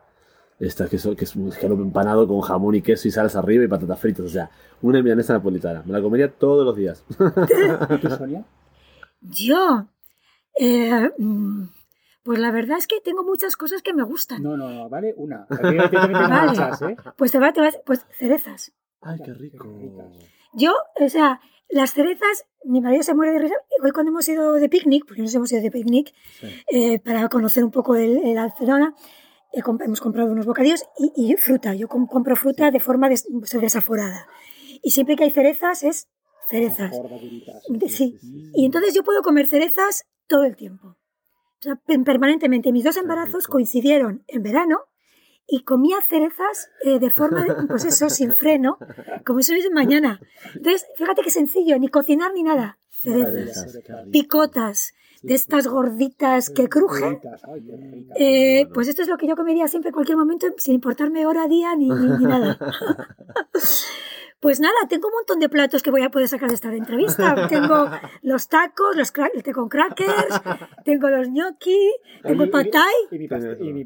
Esta 0.60 0.86
que, 0.88 0.98
que 1.16 1.24
es 1.24 1.36
un 1.36 1.48
escalope 1.48 1.82
empanado 1.82 2.28
con 2.28 2.42
jamón 2.42 2.74
y 2.74 2.82
queso 2.82 3.08
y 3.08 3.10
salsa 3.10 3.38
arriba 3.38 3.64
y 3.64 3.68
patatas 3.68 3.98
fritas. 3.98 4.26
O 4.26 4.28
sea, 4.28 4.50
una 4.82 5.02
milanesa 5.02 5.32
napolitana. 5.32 5.82
Me 5.86 5.92
la 5.94 6.02
comería 6.02 6.30
todos 6.30 6.66
los 6.66 6.76
días. 6.76 7.02
¿Tú, 8.02 8.10
Sonia? 8.10 8.44
Yo. 9.22 9.86
Eh, 10.58 11.10
mm, 11.16 11.64
pues 12.22 12.38
la 12.38 12.50
verdad 12.50 12.76
es 12.76 12.86
que 12.86 13.00
tengo 13.00 13.24
muchas 13.24 13.56
cosas 13.56 13.80
que 13.80 13.94
me 13.94 14.02
gustan. 14.02 14.42
No, 14.42 14.54
no, 14.54 14.68
no, 14.68 14.90
vale 14.90 15.14
una. 15.16 15.46
vale. 15.48 16.50
Muchas, 16.50 16.82
¿eh? 16.82 16.96
Pues 17.16 17.32
te 17.32 17.38
va, 17.38 17.54
te 17.54 17.62
va, 17.62 17.70
pues 17.86 18.06
cerezas. 18.18 18.72
Ay, 19.00 19.18
qué 19.24 19.32
rico. 19.32 19.66
Yo, 20.52 20.74
o 21.00 21.08
sea, 21.08 21.40
las 21.70 21.94
cerezas, 21.94 22.44
mi 22.64 22.82
marido 22.82 23.02
se 23.02 23.14
muere 23.14 23.32
de 23.32 23.38
risa. 23.38 23.54
Hoy 23.82 23.92
cuando 23.92 24.10
hemos 24.10 24.28
ido 24.28 24.52
de 24.52 24.68
picnic, 24.68 25.06
porque 25.06 25.22
nos 25.22 25.34
hemos 25.34 25.50
ido 25.52 25.62
de 25.62 25.70
picnic, 25.70 26.12
eh, 26.70 26.98
para 26.98 27.30
conocer 27.30 27.64
un 27.64 27.70
poco 27.70 27.96
el, 27.96 28.18
el 28.18 28.34
Barcelona, 28.34 28.94
hemos 29.52 30.00
comprado 30.00 30.30
unos 30.32 30.46
bocadillos 30.46 30.84
y, 31.16 31.34
fruta. 31.36 31.74
Yo 31.74 31.88
compro 31.88 32.36
fruta 32.36 32.70
de 32.70 32.80
forma 32.80 33.08
desaforada. 33.08 34.26
Y 34.82 34.90
siempre 34.90 35.16
que 35.16 35.24
hay 35.24 35.30
cerezas 35.30 35.82
es 35.82 36.08
cerezas. 36.48 36.96
Sí. 37.88 38.18
Y 38.54 38.66
entonces 38.66 38.94
yo 38.94 39.04
puedo 39.04 39.22
comer 39.22 39.46
cerezas 39.46 40.06
todo 40.26 40.44
el 40.44 40.56
tiempo. 40.56 40.88
O 40.88 41.62
sea, 41.62 41.76
permanentemente. 42.04 42.72
Mis 42.72 42.84
dos 42.84 42.96
embarazos 42.96 43.46
coincidieron 43.46 44.24
en 44.28 44.42
verano 44.42 44.80
y 45.46 45.64
comía 45.64 45.96
cerezas 46.08 46.70
eh, 46.84 46.98
de 46.98 47.10
forma, 47.10 47.44
de, 47.44 47.54
pues 47.66 47.84
eso, 47.84 48.08
sin 48.10 48.32
freno, 48.32 48.78
como 49.26 49.42
si 49.42 49.52
hubiese 49.52 49.70
mañana. 49.70 50.20
Entonces, 50.54 50.86
fíjate 50.96 51.22
qué 51.22 51.30
sencillo, 51.30 51.78
ni 51.78 51.88
cocinar 51.88 52.32
ni 52.32 52.42
nada. 52.42 52.78
Cerezas, 52.88 53.78
picotas, 54.10 54.92
de 55.22 55.34
estas 55.34 55.66
gorditas 55.66 56.50
que 56.50 56.68
crujen. 56.68 57.20
Eh, 58.16 58.66
pues 58.72 58.88
esto 58.88 59.02
es 59.02 59.08
lo 59.08 59.16
que 59.16 59.26
yo 59.26 59.36
comería 59.36 59.68
siempre 59.68 59.90
en 59.90 59.94
cualquier 59.94 60.16
momento, 60.16 60.46
sin 60.56 60.74
importarme 60.74 61.26
hora, 61.26 61.48
día 61.48 61.74
ni, 61.76 61.88
ni 61.88 62.24
nada. 62.24 62.58
Pues 64.40 64.58
nada, 64.58 64.74
tengo 64.88 65.08
un 65.08 65.14
montón 65.14 65.38
de 65.38 65.50
platos 65.50 65.82
que 65.82 65.90
voy 65.90 66.00
a 66.00 66.10
poder 66.10 66.26
sacar 66.26 66.48
de 66.48 66.54
esta 66.54 66.74
entrevista. 66.74 67.46
Tengo 67.48 67.90
los 68.22 68.48
tacos, 68.48 68.96
los 68.96 69.12
el 69.34 69.42
té 69.42 69.52
con 69.52 69.68
crackers, 69.68 70.40
tengo 70.82 71.10
los 71.10 71.28
gnocchi, 71.28 71.92
tengo 72.22 72.44
el 72.44 72.50
patay. 72.50 72.94
Y 73.10 73.18
mi, 73.18 73.84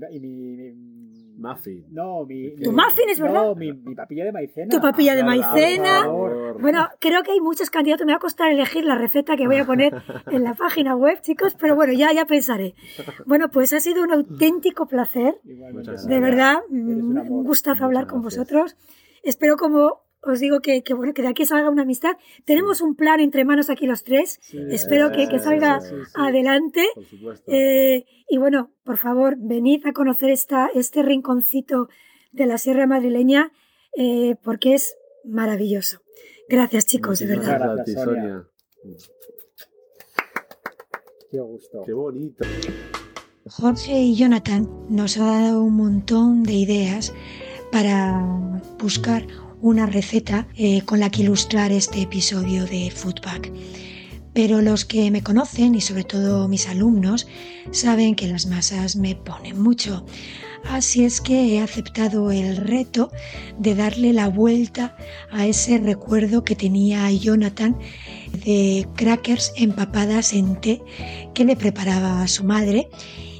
muffin. 1.48 1.84
No, 1.90 2.24
mi, 2.24 2.56
tu 2.56 2.72
muffin 2.72 3.08
es 3.08 3.20
verdad. 3.20 3.42
No, 3.42 3.54
mi, 3.54 3.72
papilla 3.94 4.24
de 4.24 4.32
maicena. 4.32 4.68
Tu 4.70 4.80
papilla 4.80 5.14
de 5.14 5.24
maicena. 5.24 6.06
Bueno, 6.58 6.88
creo 7.00 7.22
que 7.22 7.32
hay 7.32 7.40
muchos 7.40 7.70
candidatos. 7.70 8.06
Me 8.06 8.12
va 8.12 8.16
a 8.16 8.20
costar 8.20 8.50
elegir 8.50 8.84
la 8.84 8.96
receta 8.96 9.36
que 9.36 9.46
voy 9.46 9.56
a 9.56 9.66
poner 9.66 10.02
en 10.30 10.44
la 10.44 10.54
página 10.54 10.96
web, 10.96 11.20
chicos, 11.20 11.56
pero 11.58 11.74
bueno, 11.74 11.92
ya, 11.92 12.12
ya 12.12 12.26
pensaré. 12.26 12.74
Bueno, 13.26 13.50
pues 13.50 13.72
ha 13.72 13.80
sido 13.80 14.02
un 14.02 14.12
auténtico 14.12 14.86
placer. 14.86 15.40
De 15.44 16.20
verdad, 16.20 16.58
un 16.70 17.44
gustazo 17.44 17.84
hablar 17.84 18.06
con 18.06 18.22
vosotros. 18.22 18.76
Espero 19.22 19.56
como 19.56 20.03
os 20.26 20.40
digo 20.40 20.60
que, 20.60 20.82
bueno, 20.94 21.14
que 21.14 21.22
de 21.22 21.28
aquí 21.28 21.44
salga 21.44 21.70
una 21.70 21.82
amistad. 21.82 22.16
Tenemos 22.44 22.80
un 22.80 22.94
plan 22.94 23.20
entre 23.20 23.44
manos 23.44 23.70
aquí 23.70 23.86
los 23.86 24.04
tres. 24.04 24.40
Espero 24.70 25.12
que, 25.12 25.26
salga 25.38 25.80
adelante. 26.14 26.86
Eh, 27.46 28.04
y 28.28 28.38
bueno, 28.38 28.70
por 28.84 28.98
favor, 28.98 29.36
venid 29.38 29.86
a 29.86 29.92
conocer 29.92 30.30
esta, 30.30 30.68
este 30.74 31.02
rinconcito 31.02 31.88
de 32.32 32.46
la 32.46 32.58
Sierra 32.58 32.86
Madrileña 32.86 33.52
eh, 33.96 34.36
porque 34.42 34.74
es 34.74 34.96
maravilloso. 35.24 36.00
Gracias, 36.48 36.86
chicos, 36.86 37.20
de 37.20 37.26
verdad. 37.26 37.74
Gracias, 37.74 38.04
Sonia. 38.04 38.46
Qué 41.30 41.40
gusto. 41.40 41.82
Qué 41.84 41.92
bonito. 41.92 42.44
Jorge 43.46 43.92
y 43.92 44.16
Jonathan 44.16 44.68
nos 44.88 45.18
han 45.18 45.42
dado 45.42 45.62
un 45.62 45.74
montón 45.74 46.44
de 46.44 46.54
ideas 46.54 47.12
para 47.70 48.24
buscar 48.78 49.26
una 49.64 49.86
receta 49.86 50.46
eh, 50.56 50.82
con 50.82 51.00
la 51.00 51.10
que 51.10 51.22
ilustrar 51.22 51.72
este 51.72 52.02
episodio 52.02 52.66
de 52.66 52.90
Foodpack. 52.90 53.50
Pero 54.34 54.60
los 54.60 54.84
que 54.84 55.10
me 55.10 55.22
conocen 55.22 55.74
y 55.74 55.80
sobre 55.80 56.04
todo 56.04 56.48
mis 56.48 56.68
alumnos 56.68 57.26
saben 57.70 58.14
que 58.14 58.26
las 58.26 58.44
masas 58.44 58.94
me 58.94 59.14
ponen 59.14 59.58
mucho. 59.62 60.04
Así 60.64 61.04
es 61.04 61.22
que 61.22 61.54
he 61.54 61.60
aceptado 61.62 62.30
el 62.30 62.58
reto 62.58 63.10
de 63.58 63.74
darle 63.74 64.12
la 64.12 64.28
vuelta 64.28 64.98
a 65.30 65.46
ese 65.46 65.78
recuerdo 65.78 66.44
que 66.44 66.56
tenía 66.56 67.10
Jonathan 67.10 67.74
de 68.44 68.86
crackers 68.96 69.50
empapadas 69.56 70.34
en 70.34 70.60
té 70.60 70.82
que 71.32 71.46
le 71.46 71.56
preparaba 71.56 72.20
a 72.20 72.28
su 72.28 72.44
madre 72.44 72.90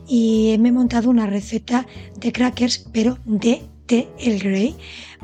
y 0.08 0.56
me 0.58 0.70
he 0.70 0.72
montado 0.72 1.10
una 1.10 1.26
receta 1.26 1.86
de 2.16 2.32
crackers 2.32 2.86
pero 2.92 3.18
de 3.26 3.62
el 3.88 4.38
grey 4.38 4.76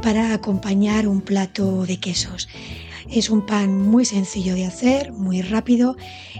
para 0.02 0.34
acompañar 0.34 1.08
un 1.08 1.22
plato 1.22 1.86
de 1.86 1.98
quesos. 1.98 2.48
Es 3.10 3.30
un 3.30 3.44
pan 3.46 3.76
muy 3.88 4.04
sencillo 4.04 4.54
de 4.54 4.66
hacer, 4.66 5.12
muy 5.12 5.40
rápido, 5.40 5.96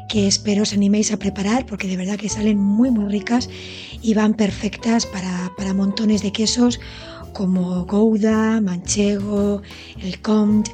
que 0.09 0.27
espero 0.27 0.63
os 0.63 0.73
animéis 0.73 1.13
a 1.13 1.19
preparar 1.19 1.65
porque 1.67 1.89
de 1.89 1.97
verdad 1.97 2.19
que 2.19 2.29
salen 2.29 2.59
muy 2.59 2.91
muy 2.91 3.11
ricas 3.11 3.49
y 4.03 4.15
van 4.15 4.35
perfectas 4.35 5.07
para, 5.07 5.75
montones 5.75 6.23
de 6.23 6.33
quesos 6.33 6.79
como 7.33 7.87
Gouda, 7.87 8.61
Manchego, 8.61 9.63
el 10.03 10.21
Comte, 10.21 10.71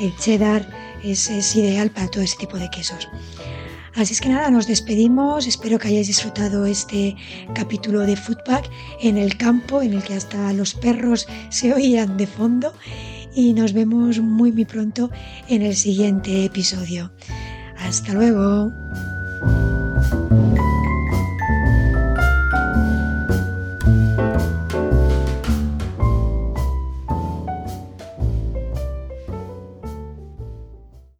el 0.00 0.14
Cheddar. 0.16 0.68
Es, 1.02 1.30
es 1.30 1.56
ideal 1.56 1.90
para 1.90 2.08
todo 2.08 2.22
ese 2.22 2.36
tipo 2.36 2.58
de 2.58 2.68
quesos. 2.68 3.08
Así 4.00 4.14
es 4.14 4.22
que 4.22 4.30
nada, 4.30 4.50
nos 4.50 4.66
despedimos. 4.66 5.46
Espero 5.46 5.78
que 5.78 5.88
hayáis 5.88 6.06
disfrutado 6.06 6.64
este 6.64 7.16
capítulo 7.54 8.00
de 8.00 8.16
Foodpack 8.16 8.64
en 9.02 9.18
el 9.18 9.36
campo, 9.36 9.82
en 9.82 9.92
el 9.92 10.02
que 10.02 10.14
hasta 10.14 10.54
los 10.54 10.72
perros 10.72 11.28
se 11.50 11.74
oían 11.74 12.16
de 12.16 12.26
fondo. 12.26 12.72
Y 13.34 13.52
nos 13.52 13.74
vemos 13.74 14.18
muy, 14.18 14.52
muy 14.52 14.64
pronto 14.64 15.10
en 15.48 15.60
el 15.60 15.76
siguiente 15.76 16.46
episodio. 16.46 17.12
Hasta 17.76 18.14
luego. 18.14 18.72